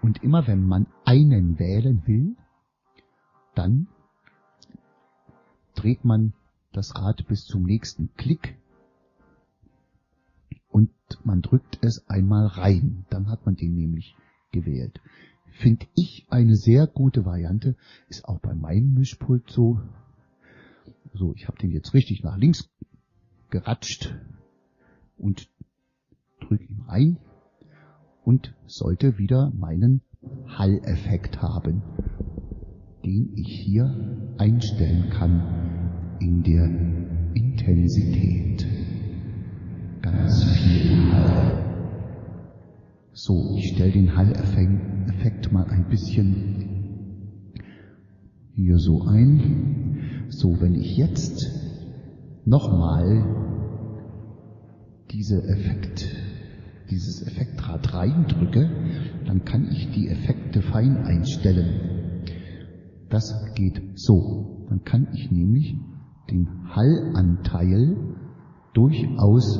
Und 0.00 0.22
immer 0.22 0.46
wenn 0.46 0.64
man 0.64 0.86
einen 1.04 1.58
wählen 1.58 2.06
will, 2.06 2.34
dann 3.54 3.88
dreht 5.74 6.04
man 6.04 6.32
das 6.72 6.96
Rad 6.96 7.26
bis 7.28 7.44
zum 7.44 7.64
nächsten 7.64 8.14
Klick 8.14 8.58
und 10.68 10.90
man 11.24 11.42
drückt 11.42 11.78
es 11.82 12.08
einmal 12.08 12.46
rein. 12.46 13.04
Dann 13.10 13.28
hat 13.28 13.44
man 13.44 13.56
den 13.56 13.74
nämlich 13.74 14.16
gewählt. 14.50 14.98
Finde 15.58 15.86
ich 15.94 16.26
eine 16.30 16.56
sehr 16.56 16.86
gute 16.86 17.26
Variante. 17.26 17.76
Ist 18.08 18.24
auch 18.24 18.40
bei 18.40 18.54
meinem 18.54 18.94
Mischpult 18.94 19.50
so. 19.50 19.78
So, 21.12 21.34
ich 21.34 21.48
habe 21.48 21.58
den 21.58 21.70
jetzt 21.70 21.92
richtig 21.92 22.22
nach 22.22 22.38
links 22.38 22.70
geratscht 23.50 24.14
und 25.22 25.51
drücke 26.46 26.64
ihn 26.64 26.82
rein 26.86 27.16
und 28.24 28.54
sollte 28.66 29.18
wieder 29.18 29.52
meinen 29.54 30.02
Hall-Effekt 30.46 31.42
haben, 31.42 31.82
den 33.04 33.32
ich 33.34 33.48
hier 33.48 34.34
einstellen 34.38 35.10
kann 35.10 36.16
in 36.20 36.42
der 36.42 36.64
Intensität. 37.34 38.66
Ganz 40.02 40.44
viel 40.44 41.12
Hall. 41.12 41.62
So, 43.12 43.56
ich 43.56 43.74
stelle 43.74 43.92
den 43.92 44.16
Hall-Effekt 44.16 45.52
mal 45.52 45.66
ein 45.66 45.88
bisschen 45.88 46.72
hier 48.54 48.78
so 48.78 49.02
ein. 49.02 50.28
So, 50.28 50.60
wenn 50.60 50.74
ich 50.74 50.96
jetzt 50.96 51.50
nochmal 52.44 53.24
diese 55.10 55.42
Effekt, 55.44 56.08
dieses 56.92 57.26
Effektrad 57.26 57.94
reindrücke, 57.94 58.68
dann 59.26 59.44
kann 59.44 59.66
ich 59.72 59.90
die 59.92 60.08
Effekte 60.08 60.60
fein 60.60 60.98
einstellen. 60.98 62.26
Das 63.08 63.34
geht 63.54 63.80
so. 63.94 64.66
Dann 64.68 64.84
kann 64.84 65.08
ich 65.14 65.30
nämlich 65.30 65.76
den 66.30 66.48
Hallanteil 66.68 67.96
durchaus 68.74 69.58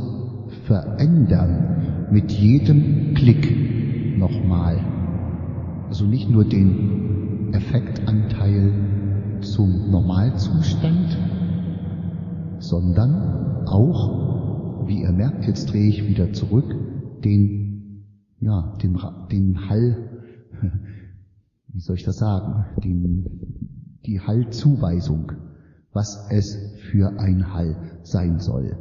verändern 0.67 2.09
mit 2.11 2.33
jedem 2.33 3.15
Klick 3.15 4.19
nochmal. 4.19 4.79
Also 5.89 6.07
nicht 6.07 6.29
nur 6.29 6.45
den 6.45 7.55
Effektanteil 7.55 8.73
zum 9.41 9.91
Normalzustand, 9.91 11.17
sondern 12.59 13.67
auch, 13.67 14.87
wie 14.87 15.01
ihr 15.01 15.13
merkt, 15.13 15.47
jetzt 15.47 15.73
drehe 15.73 15.89
ich 15.89 16.07
wieder 16.09 16.33
zurück, 16.33 16.82
den, 17.25 18.05
ja, 18.41 18.77
den, 18.83 18.99
den 19.31 19.69
Hall, 19.69 20.11
wie 21.69 21.81
soll 21.81 21.97
ich 21.97 22.05
das 22.05 22.17
sagen, 22.17 22.65
den, 22.83 23.27
die 24.07 24.21
Hallzuweisung, 24.21 25.33
was 25.93 26.29
es 26.31 26.57
für 26.91 27.19
ein 27.19 27.53
Hall 27.53 27.77
sein 28.03 28.39
soll. 28.39 28.77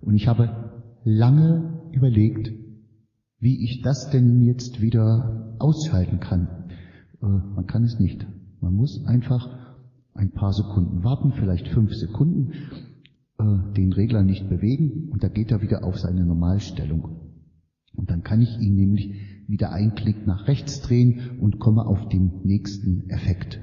Und 0.00 0.14
ich 0.14 0.28
habe 0.28 0.70
lange 1.04 1.80
überlegt, 1.92 2.52
wie 3.38 3.64
ich 3.64 3.82
das 3.82 4.10
denn 4.10 4.42
jetzt 4.42 4.80
wieder 4.80 5.56
ausschalten 5.58 6.20
kann. 6.20 6.48
Äh, 7.22 7.26
man 7.26 7.66
kann 7.66 7.84
es 7.84 7.98
nicht. 7.98 8.26
Man 8.60 8.74
muss 8.74 9.04
einfach 9.06 9.48
ein 10.14 10.32
paar 10.32 10.52
Sekunden 10.52 11.02
warten, 11.02 11.32
vielleicht 11.32 11.68
fünf 11.68 11.94
Sekunden, 11.94 12.52
äh, 13.38 13.72
den 13.74 13.92
Regler 13.92 14.22
nicht 14.22 14.48
bewegen 14.48 15.08
und 15.10 15.22
da 15.22 15.28
geht 15.28 15.50
er 15.50 15.62
wieder 15.62 15.84
auf 15.84 15.98
seine 15.98 16.26
Normalstellung. 16.26 17.29
Und 17.92 18.10
dann 18.10 18.22
kann 18.22 18.40
ich 18.40 18.58
ihn 18.58 18.76
nämlich 18.76 19.14
wieder 19.48 19.72
einen 19.72 19.94
Klick 19.94 20.26
nach 20.26 20.46
rechts 20.46 20.80
drehen 20.80 21.38
und 21.40 21.58
komme 21.58 21.86
auf 21.86 22.08
den 22.08 22.42
nächsten 22.44 23.10
Effekt. 23.10 23.60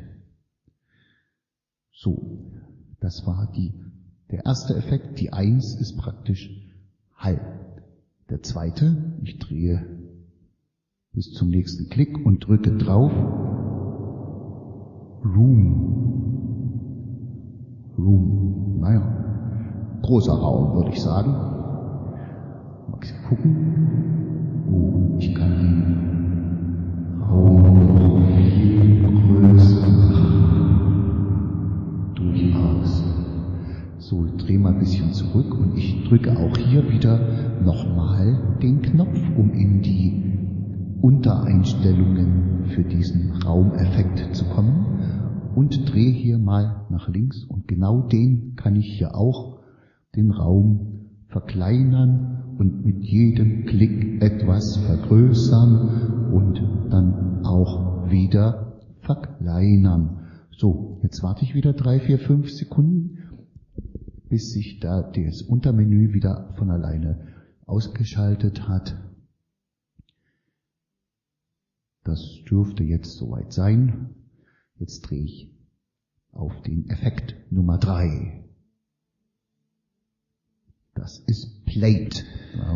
So, 1.91 2.51
das 2.99 3.25
war 3.25 3.51
die, 3.55 3.73
der 4.29 4.45
erste 4.45 4.75
Effekt. 4.75 5.19
Die 5.19 5.33
Eins 5.33 5.75
ist 5.79 5.97
praktisch 5.97 6.49
Hall. 7.15 7.39
Der 8.29 8.43
zweite, 8.43 9.17
ich 9.23 9.39
drehe 9.39 9.85
bis 11.13 11.31
zum 11.31 11.49
nächsten 11.49 11.89
Klick 11.89 12.23
und 12.25 12.47
drücke 12.47 12.77
drauf. 12.77 13.11
Room. 15.23 15.87
Room. 17.97 18.79
Naja, 18.79 19.99
großer 20.03 20.33
Raum, 20.33 20.75
würde 20.75 20.91
ich 20.91 21.01
sagen. 21.01 21.31
Mal 22.91 22.99
gucken. 23.27 24.16
Drücke 36.07 36.37
auch 36.37 36.55
hier 36.57 36.89
wieder 36.89 37.19
nochmal 37.63 38.57
den 38.61 38.81
Knopf, 38.81 39.19
um 39.37 39.51
in 39.51 39.81
die 39.81 40.23
Untereinstellungen 41.01 42.65
für 42.69 42.83
diesen 42.83 43.31
Raumeffekt 43.43 44.35
zu 44.35 44.45
kommen. 44.45 44.85
Und 45.55 45.91
drehe 45.91 46.11
hier 46.11 46.37
mal 46.37 46.85
nach 46.89 47.09
links 47.09 47.43
und 47.45 47.67
genau 47.67 48.01
den 48.01 48.55
kann 48.55 48.75
ich 48.75 48.97
hier 48.97 49.15
auch 49.15 49.59
den 50.15 50.31
Raum 50.31 51.07
verkleinern 51.29 52.36
und 52.57 52.85
mit 52.85 53.03
jedem 53.03 53.65
Klick 53.65 54.21
etwas 54.21 54.77
vergrößern 54.77 56.31
und 56.31 56.91
dann 56.91 57.45
auch 57.45 58.09
wieder 58.09 58.79
verkleinern. 59.01 60.27
So, 60.51 60.99
jetzt 61.03 61.21
warte 61.23 61.43
ich 61.43 61.53
wieder 61.53 61.73
drei, 61.73 61.99
vier, 61.99 62.19
fünf 62.19 62.49
Sekunden, 62.49 63.19
bis 64.29 64.51
sich 64.51 64.79
da 64.79 65.01
das 65.01 65.41
Untermenü 65.41 66.13
wieder 66.13 66.53
von 66.57 66.71
alleine 66.71 67.27
ausgeschaltet 67.65 68.67
hat. 68.67 68.97
Das 72.03 72.21
dürfte 72.49 72.83
jetzt 72.83 73.17
soweit 73.17 73.51
sein. 73.51 74.15
Jetzt 74.79 75.01
drehe 75.01 75.23
ich 75.23 75.53
auf 76.31 76.53
den 76.61 76.89
Effekt 76.89 77.35
Nummer 77.51 77.77
drei. 77.77 78.46
Das 80.97 81.19
ist 81.27 81.63
Plate. 81.65 82.23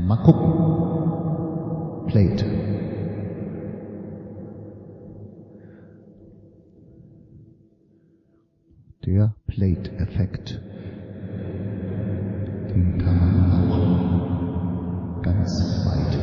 Mal 0.06 0.18
gucken. 0.18 2.06
Plate. 2.08 2.46
Der 9.06 9.34
Plate-Effekt. 9.48 10.62
Den 12.70 13.00
kann 13.00 13.18
man 13.18 13.52
auch 13.72 15.22
ganz 15.24 15.84
weit 15.86 16.18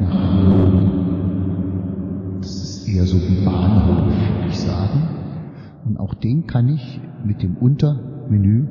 nach 0.00 0.64
oben. 0.64 2.38
Das 2.40 2.62
ist 2.62 2.88
eher 2.88 3.04
so 3.04 3.18
wie 3.18 3.44
Bahnhof, 3.44 4.06
würde 4.06 4.48
ich 4.48 4.58
sagen. 4.58 5.08
Und 5.84 5.98
auch 5.98 6.14
den 6.14 6.46
kann 6.46 6.70
ich 6.70 7.00
mit 7.22 7.42
dem 7.42 7.58
Untermenü 7.58 8.66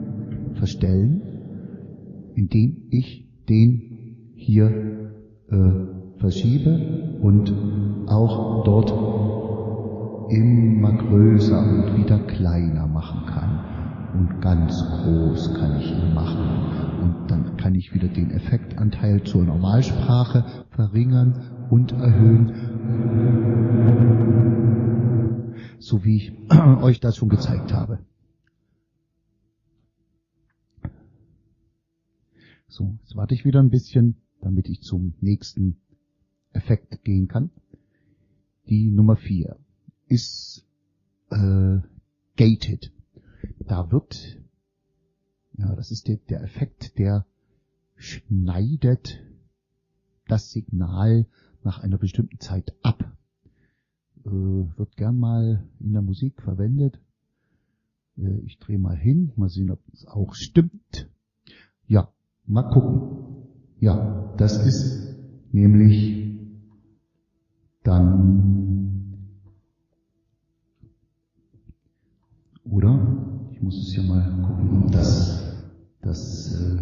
verstellen, 0.56 1.37
indem 2.38 2.84
ich 2.92 3.28
den 3.50 4.34
hier 4.36 4.70
äh, 5.50 6.20
verschiebe 6.20 7.18
und 7.22 7.52
auch 8.08 8.64
dort 8.64 8.94
immer 10.30 10.94
größer 10.94 11.60
und 11.60 11.98
wieder 11.98 12.20
kleiner 12.20 12.88
machen 12.88 13.26
kann. 13.26 13.60
Und 14.14 14.42
ganz 14.42 14.84
groß 14.84 15.56
kann 15.56 15.80
ich 15.80 15.92
ihn 15.92 16.14
machen. 16.14 16.46
Und 17.02 17.32
dann 17.32 17.58
kann 17.58 17.76
ich 17.76 17.94
wieder 17.94 18.08
den 18.08 18.32
Effektanteil 18.32 19.24
zur 19.24 19.44
Normalsprache 19.44 20.46
verringern 20.70 21.68
und 21.70 21.92
erhöhen. 21.92 22.54
So 25.80 26.06
wie 26.06 26.18
ich 26.18 26.34
euch 26.82 27.00
das 27.00 27.16
schon 27.16 27.30
gezeigt 27.30 27.74
habe. 27.74 28.00
So, 32.78 32.96
jetzt 33.02 33.16
warte 33.16 33.34
ich 33.34 33.44
wieder 33.44 33.60
ein 33.60 33.72
bisschen, 33.72 34.18
damit 34.40 34.70
ich 34.70 34.84
zum 34.84 35.16
nächsten 35.20 35.78
Effekt 36.52 37.04
gehen 37.04 37.28
kann. 37.28 37.50
Die 38.70 38.92
Nummer 38.92 39.16
vier 39.16 39.58
ist 40.06 40.64
äh, 41.32 41.80
gated. 42.36 42.94
Da 43.58 43.92
wird, 43.92 44.40
ja, 45.58 45.76
das 45.76 45.90
ist 45.90 46.08
der, 46.08 46.18
der 46.30 46.44
Effekt, 46.44 47.00
der 47.00 47.26
schneidet 47.96 49.24
das 50.28 50.52
Signal 50.52 51.26
nach 51.64 51.80
einer 51.80 51.98
bestimmten 51.98 52.40
Zeit 52.40 52.76
ab. 52.84 53.18
Äh, 54.24 54.30
wird 54.30 54.96
gern 54.98 55.18
mal 55.18 55.68
in 55.80 55.94
der 55.94 56.04
Musik 56.04 56.44
verwendet. 56.44 57.02
Äh, 58.18 58.38
ich 58.42 58.60
drehe 58.60 58.78
mal 58.78 58.96
hin, 58.96 59.32
mal 59.36 59.50
sehen, 59.50 59.72
ob 59.72 59.80
es 59.94 60.06
auch 60.06 60.36
stimmt. 60.36 61.10
Ja, 61.88 62.14
mal 62.48 62.64
gucken. 62.64 63.02
Ja, 63.80 64.34
das 64.38 64.66
ist 64.66 65.16
nämlich 65.52 66.18
dann, 67.84 69.14
oder? 72.64 73.48
Ich 73.52 73.62
muss 73.62 73.78
es 73.78 73.96
ja 73.96 74.04
mal 74.04 74.42
gucken, 74.42 74.92
dass 74.92 75.64
das, 76.02 76.54
äh, 76.60 76.82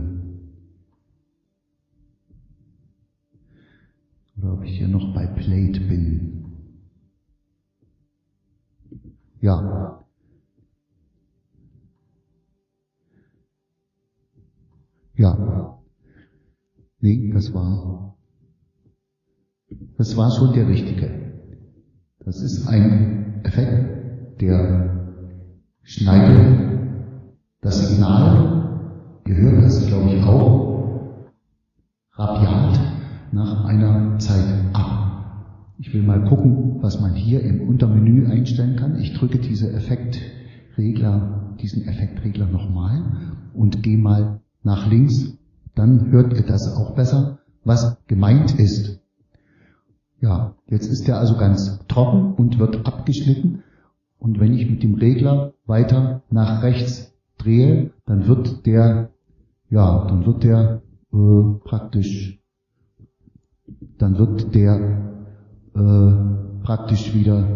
oder 4.38 4.54
ob 4.54 4.64
ich 4.64 4.78
hier 4.78 4.88
noch 4.88 5.14
bei 5.14 5.26
Plate 5.26 5.80
bin. 5.82 6.46
Ja. 9.42 10.05
Ja. 15.18 15.80
Nee, 17.00 17.32
das 17.34 17.54
war, 17.54 18.18
das 19.98 20.18
war 20.18 20.32
schon 20.32 20.54
der 20.54 20.68
richtige. 20.68 21.34
Das 22.20 22.42
ist 22.42 22.68
ein 22.68 23.42
Effekt, 23.44 24.42
der 24.42 25.22
schneidet 25.84 26.80
das 27.62 27.90
Signal, 27.90 29.22
ihr 29.28 29.36
hört 29.36 29.64
das 29.64 29.88
glaube 29.88 30.10
ich 30.10 30.24
auch, 30.24 31.30
rabiat 32.14 32.80
nach 33.32 33.66
einer 33.66 34.18
Zeit 34.20 34.46
ab. 34.74 35.76
Ich 35.78 35.94
will 35.94 36.04
mal 36.04 36.24
gucken, 36.26 36.82
was 36.82 37.00
man 37.00 37.14
hier 37.14 37.42
im 37.42 37.68
Untermenü 37.68 38.28
einstellen 38.28 38.76
kann. 38.76 39.00
Ich 39.00 39.14
drücke 39.14 39.40
diese 39.40 39.72
Effektregler, 39.72 41.56
diesen 41.62 41.88
Effektregler 41.88 42.48
nochmal 42.48 43.04
und 43.54 43.84
gehe 43.84 43.98
mal 43.98 44.42
nach 44.66 44.88
links. 44.88 45.38
Dann 45.76 46.12
hört 46.12 46.34
ihr 46.34 46.46
das 46.46 46.76
auch 46.76 46.96
besser, 46.96 47.40
was 47.64 47.98
gemeint 48.08 48.58
ist. 48.60 49.00
Ja, 50.22 50.56
jetzt 50.68 50.88
ist 50.88 51.08
der 51.08 51.20
also 51.20 51.38
ganz 51.38 51.80
trocken 51.88 52.34
und 52.34 52.60
wird 52.60 52.86
abgeschnitten. 52.86 53.64
Und 54.18 54.40
wenn 54.40 54.54
ich 54.54 54.70
mit 54.70 54.82
dem 54.82 54.96
Regler 54.96 55.54
weiter 55.66 56.24
nach 56.30 56.64
rechts 56.64 57.14
drehe, 57.38 57.92
dann 58.06 58.28
wird 58.28 58.66
der, 58.66 59.10
ja, 59.70 60.06
dann 60.08 60.26
wird 60.26 60.44
der 60.44 60.82
äh, 61.14 61.60
praktisch, 61.64 62.40
dann 63.98 64.18
wird 64.18 64.56
der 64.56 65.02
äh, 65.76 66.64
praktisch 66.64 67.14
wieder 67.14 67.48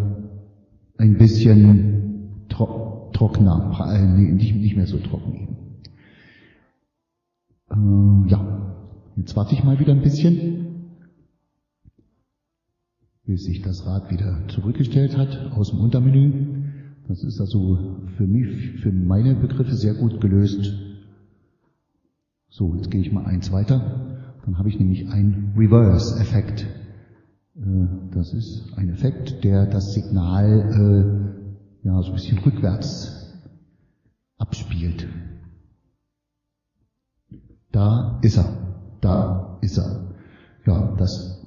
ein 0.97 1.18
bisschen 1.18 2.45
tro 2.49 3.10
trockener, 3.14 3.76
äh, 3.91 4.05
nee, 4.05 4.32
nicht, 4.32 4.55
nicht 4.55 4.78
mehr 4.78 4.86
so 4.86 4.97
trocken 4.99 5.34
eben. 5.34 5.59
Äh, 7.72 8.30
ja, 8.30 8.76
jetzt 9.16 9.36
warte 9.36 9.54
ich 9.54 9.64
mal 9.64 9.80
wieder 9.80 9.94
ein 9.94 10.02
bisschen, 10.02 10.68
bis 13.26 13.44
sich 13.44 13.62
das 13.62 13.86
Rad 13.86 14.10
wieder 14.12 14.48
zurückgestellt 14.48 15.18
hat 15.18 15.52
aus 15.52 15.70
dem 15.70 15.80
Untermenü. 15.80 16.64
Das 17.08 17.24
ist 17.24 17.40
also 17.40 17.98
für 18.18 18.28
mich, 18.28 18.82
für 18.82 18.92
meine 18.92 19.36
Begriffe 19.36 19.76
sehr 19.76 19.94
gut 19.94 20.22
gelöst. 20.22 20.74
So, 22.50 22.76
jetzt 22.76 22.90
gehe 22.92 23.02
ich 23.02 23.12
mal 23.12 23.26
eins 23.26 23.52
weiter. 23.52 24.18
Dann 24.46 24.58
habe 24.58 24.70
ich 24.70 24.80
nämlich 24.80 25.08
einen 25.10 25.54
Reverse-Effekt. 25.56 26.66
Äh, 27.56 27.88
das 28.12 28.34
ist 28.34 28.74
ein 28.76 28.90
Effekt, 28.90 29.44
der 29.44 29.68
das 29.68 29.94
Signal 29.94 31.36
äh, 31.84 31.88
ja 31.88 32.02
so 32.02 32.10
ein 32.10 32.16
bisschen 32.16 32.40
rückwärts 32.40 33.34
abspielt. 34.38 35.08
Da 37.72 38.20
ist 38.22 38.38
er. 38.38 38.58
Da 39.02 39.58
ist 39.62 39.78
er. 39.78 40.14
Ja, 40.66 40.96
das 40.98 41.46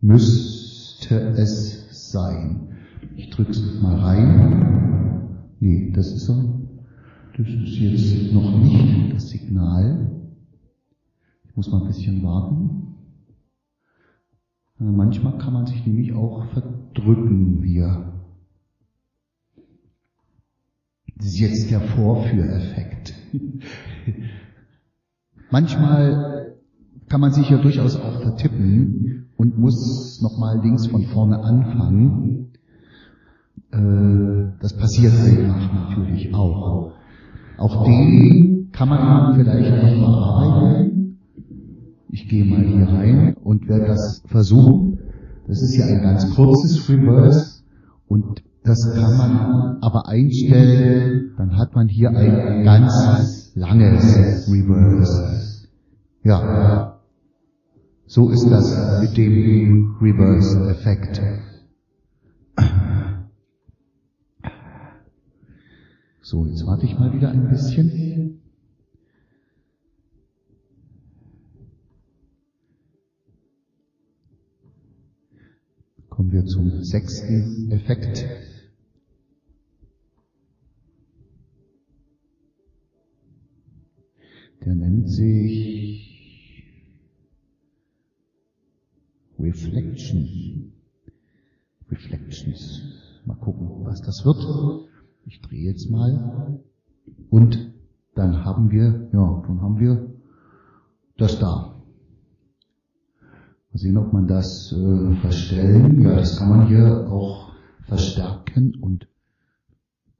müsste 0.00 1.16
es 1.36 2.12
sein. 2.12 2.76
Ich 3.16 3.30
drücke 3.30 3.50
es 3.50 3.80
mal 3.80 3.98
rein. 3.98 5.46
Nee, 5.60 5.92
das 5.92 6.12
ist 6.12 6.28
er. 6.28 6.44
Das 7.36 7.46
ist 7.48 7.76
jetzt 7.78 8.32
noch 8.32 8.58
nicht 8.58 9.14
das 9.14 9.28
Signal. 9.28 10.10
Ich 11.48 11.56
muss 11.56 11.70
mal 11.70 11.82
ein 11.82 11.88
bisschen 11.88 12.22
warten. 12.22 12.94
Äh, 14.80 14.84
manchmal 14.84 15.38
kann 15.38 15.52
man 15.52 15.66
sich 15.66 15.86
nämlich 15.86 16.12
auch 16.12 16.46
verdrücken 16.46 17.62
hier. 17.62 18.12
Das 21.16 21.26
ist 21.26 21.38
jetzt 21.38 21.70
der 21.70 21.80
Vorführeffekt. 21.80 23.14
Manchmal 25.50 26.56
kann 27.08 27.20
man 27.20 27.32
sich 27.32 27.48
ja 27.50 27.58
durchaus 27.58 27.96
auch 27.96 28.20
vertippen 28.20 29.28
und 29.36 29.58
muss 29.58 30.20
nochmal 30.22 30.60
links 30.60 30.86
von 30.86 31.02
vorne 31.04 31.38
anfangen. 31.42 32.48
Äh, 33.70 34.52
das 34.60 34.76
passiert 34.76 35.12
einfach 35.12 35.72
natürlich 35.72 36.34
auch. 36.34 36.92
Auch 37.58 37.84
den 37.84 38.70
kann 38.72 38.88
man 38.88 39.36
vielleicht 39.36 39.82
noch 39.82 39.98
bearbeiten. 39.98 41.18
Ich 42.10 42.28
gehe 42.28 42.44
mal 42.44 42.62
hier 42.62 42.88
rein 42.88 43.36
und 43.42 43.68
werde 43.68 43.86
das 43.86 44.22
versuchen. 44.26 44.98
Das 45.46 45.62
ist 45.62 45.76
ja 45.76 45.86
ein 45.86 46.02
ganz 46.02 46.34
kurzes 46.34 46.88
Reverse 46.88 47.62
und 48.08 48.42
das 48.64 48.92
kann 48.94 49.16
man 49.16 49.78
aber 49.80 50.08
einstellen. 50.08 51.34
Dann 51.38 51.56
hat 51.56 51.74
man 51.74 51.88
hier 51.88 52.10
ein 52.10 52.64
ganz 52.64 53.45
langes 53.56 54.48
Reverse. 54.48 55.68
Ja. 56.22 57.00
So 58.06 58.30
ist 58.30 58.48
das 58.48 59.00
mit 59.00 59.16
dem 59.16 59.96
Reverse-Effekt. 60.00 61.20
So, 66.20 66.46
jetzt 66.46 66.66
warte 66.66 66.86
ich 66.86 66.98
mal 66.98 67.12
wieder 67.12 67.30
ein 67.30 67.48
bisschen. 67.48 68.40
Kommen 76.10 76.32
wir 76.32 76.44
zum 76.46 76.82
sechsten 76.82 77.70
Effekt. 77.72 78.26
Der 84.66 84.74
nennt 84.74 85.08
sich 85.08 86.64
Reflection. 89.38 90.72
Reflections. 91.88 92.82
Mal 93.26 93.36
gucken, 93.36 93.84
was 93.84 94.02
das 94.02 94.24
wird. 94.24 94.44
Ich 95.24 95.40
drehe 95.40 95.70
jetzt 95.70 95.88
mal. 95.88 96.58
Und 97.30 97.74
dann 98.16 98.44
haben 98.44 98.72
wir, 98.72 99.08
ja, 99.12 99.42
dann 99.46 99.60
haben 99.62 99.78
wir 99.78 100.12
das 101.16 101.38
da. 101.38 101.80
Mal 103.70 103.78
sehen, 103.78 103.96
ob 103.98 104.12
man 104.12 104.26
das 104.26 104.72
äh, 104.72 105.14
verstellen. 105.20 106.00
Ja, 106.00 106.16
das 106.16 106.38
kann 106.38 106.48
man 106.48 106.66
hier 106.66 107.08
auch 107.08 107.52
verstärken 107.82 108.74
und 108.80 109.06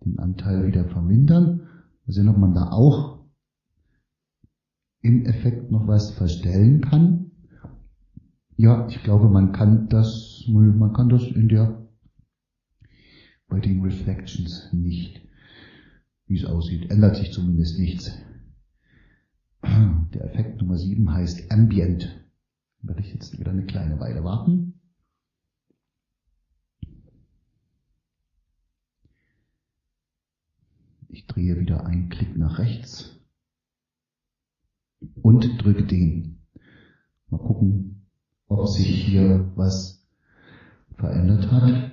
den 0.04 0.20
Anteil 0.20 0.68
wieder 0.68 0.84
vermindern. 0.84 1.62
Mal 2.06 2.12
sehen, 2.12 2.28
ob 2.28 2.38
man 2.38 2.54
da 2.54 2.70
auch 2.70 3.15
im 5.06 5.24
Effekt 5.24 5.70
noch 5.70 5.86
was 5.86 6.10
verstellen 6.10 6.80
kann. 6.80 7.30
Ja, 8.56 8.88
ich 8.88 9.02
glaube, 9.04 9.28
man 9.28 9.52
kann 9.52 9.88
das, 9.88 10.44
man 10.48 10.92
kann 10.92 11.08
das 11.08 11.22
in 11.22 11.48
der 11.48 11.86
bei 13.48 13.60
den 13.60 13.82
Reflections 13.82 14.72
nicht. 14.72 15.22
Wie 16.26 16.36
es 16.36 16.44
aussieht, 16.44 16.90
ändert 16.90 17.16
sich 17.16 17.32
zumindest 17.32 17.78
nichts. 17.78 18.10
Der 19.62 20.24
Effekt 20.24 20.60
Nummer 20.60 20.76
7 20.76 21.12
heißt 21.12 21.52
Ambient. 21.52 22.26
Werde 22.82 23.00
ich 23.00 23.12
jetzt 23.12 23.38
wieder 23.38 23.52
eine 23.52 23.66
kleine 23.66 24.00
Weile 24.00 24.24
warten. 24.24 24.80
Ich 31.08 31.26
drehe 31.28 31.60
wieder 31.60 31.86
einen 31.86 32.08
Klick 32.08 32.36
nach 32.36 32.58
rechts 32.58 33.15
und 35.22 35.62
drücke 35.62 35.84
den. 35.84 36.38
Mal 37.30 37.38
gucken, 37.38 38.06
ob 38.48 38.68
sich 38.68 39.04
hier 39.04 39.50
was 39.56 40.06
verändert 40.96 41.50
hat. 41.50 41.92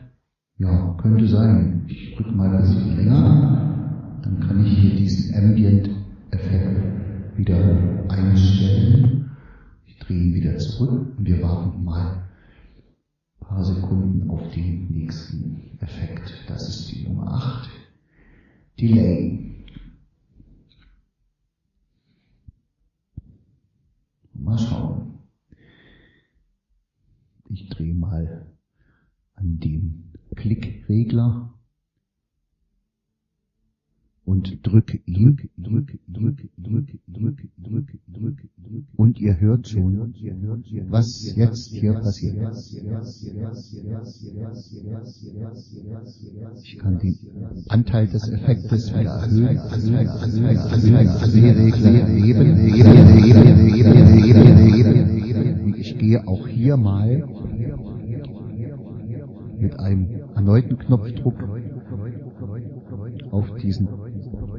Ja, 0.58 0.96
könnte 1.02 1.28
sein. 1.28 1.86
Ich 1.88 2.16
drücke 2.16 2.32
mal 2.32 2.56
ein 2.56 2.62
bisschen 2.62 2.96
länger. 2.96 4.20
Dann 4.24 4.40
kann 4.40 4.66
ich 4.66 4.78
hier 4.78 4.96
diesen 4.96 5.36
Ambient-Effekt 5.36 7.38
wieder 7.38 8.06
einstellen. 8.10 9.32
Ich 9.86 9.98
drehe 10.00 10.18
ihn 10.18 10.34
wieder 10.34 10.58
zurück 10.58 11.18
und 11.18 11.26
wir 11.26 11.42
warten 11.42 11.84
mal 11.84 12.24
ein 13.42 13.48
paar 13.48 13.64
Sekunden 13.64 14.30
auf 14.30 14.52
den 14.54 14.90
nächsten 14.90 15.78
Effekt. 15.80 16.34
Das 16.48 16.70
ist 16.70 16.92
die 16.92 17.08
Nummer 17.08 17.34
8. 17.34 17.70
Delay. 18.80 19.53
Mal 24.34 24.58
schauen. 24.58 25.20
Ich 27.50 27.70
drehe 27.70 27.94
mal 27.94 28.52
an 29.36 29.60
dem 29.60 30.12
Klickregler 30.36 31.53
und 34.26 34.66
drücke 34.66 35.00
ihn, 35.06 35.50
drücke, 35.58 36.00
drücke, 36.08 36.48
drücke, 36.58 36.98
drücke, 36.98 37.00
drücke, 37.08 37.50
drücke, 37.58 38.00
drücke. 38.08 38.48
Und 38.96 39.20
ihr 39.20 39.40
hört 39.40 39.68
schon, 39.68 40.14
was 40.90 41.36
jetzt 41.36 41.72
hier 41.72 41.94
passiert. 41.94 42.56
Ich 46.64 46.80
kann 46.80 47.00
den 47.00 47.18
Anteil 47.68 48.08
des 48.08 48.30
Effektes 48.30 48.94
wieder 48.94 49.12
erhöhen, 49.12 49.58
erhöhen, 49.58 50.04
Ich 55.78 55.98
gehe 55.98 56.28
auch 56.28 56.48
hier 56.48 56.78
mal 56.78 57.28
mit 59.60 59.80
einem 59.80 60.08
erneuten 60.36 60.78
Knopfdruck 60.78 61.36
auf 63.32 63.56
diesen 63.56 63.88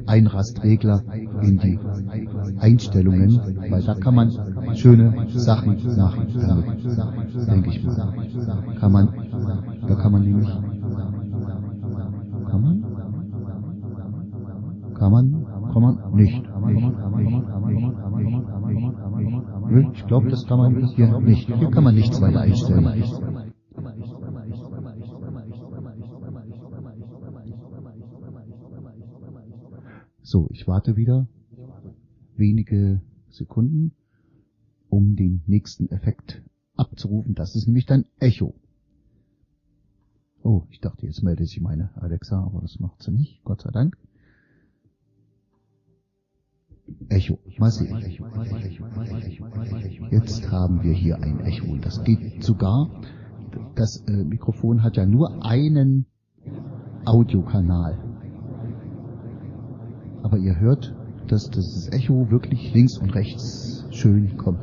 Einrastregler 0.07 1.03
in 1.41 1.57
die 1.57 1.79
Einstellungen, 2.59 3.39
weil 3.69 3.83
da 3.83 3.95
kann 3.95 4.15
man 4.15 4.31
schöne 4.75 5.27
Sachen 5.29 5.77
damit, 5.95 6.83
denke 7.47 7.69
ich 7.69 7.83
mal. 7.83 8.13
Kann 8.79 8.91
man, 8.91 9.09
da 9.87 9.95
kann 9.95 10.11
man 10.11 10.21
nämlich, 10.23 10.49
kann 12.49 12.61
man? 12.61 12.83
Kann 14.93 15.11
man? 15.11 15.45
Kann 15.73 15.81
man? 15.81 15.97
Nicht. 16.13 16.43
Ich 19.93 20.07
glaube, 20.07 20.29
das 20.29 20.45
kann 20.45 20.57
man 20.57 20.85
hier 20.95 21.19
nicht. 21.19 21.51
Hier 21.53 21.69
kann 21.69 21.83
man 21.83 21.95
nichts 21.95 22.21
weiter 22.21 22.41
einstellen. 22.41 23.03
So, 30.35 30.49
ich 30.51 30.67
warte 30.67 30.97
wieder 30.97 31.29
wenige 32.35 33.01
Sekunden, 33.29 33.93
um 34.89 35.15
den 35.15 35.41
nächsten 35.47 35.87
Effekt 35.87 36.43
abzurufen. 36.75 37.35
Das 37.35 37.55
ist 37.55 37.67
nämlich 37.67 37.85
dann 37.85 38.03
Echo. 38.19 38.53
Oh, 40.43 40.63
ich 40.71 40.81
dachte, 40.81 41.05
jetzt 41.05 41.23
meldet 41.23 41.47
sich 41.47 41.61
meine 41.61 41.89
Alexa, 41.95 42.43
aber 42.43 42.59
das 42.59 42.81
macht 42.81 43.01
sie 43.01 43.11
nicht, 43.11 43.45
Gott 43.45 43.61
sei 43.61 43.71
Dank. 43.71 43.97
Echo. 47.07 47.39
Mal 47.57 47.71
sehen. 47.71 47.97
Jetzt 50.11 50.51
haben 50.51 50.83
wir 50.83 50.91
hier 50.91 51.15
ein 51.15 51.39
Echo. 51.45 51.71
Und 51.71 51.85
das 51.85 52.03
geht 52.03 52.43
sogar, 52.43 52.89
das 53.75 54.03
äh, 54.05 54.25
Mikrofon 54.25 54.83
hat 54.83 54.97
ja 54.97 55.05
nur 55.05 55.45
einen 55.45 56.07
Audiokanal. 57.05 58.04
Aber 60.25 60.39
ihr 60.39 60.59
hört, 60.59 60.91
dass 61.27 61.51
das 61.51 61.87
Echo 61.91 62.31
wirklich 62.31 62.73
links 62.73 62.97
und 62.97 63.13
rechts 63.13 63.85
schön 63.91 64.37
kommt. 64.37 64.59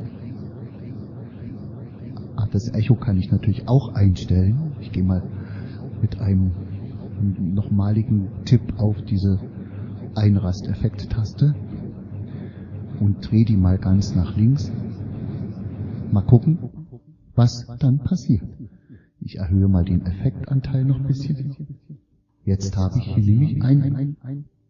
Ach, 2.35 2.49
das 2.49 2.73
Echo 2.73 2.95
kann 2.95 3.17
ich 3.17 3.31
natürlich 3.31 3.69
auch 3.69 3.95
einstellen. 3.95 4.73
Ich 4.81 4.91
gehe 4.91 5.05
mal 5.05 5.23
mit 6.01 6.19
einem 6.19 6.51
nochmaligen 7.39 8.27
Tipp 8.43 8.73
auf 8.77 9.01
diese 9.03 9.39
Einrasteffekt-Taste 10.15 11.55
und 12.99 13.31
drehe 13.31 13.45
die 13.45 13.55
mal 13.55 13.77
ganz 13.77 14.15
nach 14.15 14.35
links. 14.35 14.69
Mal 16.11 16.23
gucken, 16.23 16.59
was 17.35 17.67
dann 17.79 17.99
passiert. 17.99 18.43
Ich 19.21 19.37
erhöhe 19.37 19.69
mal 19.69 19.85
den 19.85 20.05
Effektanteil 20.05 20.83
noch 20.83 20.99
ein 20.99 21.07
bisschen. 21.07 21.55
Jetzt 22.43 22.75
habe 22.75 22.99
ich 22.99 23.15
hier 23.15 23.23
nämlich 23.23 23.63
ein 23.63 24.17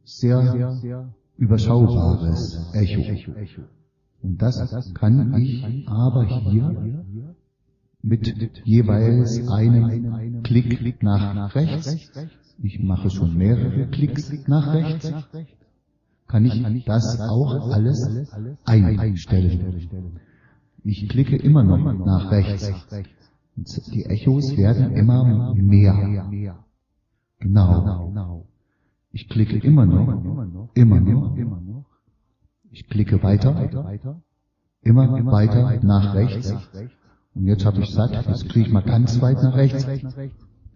sehr 0.04 0.80
überschaubares 1.38 2.72
Echo. 2.74 3.02
Und 4.22 4.42
das 4.42 4.94
kann 4.94 5.34
ich 5.36 5.88
aber 5.88 6.26
hier 6.26 7.04
mit 8.02 8.62
jeweils 8.66 9.48
einem 9.50 10.44
Klick 10.44 11.04
nach 11.04 11.56
rechts, 11.56 12.12
ich 12.62 12.80
mache 12.84 13.10
schon 13.10 13.36
mehrere 13.36 13.88
Klicks 13.88 14.32
nach 14.48 14.74
rechts, 14.74 15.12
kann 16.28 16.46
ich 16.46 16.86
das 16.86 17.20
auch 17.20 17.72
alles 17.72 18.30
einstellen. 18.66 20.00
Ich 20.84 21.08
klicke 21.08 21.38
immer 21.38 21.64
noch 21.64 21.94
nach 22.06 22.32
rechts. 22.32 22.72
Die 23.56 24.06
Echos 24.06 24.58
werden 24.58 24.92
immer 24.94 25.54
mehr. 25.56 26.30
Genau. 27.40 28.44
Ich 29.16 29.30
klicke 29.30 29.58
immer 29.60 29.86
noch, 29.86 30.08
immer 30.74 31.00
noch. 31.00 31.86
Ich 32.72 32.90
klicke 32.90 33.22
weiter, 33.22 33.70
immer 34.82 35.26
weiter 35.26 35.80
nach 35.84 36.16
rechts. 36.16 36.52
Und 37.36 37.46
jetzt 37.46 37.64
habe 37.66 37.82
ich 37.82 37.92
satt, 37.92 38.12
jetzt 38.28 38.50
kriege 38.50 38.68
ich 38.68 38.74
mal 38.74 38.82
ganz 38.82 39.22
weit 39.22 39.42
nach 39.44 39.56
rechts 39.56 39.88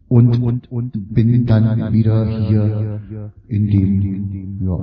und, 0.08 0.42
und, 0.42 0.72
und 0.72 1.14
bin 1.14 1.46
dann 1.48 1.92
wieder 1.94 2.28
hier 2.48 3.02
in 3.48 3.68
dem, 3.68 4.62
ja, 4.62 4.78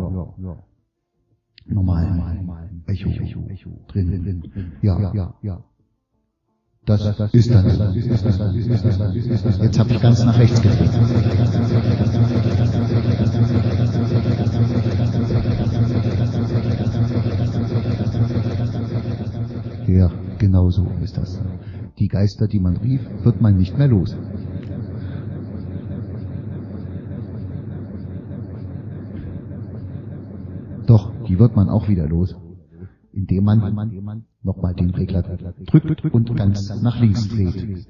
normalen 1.66 2.82
Echo, 2.86 3.10
drin. 3.88 4.72
Ja, 4.82 5.14
ja, 5.14 5.34
ja. 5.42 5.64
Das, 6.86 7.18
ist 7.32 7.50
dann. 7.50 7.64
Jetzt 9.62 9.78
habe 9.78 9.92
ich 9.94 10.02
ganz 10.02 10.22
nach 10.22 10.38
rechts 10.38 10.60
gedreht. 10.60 10.90
Genau 20.54 20.70
so 20.70 20.86
ist 21.02 21.16
das. 21.16 21.42
Die 21.98 22.06
Geister, 22.06 22.46
die 22.46 22.60
man 22.60 22.76
rief, 22.76 23.00
wird 23.24 23.40
man 23.40 23.56
nicht 23.56 23.76
mehr 23.76 23.88
los. 23.88 24.16
Doch, 30.86 31.10
die 31.26 31.40
wird 31.40 31.56
man 31.56 31.68
auch 31.68 31.88
wieder 31.88 32.06
los, 32.06 32.36
indem 33.10 33.42
man 33.42 34.30
nochmal 34.44 34.74
den 34.74 34.90
Regler 34.90 35.22
drückt 35.22 36.04
und 36.04 36.36
ganz 36.36 36.70
nach 36.82 37.00
links 37.00 37.26
dreht. 37.26 37.88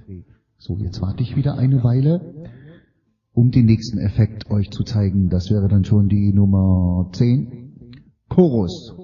So, 0.57 0.79
jetzt 0.79 1.03
warte 1.03 1.23
ich 1.23 1.37
wieder 1.37 1.59
eine 1.59 1.85
Weile, 1.85 2.49
um 3.35 3.51
den 3.51 3.67
nächsten 3.67 3.99
Effekt 3.99 4.51
euch 4.51 4.71
zu 4.71 4.85
zeigen. 4.85 5.29
Das 5.29 5.51
wäre 5.51 5.69
dann 5.69 5.85
schon 5.85 6.09
die 6.09 6.33
Nummer 6.33 7.11
10. 7.13 8.01
Chorus. 8.31 9.04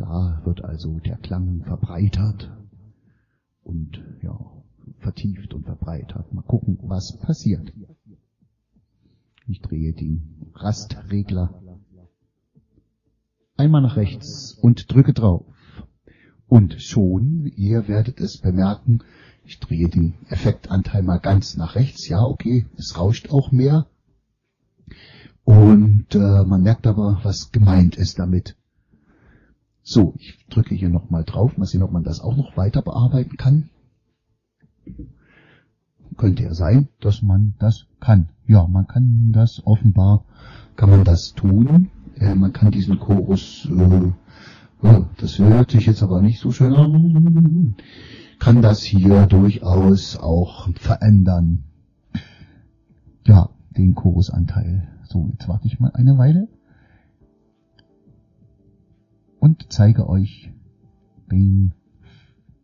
Da 0.00 0.40
wird 0.44 0.64
also 0.64 0.98
der 0.98 1.18
Klang 1.18 1.62
verbreitert 1.62 2.50
und 3.62 4.02
ja, 4.22 4.34
vertieft 4.98 5.52
und 5.52 5.64
verbreitert. 5.64 6.32
Mal 6.32 6.40
gucken, 6.40 6.78
was 6.84 7.18
passiert. 7.18 7.70
Ich 9.46 9.60
drehe 9.60 9.92
den 9.92 10.50
Rastregler 10.54 11.60
einmal 13.58 13.82
nach 13.82 13.96
rechts 13.96 14.54
und 14.54 14.90
drücke 14.90 15.12
drauf. 15.12 15.44
Und 16.48 16.80
schon, 16.80 17.52
ihr 17.54 17.86
werdet 17.86 18.20
es 18.20 18.38
bemerken, 18.38 19.00
ich 19.44 19.60
drehe 19.60 19.90
den 19.90 20.14
Effektanteil 20.30 21.02
mal 21.02 21.18
ganz 21.18 21.58
nach 21.58 21.74
rechts. 21.74 22.08
Ja, 22.08 22.22
okay, 22.22 22.64
es 22.78 22.96
rauscht 22.96 23.28
auch 23.30 23.52
mehr. 23.52 23.86
Und 25.44 26.14
äh, 26.14 26.44
man 26.44 26.62
merkt 26.62 26.86
aber, 26.86 27.20
was 27.22 27.52
gemeint 27.52 27.96
ist 27.96 28.18
damit. 28.18 28.56
So, 29.92 30.14
ich 30.18 30.38
drücke 30.48 30.76
hier 30.76 30.88
nochmal 30.88 31.24
drauf, 31.24 31.58
mal 31.58 31.66
sehen, 31.66 31.82
ob 31.82 31.90
man 31.90 32.04
das 32.04 32.20
auch 32.20 32.36
noch 32.36 32.56
weiter 32.56 32.80
bearbeiten 32.80 33.36
kann. 33.36 33.70
Könnte 36.16 36.44
ja 36.44 36.54
sein, 36.54 36.86
dass 37.00 37.22
man 37.22 37.54
das 37.58 37.88
kann. 37.98 38.28
Ja, 38.46 38.68
man 38.68 38.86
kann 38.86 39.32
das 39.32 39.66
offenbar, 39.66 40.24
kann 40.76 40.90
man 40.90 41.02
das 41.02 41.32
tun. 41.32 41.90
Äh, 42.14 42.36
man 42.36 42.52
kann 42.52 42.70
diesen 42.70 43.00
Chorus, 43.00 43.68
äh, 43.68 44.12
oh, 44.82 45.06
das 45.16 45.40
hört 45.40 45.72
sich 45.72 45.86
jetzt 45.86 46.04
aber 46.04 46.22
nicht 46.22 46.38
so 46.38 46.52
schön 46.52 46.72
an, 46.74 47.74
kann 48.38 48.62
das 48.62 48.84
hier 48.84 49.26
durchaus 49.26 50.16
auch 50.16 50.68
verändern. 50.76 51.64
Ja, 53.26 53.50
den 53.76 53.96
Chorusanteil. 53.96 54.86
So, 55.02 55.28
jetzt 55.32 55.48
warte 55.48 55.66
ich 55.66 55.80
mal 55.80 55.90
eine 55.94 56.16
Weile 56.16 56.46
und 59.40 59.72
zeige 59.72 60.08
euch 60.08 60.52
den 61.30 61.74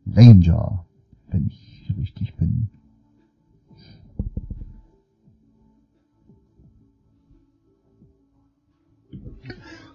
Ranger, 0.07 0.87
wenn 1.29 1.49
ich 1.49 1.93
richtig 1.99 2.35
bin. 2.37 2.69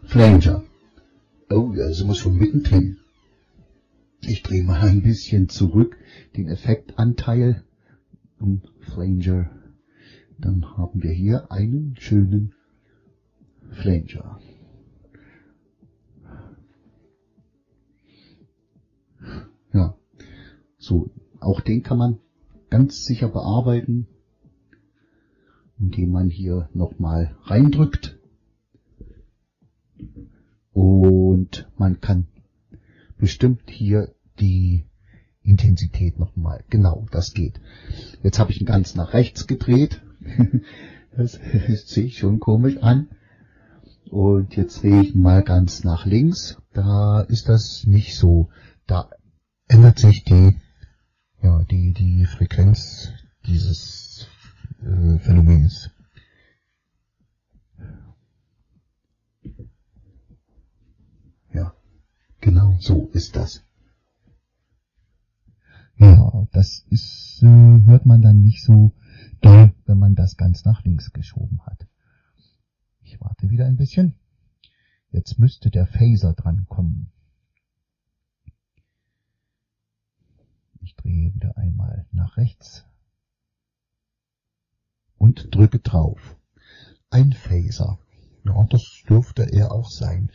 Flanger. 0.04 0.64
Oh, 1.50 1.72
ja, 1.74 1.94
sind 1.94 2.08
wir 2.08 2.16
schon 2.16 2.38
mittendrin. 2.38 2.98
Ich 4.22 4.44
drehe 4.44 4.64
mal 4.64 4.82
ein 4.82 5.04
bisschen 5.04 5.48
zurück 5.48 5.98
den 6.36 6.50
Effektanteil 6.50 7.64
und 8.40 8.64
Flanger. 8.80 9.50
Dann 10.38 10.78
haben 10.78 11.02
wir 11.02 11.12
hier 11.12 11.52
einen 11.52 11.96
schönen 11.98 12.54
Flanger. 13.70 14.40
Ja, 19.74 19.96
so, 20.78 21.10
auch 21.40 21.62
den 21.62 21.84
kann 21.84 21.98
man 21.98 22.20
ganz 22.70 23.06
sicher 23.06 23.28
bearbeiten, 23.28 24.08
indem 25.80 26.12
man 26.12 26.30
hier 26.30 26.70
nochmal 26.74 27.36
reindrückt. 27.44 28.18
Und 30.74 31.70
man 31.78 32.00
kann 32.00 32.28
bestimmt 33.18 33.70
hier 33.70 34.14
die 34.40 34.86
Intensität 35.44 36.20
nochmal. 36.20 36.64
Genau, 36.70 37.06
das 37.12 37.34
geht. 37.34 37.60
Jetzt 38.24 38.40
habe 38.40 38.52
ich 38.52 38.62
ihn 38.62 38.68
ganz 38.68 38.96
nach 38.96 39.14
rechts 39.14 39.48
gedreht. 39.48 40.02
das 41.16 41.40
hört 41.42 41.88
sich 41.88 42.18
schon 42.18 42.40
komisch 42.40 42.78
an. 42.78 43.10
Und 44.10 44.56
jetzt 44.56 44.84
drehe 44.84 45.02
ich 45.02 45.16
ihn 45.16 45.22
mal 45.22 45.44
ganz 45.44 45.84
nach 45.84 46.06
links. 46.06 46.58
Da 46.74 47.22
ist 47.22 47.48
das 47.48 47.86
nicht 47.86 48.16
so. 48.16 48.50
Da 48.92 49.10
ändert 49.70 50.00
sich 50.00 50.26
die, 50.26 50.60
ja, 51.42 51.64
die, 51.64 51.94
die 51.94 52.26
Frequenz 52.26 53.08
dieses 53.46 54.28
äh, 54.82 55.18
Phänomens. 55.20 55.90
Genau 62.42 62.76
so 62.80 63.08
ist 63.14 63.36
das. 63.36 63.64
Ja, 65.98 66.48
das 66.52 66.84
ist, 66.90 67.44
äh, 67.44 67.86
hört 67.86 68.08
man 68.08 68.24
dann 68.24 68.42
nicht 68.42 68.64
so 68.64 68.92
doll, 69.42 69.72
wenn 69.86 70.00
man 70.00 70.16
das 70.16 70.36
ganz 70.38 70.66
nach 70.66 70.84
links 70.84 71.14
geschoben 71.14 71.62
hat. 71.68 71.88
Ich 73.04 73.22
warte 73.22 73.52
wieder 73.52 73.68
ein 73.68 73.78
bisschen. 73.78 74.16
Jetzt 75.12 75.38
müsste 75.38 75.70
der 75.70 75.86
Phaser 75.86 76.34
dran 76.34 76.66
kommen. 76.68 77.12
Ich 80.82 80.96
drehe 80.96 81.34
wieder 81.34 81.58
einmal 81.58 82.06
nach 82.12 82.38
rechts 82.38 82.86
und 85.18 85.54
drücke 85.54 85.80
drauf. 85.80 86.20
Ein 87.12 87.34
Phaser. 87.34 88.00
Ja, 88.44 88.64
das 88.70 89.04
dürfte 89.08 89.44
er 89.44 89.72
auch 89.72 89.92
sein. 89.92 90.32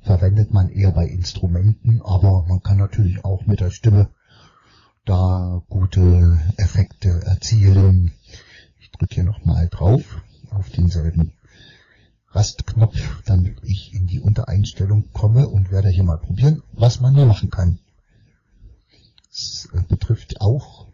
Verwendet 0.00 0.52
man 0.52 0.68
eher 0.68 0.92
bei 0.92 1.06
Instrumenten, 1.06 2.02
aber 2.02 2.44
man 2.46 2.62
kann 2.62 2.76
natürlich 2.76 3.24
auch 3.24 3.46
mit 3.46 3.60
der 3.60 3.70
Stimme 3.70 4.10
da 5.06 5.62
gute 5.68 6.38
Effekte 6.58 7.22
erzielen. 7.24 8.12
Ich 8.80 8.90
drücke 8.90 9.14
hier 9.14 9.24
nochmal 9.24 9.68
drauf 9.70 10.22
auf 10.50 10.68
denselben 10.68 11.32
Rastknopf, 12.28 13.22
damit 13.24 13.56
ich 13.62 13.94
in 13.94 14.06
die 14.06 14.20
Untereinstellung 14.20 15.10
komme 15.12 15.48
und 15.48 15.70
werde 15.70 15.88
hier 15.88 16.04
mal 16.04 16.18
probieren, 16.18 16.62
was 16.72 17.00
man 17.00 17.14
hier 17.14 17.26
machen 17.26 17.50
kann. 17.50 17.78
Es 19.36 19.68
äh, 19.72 19.82
betrifft 19.88 20.40
auch 20.40 20.86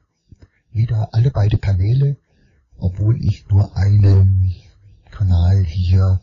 wieder 0.72 1.12
alle 1.12 1.30
beide 1.30 1.58
Kanäle, 1.58 2.16
obwohl 2.78 3.22
ich 3.22 3.46
nur 3.50 3.76
einen 3.76 4.54
Kanal 5.10 5.62
hier 5.62 6.22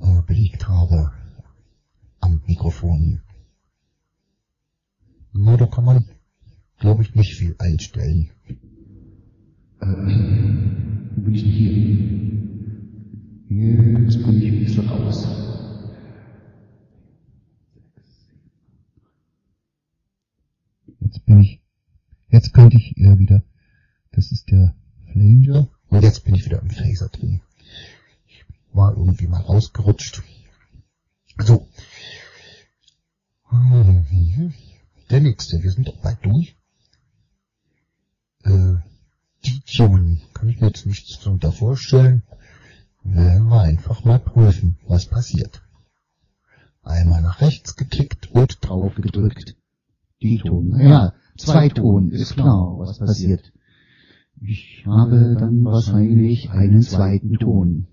äh, 0.00 0.22
belegt 0.26 0.66
habe 0.66 1.12
am 2.18 2.42
Mikrofon. 2.48 3.20
Nur 5.32 5.56
da 5.56 5.66
kann 5.66 5.84
man, 5.84 6.04
glaube 6.80 7.02
ich, 7.02 7.14
nicht 7.14 7.36
viel 7.36 7.54
einstellen. 7.60 8.30
Äh, 9.80 9.86
wo 9.86 11.20
bin 11.20 11.34
ich 11.36 11.42
denn 11.44 11.52
hier? 11.52 11.70
Jetzt 14.02 14.24
bin 14.24 14.42
ich 14.42 14.52
ein 14.52 14.64
bisschen 14.64 14.88
raus. 14.88 15.28
Jetzt 21.00 21.24
bin 21.24 21.40
ich, 21.40 21.60
jetzt 22.28 22.52
könnte 22.52 22.76
ich 22.76 22.96
äh, 22.98 23.18
wieder, 23.18 23.42
das 24.12 24.32
ist 24.32 24.50
der 24.50 24.74
Flanger. 25.12 25.68
Und 25.88 26.02
jetzt 26.02 26.24
bin 26.24 26.34
ich 26.34 26.44
wieder 26.44 26.60
im 26.60 26.70
Phaser 26.70 27.08
drin. 27.08 27.40
Ich 28.26 28.44
war 28.72 28.96
irgendwie 28.96 29.26
mal 29.26 29.40
rausgerutscht. 29.40 30.22
So. 31.38 31.68
Der 35.10 35.20
nächste, 35.20 35.62
wir 35.62 35.72
sind 35.72 35.88
doch 35.88 35.96
bald 35.96 36.24
durch. 36.24 36.56
Äh, 38.44 38.76
die 39.44 39.60
Tune, 39.62 40.20
kann 40.34 40.48
ich 40.48 40.60
mir 40.60 40.68
jetzt 40.68 40.86
nichts 40.86 41.18
darunter 41.18 41.50
vorstellen. 41.50 42.22
Werden 43.02 43.48
wir 43.48 43.62
einfach 43.62 44.04
mal 44.04 44.20
prüfen, 44.20 44.78
was 44.86 45.06
passiert. 45.06 45.62
Einmal 46.82 47.22
nach 47.22 47.40
rechts 47.40 47.74
geklickt 47.76 48.30
und 48.30 48.58
drauf 48.60 48.94
gedrückt. 48.94 49.56
Die 50.22 50.38
Ton, 50.38 50.78
ja, 50.78 51.14
zwei 51.36 51.68
Ton, 51.70 52.10
ist 52.10 52.34
klar, 52.34 52.78
was 52.78 52.98
passiert. 52.98 53.52
Ich 54.42 54.84
habe 54.86 55.36
dann 55.38 55.64
wahrscheinlich 55.64 56.50
einen 56.50 56.82
zweiten 56.82 57.34
Ton. 57.34 57.86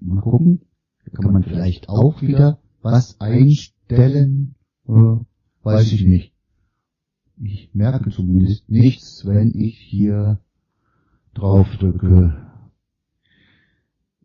Mal 0.00 0.20
gucken, 0.20 0.62
da 1.04 1.22
kann 1.22 1.32
man 1.32 1.44
vielleicht 1.44 1.88
auch 1.88 2.20
wieder 2.20 2.58
was 2.82 3.20
einstellen, 3.20 4.56
äh, 4.88 5.16
weiß 5.62 5.92
ich 5.92 6.04
nicht. 6.04 6.34
Ich 7.40 7.74
merke 7.74 8.10
zumindest 8.10 8.68
nichts, 8.70 9.24
wenn 9.26 9.52
ich 9.54 9.78
hier 9.78 10.40
drauf 11.32 11.68
drücke 11.78 12.36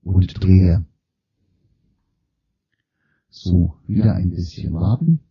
und 0.04 0.44
drehe. 0.44 0.86
So, 3.30 3.76
wieder 3.88 4.16
ein 4.16 4.32
bisschen 4.32 4.74
warten. 4.74 5.22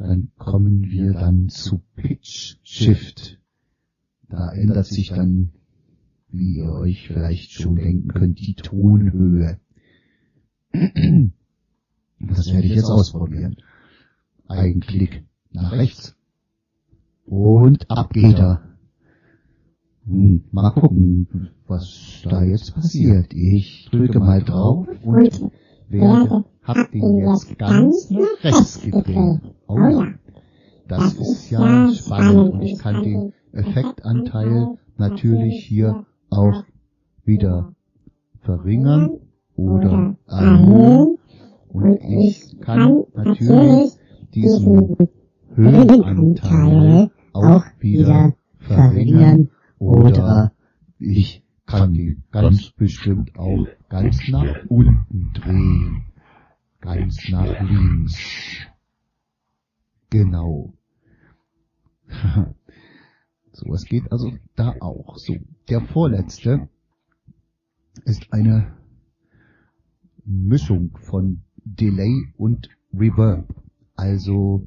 Dann 0.00 0.30
kommen 0.38 0.84
wir 0.90 1.12
dann 1.12 1.50
zu 1.50 1.82
Pitch 1.94 2.56
Shift. 2.62 3.38
Da 4.30 4.50
ändert 4.50 4.86
sich 4.86 5.10
dann, 5.10 5.52
wie 6.28 6.56
ihr 6.56 6.72
euch 6.72 7.06
vielleicht 7.06 7.50
schon 7.50 7.76
denken 7.76 8.08
könnt, 8.08 8.40
die 8.40 8.54
Tonhöhe. 8.54 9.60
Das 10.72 12.50
werde 12.50 12.66
ich 12.66 12.76
jetzt 12.76 12.88
ausprobieren. 12.88 13.56
Eigenklick 14.48 15.26
nach 15.52 15.72
rechts. 15.72 16.16
Und 17.26 17.90
ab 17.90 18.14
geht 18.14 18.38
er. 18.38 18.62
Hm, 20.06 20.44
mal 20.50 20.70
gucken, 20.70 21.50
was 21.66 22.22
da 22.24 22.42
jetzt 22.42 22.74
passiert. 22.74 23.34
Ich 23.34 23.90
drücke 23.92 24.18
mal 24.18 24.42
drauf 24.42 24.88
und 25.02 25.50
werde, 25.90 26.46
hab 26.70 26.90
den 26.92 27.18
jetzt 27.18 27.58
ganz 27.58 28.10
nach 28.10 28.44
rechts 28.44 28.80
gedreht. 28.80 29.40
Oh 29.66 29.78
ja. 29.78 30.06
Das 30.88 31.14
ist 31.14 31.50
ja 31.50 31.90
spannend 31.92 32.52
und 32.54 32.62
ich 32.62 32.78
kann 32.78 33.02
den 33.02 33.32
Effektanteil 33.52 34.78
natürlich 34.96 35.64
hier 35.64 36.06
auch 36.30 36.64
wieder 37.24 37.74
verringern 38.40 39.18
oder 39.56 40.16
erhöhen. 40.26 41.18
Und 41.68 42.00
ich 42.02 42.60
kann 42.60 43.04
natürlich 43.14 43.92
diesen 44.34 44.96
Höhenanteil 45.54 47.10
auch 47.32 47.64
wieder 47.78 48.34
verringern 48.58 49.50
oder 49.78 50.52
ich 50.98 51.44
kann 51.66 51.94
ihn 51.94 52.24
ganz 52.32 52.70
bestimmt 52.72 53.38
auch 53.38 53.66
ganz 53.88 54.28
nach 54.28 54.56
unten 54.68 55.30
drehen. 55.34 56.09
Ganz 56.80 57.28
nach 57.28 57.60
links. 57.60 58.16
Genau. 60.08 60.72
so, 63.52 63.74
es 63.74 63.84
geht 63.84 64.10
also 64.10 64.32
da 64.56 64.74
auch. 64.80 65.16
So, 65.18 65.36
der 65.68 65.82
vorletzte 65.82 66.68
ist 68.04 68.32
eine 68.32 68.76
Mischung 70.24 70.96
von 71.02 71.42
Delay 71.64 72.32
und 72.36 72.68
Reverb. 72.94 73.54
Also, 73.94 74.66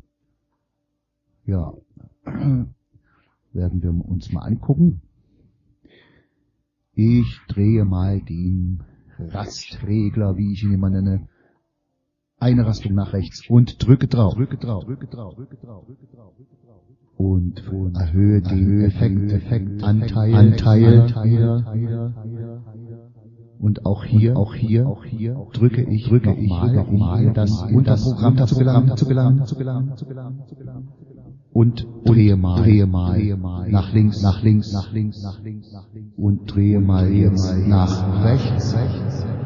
ja, 1.45 1.73
werden 2.25 3.81
wir 3.81 3.91
uns 3.91 4.31
mal 4.31 4.41
angucken. 4.41 5.01
Ich 6.93 7.39
drehe 7.47 7.85
mal 7.85 8.21
den 8.21 8.83
Rastregler, 9.17 10.37
wie 10.37 10.53
ich 10.53 10.63
ihn 10.63 10.73
immer 10.73 10.91
nenne, 10.91 11.27
eine 12.43 12.65
Rastung 12.65 12.93
nach 12.93 13.13
rechts 13.13 13.49
und 13.49 13.85
drücke 13.85 14.07
drauf, 14.07 14.35
drücke 14.35 14.57
drauf, 14.57 14.83
drücke 14.85 15.07
drauf, 15.07 15.35
drücke 15.35 15.57
drauf, 15.57 15.85
drücke 15.87 16.15
drauf, 16.15 16.33
drücke 16.37 16.67
drauf 16.67 16.83
und, 17.17 17.67
und 17.71 17.95
erhöhe 17.95 18.41
den 18.41 18.81
Effekt, 18.81 19.31
Effekt, 19.31 19.83
Anteil, 19.83 20.33
Anteil, 20.33 21.01
Anteil, 21.01 22.13
und 23.59 23.85
auch 23.85 24.03
hier, 24.03 24.35
auch 24.35 24.53
hier, 24.53 24.87
auch 24.87 25.05
hier 25.05 25.37
drücke 25.53 25.83
ich, 25.83 26.09
drücke 26.09 26.33
ich 26.33 26.49
nochmal, 26.49 27.31
das 27.33 27.63
Unterprogramm 27.63 28.45
zu 28.45 28.57
gelangen, 28.57 28.97
zu 28.97 29.05
gelangen, 29.05 29.45
zu 29.45 29.55
gelangen, 29.55 29.95
zu 29.95 30.05
gelangen, 30.05 30.43
zu 30.47 30.55
gelangen, 30.55 30.89
und 31.53 31.87
drehe 32.03 32.35
mal, 32.35 32.61
drehe 32.61 32.87
mal, 32.87 33.69
nach 33.69 33.93
links, 33.93 34.21
nach 34.21 34.41
links, 34.43 34.73
nach 34.73 34.91
links, 34.91 35.23
nach 35.23 35.41
links, 35.41 35.71
nach 35.71 35.93
links, 35.93 36.17
und 36.17 36.53
drehe 36.53 36.81
mal 36.81 37.09
jetzt 37.09 37.55
nach 37.67 38.25
rechts. 38.25 38.75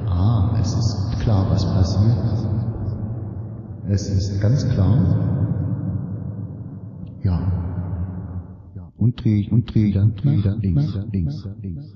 Ah, 0.07 0.57
es 0.59 0.73
ist 0.73 1.19
klar, 1.19 1.45
was 1.51 1.65
passiert. 1.65 2.56
Es 3.89 4.09
ist 4.09 4.41
ganz 4.41 4.67
klar. 4.67 4.97
Ja. 7.23 8.91
Und 8.97 9.23
drehe 9.23 9.37
ich, 9.37 9.51
und 9.51 9.73
drehe 9.73 9.87
ich, 9.87 9.97
und 9.97 10.21
drehe 10.21 10.41
dann 10.41 10.59
links, 10.59 10.99
links, 11.11 11.47
links. 11.61 11.95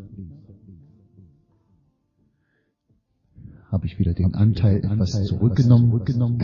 Habe 3.69 3.87
ich 3.87 3.99
wieder 3.99 4.13
den 4.13 4.33
Anteil 4.35 4.77
etwas 4.77 5.23
zurückgenommen, 5.25 5.91
zurückgenommen. 5.91 6.39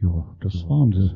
Ja, 0.00 0.36
das 0.40 0.54
waren 0.68 0.92
sie. 0.92 1.10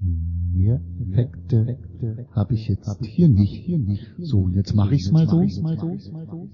Mehr 0.00 0.80
Effekte 1.00 1.78
habe 2.32 2.54
ich 2.54 2.68
jetzt 2.68 3.04
hier 3.04 3.28
nicht. 3.28 3.68
So, 4.18 4.48
jetzt 4.48 4.74
mache 4.74 4.94
ich 4.94 5.02
es 5.02 5.12
mal 5.12 5.26
so. 5.26 5.42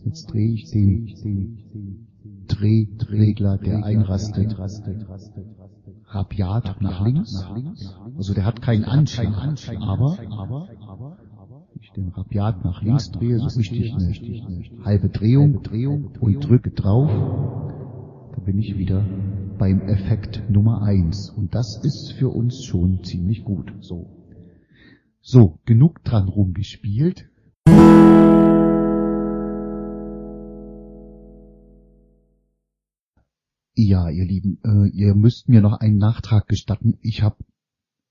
Jetzt 0.05 0.27
drehe 0.27 0.53
ich 0.53 0.71
den 0.71 2.07
Drehregler, 2.47 3.59
der 3.59 3.85
einrastet, 3.85 4.57
rabiat 6.07 6.81
nach 6.81 7.05
links. 7.05 7.45
Also 8.17 8.35
der 8.35 8.45
hat 8.45 8.63
keinen 8.63 8.85
Anschein, 8.85 9.35
aber 9.35 10.69
ich 11.81 11.91
den 11.93 12.09
rabiat 12.09 12.65
nach 12.65 12.83
links 12.83 13.11
drehe, 13.11 13.39
so 13.39 13.47
richtig 13.59 13.93
eine 13.93 14.85
halbe 14.85 15.09
Drehung 15.09 15.61
und 16.21 16.45
drücke 16.49 16.71
drauf, 16.71 17.11
da 18.35 18.41
bin 18.41 18.59
ich 18.59 18.77
wieder 18.79 19.05
beim 19.59 19.81
Effekt 19.89 20.43
Nummer 20.51 20.83
eins 20.83 21.31
Und 21.31 21.55
das 21.55 21.83
ist 21.83 22.13
für 22.13 22.29
uns 22.29 22.65
schon 22.65 23.03
ziemlich 23.05 23.45
gut. 23.45 23.73
So. 23.81 24.11
So, 25.21 25.61
genug 25.65 26.03
dran 26.05 26.29
rumgespielt. 26.29 27.31
Ja, 33.75 34.09
ihr 34.11 34.25
Lieben, 34.25 34.59
äh, 34.65 34.89
ihr 34.91 35.15
müsst 35.15 35.49
mir 35.49 35.61
noch 35.61 35.81
einen 35.81 35.97
Nachtrag 35.97 36.49
gestatten. 36.49 36.99
Ich 37.01 37.23
habe 37.23 37.37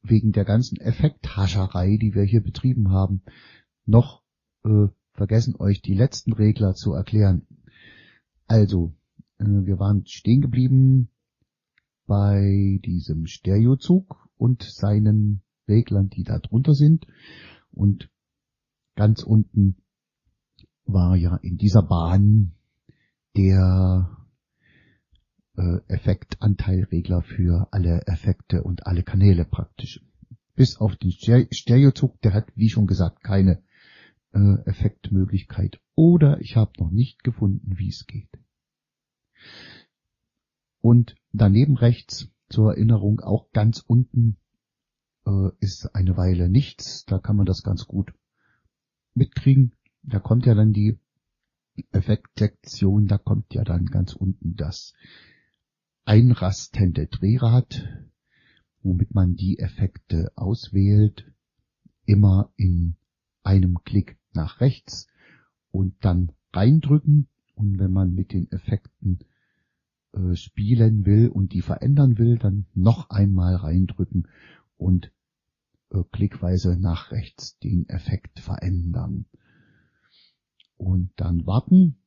wegen 0.04 0.32
der 0.32 0.46
ganzen 0.46 0.78
Effekthascherei, 0.78 1.98
die 1.98 2.16
wir 2.16 2.24
hier 2.24 2.42
betrieben 2.42 2.92
haben, 2.92 3.22
noch 3.86 4.24
äh, 4.64 4.88
vergessen, 5.14 5.56
euch 5.60 5.82
die 5.82 5.94
letzten 5.94 6.34
Regler 6.34 6.74
zu 6.74 6.94
erklären. 6.94 7.46
Also, 8.48 8.94
äh, 9.38 9.46
wir 9.46 9.80
waren 9.80 10.06
stehen 10.06 10.42
geblieben 10.42 11.10
bei 12.12 12.82
diesem 12.84 13.26
Stereozug 13.26 14.28
und 14.36 14.64
seinen 14.64 15.44
Reglern, 15.70 16.10
die 16.10 16.24
da 16.24 16.40
drunter 16.40 16.74
sind. 16.74 17.08
Und 17.72 18.10
ganz 18.98 19.24
unten 19.24 19.78
war 20.84 21.16
ja 21.16 21.38
in 21.38 21.56
dieser 21.56 21.84
Bahn 21.84 22.52
der 23.38 24.18
äh, 25.56 25.78
Effektanteilregler 25.88 27.22
für 27.22 27.70
alle 27.72 28.02
Effekte 28.08 28.62
und 28.62 28.88
alle 28.88 29.04
Kanäle 29.04 29.46
praktisch. 29.46 30.06
Bis 30.54 30.76
auf 30.76 30.98
den 30.98 31.12
Stereozug, 31.12 32.20
der 32.24 32.34
hat, 32.34 32.52
wie 32.56 32.68
schon 32.68 32.88
gesagt, 32.88 33.24
keine 33.24 33.64
äh, 34.34 34.56
Effektmöglichkeit. 34.66 35.80
Oder 35.96 36.42
ich 36.42 36.58
habe 36.58 36.74
noch 36.78 36.92
nicht 36.92 37.24
gefunden, 37.24 37.78
wie 37.78 37.88
es 37.88 38.06
geht. 38.06 38.38
Und 40.82 41.16
daneben 41.34 41.78
rechts 41.78 42.30
zur 42.50 42.72
Erinnerung 42.72 43.22
auch 43.22 43.52
ganz 43.52 43.80
unten 43.80 44.38
äh, 45.26 45.50
ist 45.60 45.96
eine 45.96 46.18
Weile 46.18 46.50
nichts. 46.50 47.06
Da 47.06 47.20
kann 47.20 47.36
man 47.36 47.46
das 47.46 47.64
ganz 47.64 47.86
gut 47.86 48.14
mitkriegen. 49.14 49.74
Da 50.04 50.20
kommt 50.20 50.46
ja 50.46 50.56
dann 50.56 50.74
die 50.74 51.00
Effektsektion, 51.92 53.08
da 53.08 53.18
kommt 53.18 53.54
ja 53.54 53.64
dann 53.64 53.86
ganz 53.86 54.14
unten 54.14 54.56
das 54.56 54.94
einrastende 56.06 57.08
Drehrad, 57.08 57.88
womit 58.82 59.14
man 59.14 59.36
die 59.36 59.60
Effekte 59.60 60.32
auswählt, 60.36 61.32
immer 62.06 62.52
in 62.58 62.96
einem 63.44 63.84
Klick 63.84 64.18
nach 64.34 64.60
rechts 64.60 65.08
und 65.72 65.96
dann 66.04 66.32
reindrücken. 66.54 67.28
Und 67.56 67.80
wenn 67.80 67.92
man 67.92 68.14
mit 68.14 68.34
den 68.34 68.52
Effekten 68.52 69.20
äh, 70.14 70.36
spielen 70.36 71.06
will 71.06 71.30
und 71.30 71.54
die 71.54 71.62
verändern 71.62 72.18
will, 72.18 72.38
dann 72.38 72.66
noch 72.74 73.10
einmal 73.10 73.56
reindrücken 73.56 74.28
und 74.78 75.12
äh, 75.92 76.04
klickweise 76.12 76.78
nach 76.78 77.12
rechts 77.12 77.58
den 77.60 77.88
Effekt 77.90 78.40
verändern. 78.40 79.26
Und 80.78 81.12
dann 81.16 81.46
warten, 81.46 81.98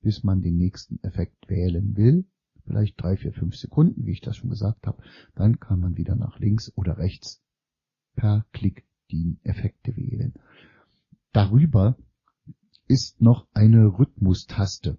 bis 0.00 0.24
man 0.24 0.40
den 0.40 0.56
nächsten 0.56 0.98
Effekt 1.02 1.48
wählen 1.48 1.96
will. 1.96 2.26
Vielleicht 2.64 3.00
drei, 3.00 3.16
vier, 3.16 3.32
fünf 3.32 3.56
Sekunden, 3.56 4.06
wie 4.06 4.12
ich 4.12 4.20
das 4.20 4.36
schon 4.36 4.50
gesagt 4.50 4.86
habe. 4.86 5.02
Dann 5.34 5.60
kann 5.60 5.80
man 5.80 5.96
wieder 5.96 6.16
nach 6.16 6.38
links 6.38 6.72
oder 6.76 6.98
rechts 6.98 7.42
per 8.14 8.46
Klick 8.52 8.86
die 9.10 9.38
Effekte 9.42 9.96
wählen. 9.96 10.34
Darüber 11.32 11.96
ist 12.86 13.20
noch 13.20 13.46
eine 13.52 13.98
Rhythmustaste. 13.98 14.98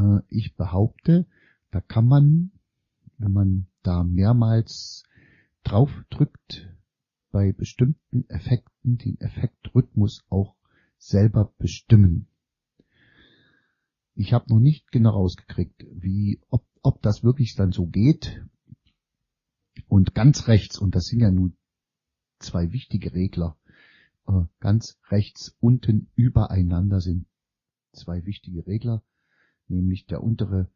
Äh, 0.00 0.22
ich 0.28 0.54
behaupte, 0.56 1.26
da 1.70 1.80
kann 1.80 2.06
man, 2.06 2.52
wenn 3.18 3.32
man 3.32 3.66
da 3.82 4.02
mehrmals 4.02 5.04
drauf 5.62 5.90
drückt, 6.10 6.68
bei 7.30 7.52
bestimmten 7.52 8.28
Effekten 8.28 8.98
den 8.98 9.20
Effektrhythmus 9.20 10.24
auch 10.28 10.56
selber 10.98 11.52
bestimmen. 11.58 12.26
Ich 14.14 14.32
habe 14.32 14.52
noch 14.52 14.58
nicht 14.58 14.90
genau 14.90 15.10
rausgekriegt, 15.10 15.86
wie, 15.92 16.40
ob, 16.48 16.66
ob 16.82 17.00
das 17.02 17.22
wirklich 17.22 17.54
dann 17.54 17.72
so 17.72 17.86
geht. 17.86 18.44
Und 19.86 20.14
ganz 20.14 20.48
rechts, 20.48 20.78
und 20.78 20.94
das 20.94 21.06
sind 21.06 21.20
ja 21.20 21.30
nun 21.30 21.56
zwei 22.38 22.72
wichtige 22.72 23.14
Regler, 23.14 23.56
äh, 24.26 24.42
ganz 24.58 24.98
rechts 25.10 25.56
unten 25.60 26.10
übereinander 26.16 27.00
sind 27.00 27.26
zwei 27.92 28.24
wichtige 28.24 28.66
Regler 28.66 29.02
nämlich 29.70 30.06
der 30.06 30.22
untere, 30.22 30.70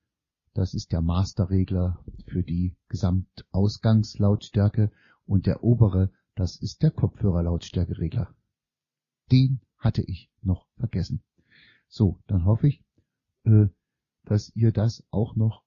das 0.55 0.75
ist 0.75 0.93
der 0.93 1.03
Masterregler 1.03 2.05
für 2.27 2.43
die 2.43 2.77
Gesamtausgangslautstärke 2.89 4.91
und 5.27 5.47
der 5.47 5.65
obere, 5.65 6.11
das 6.35 6.57
ist 6.57 6.83
der 6.83 6.91
Kopfhörerlautstärkeregler. 6.91 8.35
Den 9.31 9.61
hatte 9.79 10.03
ich 10.03 10.31
noch 10.43 10.67
vergessen. 10.77 11.23
So, 11.89 12.19
dann 12.27 12.45
hoffe 12.45 12.69
ich, 12.69 12.85
äh, 13.45 13.69
dass 14.25 14.55
ihr 14.55 14.73
das 14.73 15.07
auch 15.11 15.37
noch 15.37 15.63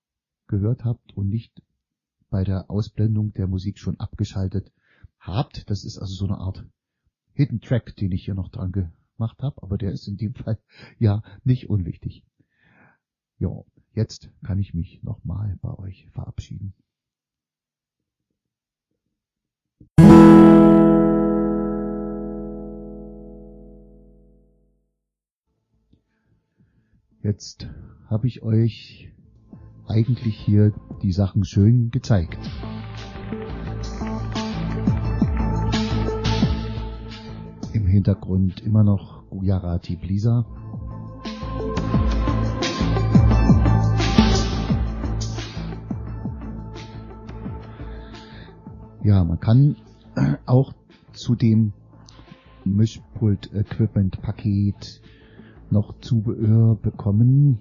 gehört 0.48 0.84
habt 0.84 1.16
und 1.16 1.30
nicht 1.30 1.62
bei 2.30 2.44
der 2.44 2.70
Ausblendung 2.70 3.34
der 3.34 3.48
Musik 3.48 3.78
schon 3.78 4.00
abgeschaltet 4.00 4.72
habt. 5.20 5.70
Das 5.70 5.84
ist 5.84 5.98
also 5.98 6.14
so 6.14 6.26
eine 6.26 6.38
Art 6.38 6.66
Hidden 7.34 7.62
Track, 7.62 7.96
den 7.96 8.12
ich 8.12 8.26
hier 8.26 8.36
noch 8.36 8.50
dran 8.50 8.72
gemacht 8.72 9.42
habe, 9.42 9.62
aber 9.62 9.78
der 9.78 9.92
ist 9.92 10.08
in 10.08 10.18
dem 10.18 10.34
Fall 10.36 10.60
ja 11.00 11.24
nicht 11.44 11.70
unwichtig. 11.70 12.24
Ja, 13.40 13.52
jetzt 13.94 14.32
kann 14.44 14.58
ich 14.58 14.74
mich 14.74 15.04
nochmal 15.04 15.60
bei 15.62 15.78
euch 15.78 16.08
verabschieden. 16.10 16.74
Jetzt 27.22 27.70
habe 28.08 28.26
ich 28.26 28.42
euch 28.42 29.14
eigentlich 29.86 30.36
hier 30.36 30.74
die 31.04 31.12
Sachen 31.12 31.46
schön 31.46 31.92
gezeigt. 31.92 32.40
Im 37.74 37.86
Hintergrund 37.86 38.62
immer 38.62 38.84
noch 38.84 39.30
Gujarati 39.30 39.96
Blisa. 39.96 40.46
Ja, 49.08 49.24
man 49.24 49.40
kann 49.40 49.78
auch 50.46 50.74
zu 51.14 51.36
dem 51.36 51.72
Mischpult 52.66 53.54
Equipment 53.54 54.22
Paket 54.22 55.02
noch 55.70 55.98
Zubehör 56.02 56.76
bekommen. 56.76 57.60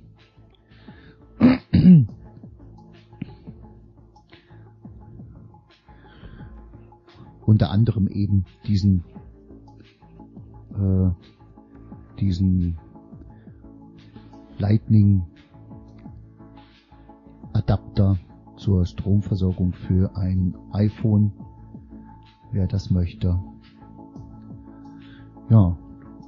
Unter 7.47 7.71
anderem 7.71 8.09
eben 8.09 8.45
diesen 8.67 9.05
äh, 10.75 11.11
diesen 12.19 12.77
Lightning 14.59 15.23
Adapter 17.53 18.19
zur 18.57 18.85
Stromversorgung 18.85 19.73
für 19.73 20.17
ein 20.17 20.57
iPhone, 20.73 21.33
wer 22.53 22.67
das 22.67 22.91
möchte. 22.91 23.39
Ja, 25.51 25.77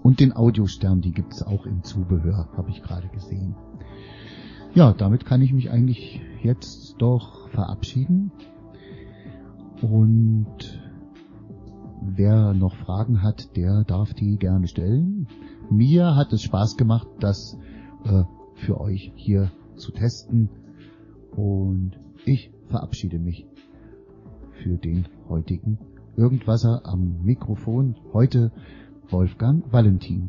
und 0.02 0.20
den 0.20 0.32
Audiostern, 0.32 1.00
die 1.00 1.12
gibt's 1.12 1.42
auch 1.42 1.66
im 1.66 1.82
Zubehör, 1.82 2.48
habe 2.56 2.70
ich 2.70 2.82
gerade 2.82 3.08
gesehen. 3.08 3.56
Ja, 4.74 4.92
damit 4.92 5.24
kann 5.24 5.42
ich 5.42 5.52
mich 5.52 5.70
eigentlich 5.70 6.20
jetzt 6.42 6.96
doch 6.98 7.48
verabschieden. 7.48 8.30
Und 9.82 10.80
wer 12.02 12.54
noch 12.54 12.74
Fragen 12.76 13.22
hat, 13.22 13.56
der 13.56 13.84
darf 13.84 14.14
die 14.14 14.36
gerne 14.38 14.68
stellen. 14.68 15.26
Mir 15.70 16.14
hat 16.14 16.32
es 16.32 16.42
Spaß 16.42 16.76
gemacht, 16.76 17.08
das 17.20 17.58
äh, 18.04 18.22
für 18.54 18.80
euch 18.80 19.12
hier 19.16 19.50
zu 19.76 19.92
testen. 19.92 20.48
Und 21.34 21.98
ich 22.28 22.50
verabschiede 22.68 23.18
mich 23.18 23.46
für 24.62 24.76
den 24.76 25.06
heutigen 25.28 25.78
Irgendwasser 26.16 26.82
am 26.84 27.24
Mikrofon. 27.24 27.96
Heute 28.12 28.52
Wolfgang 29.08 29.72
Valentin. 29.72 30.28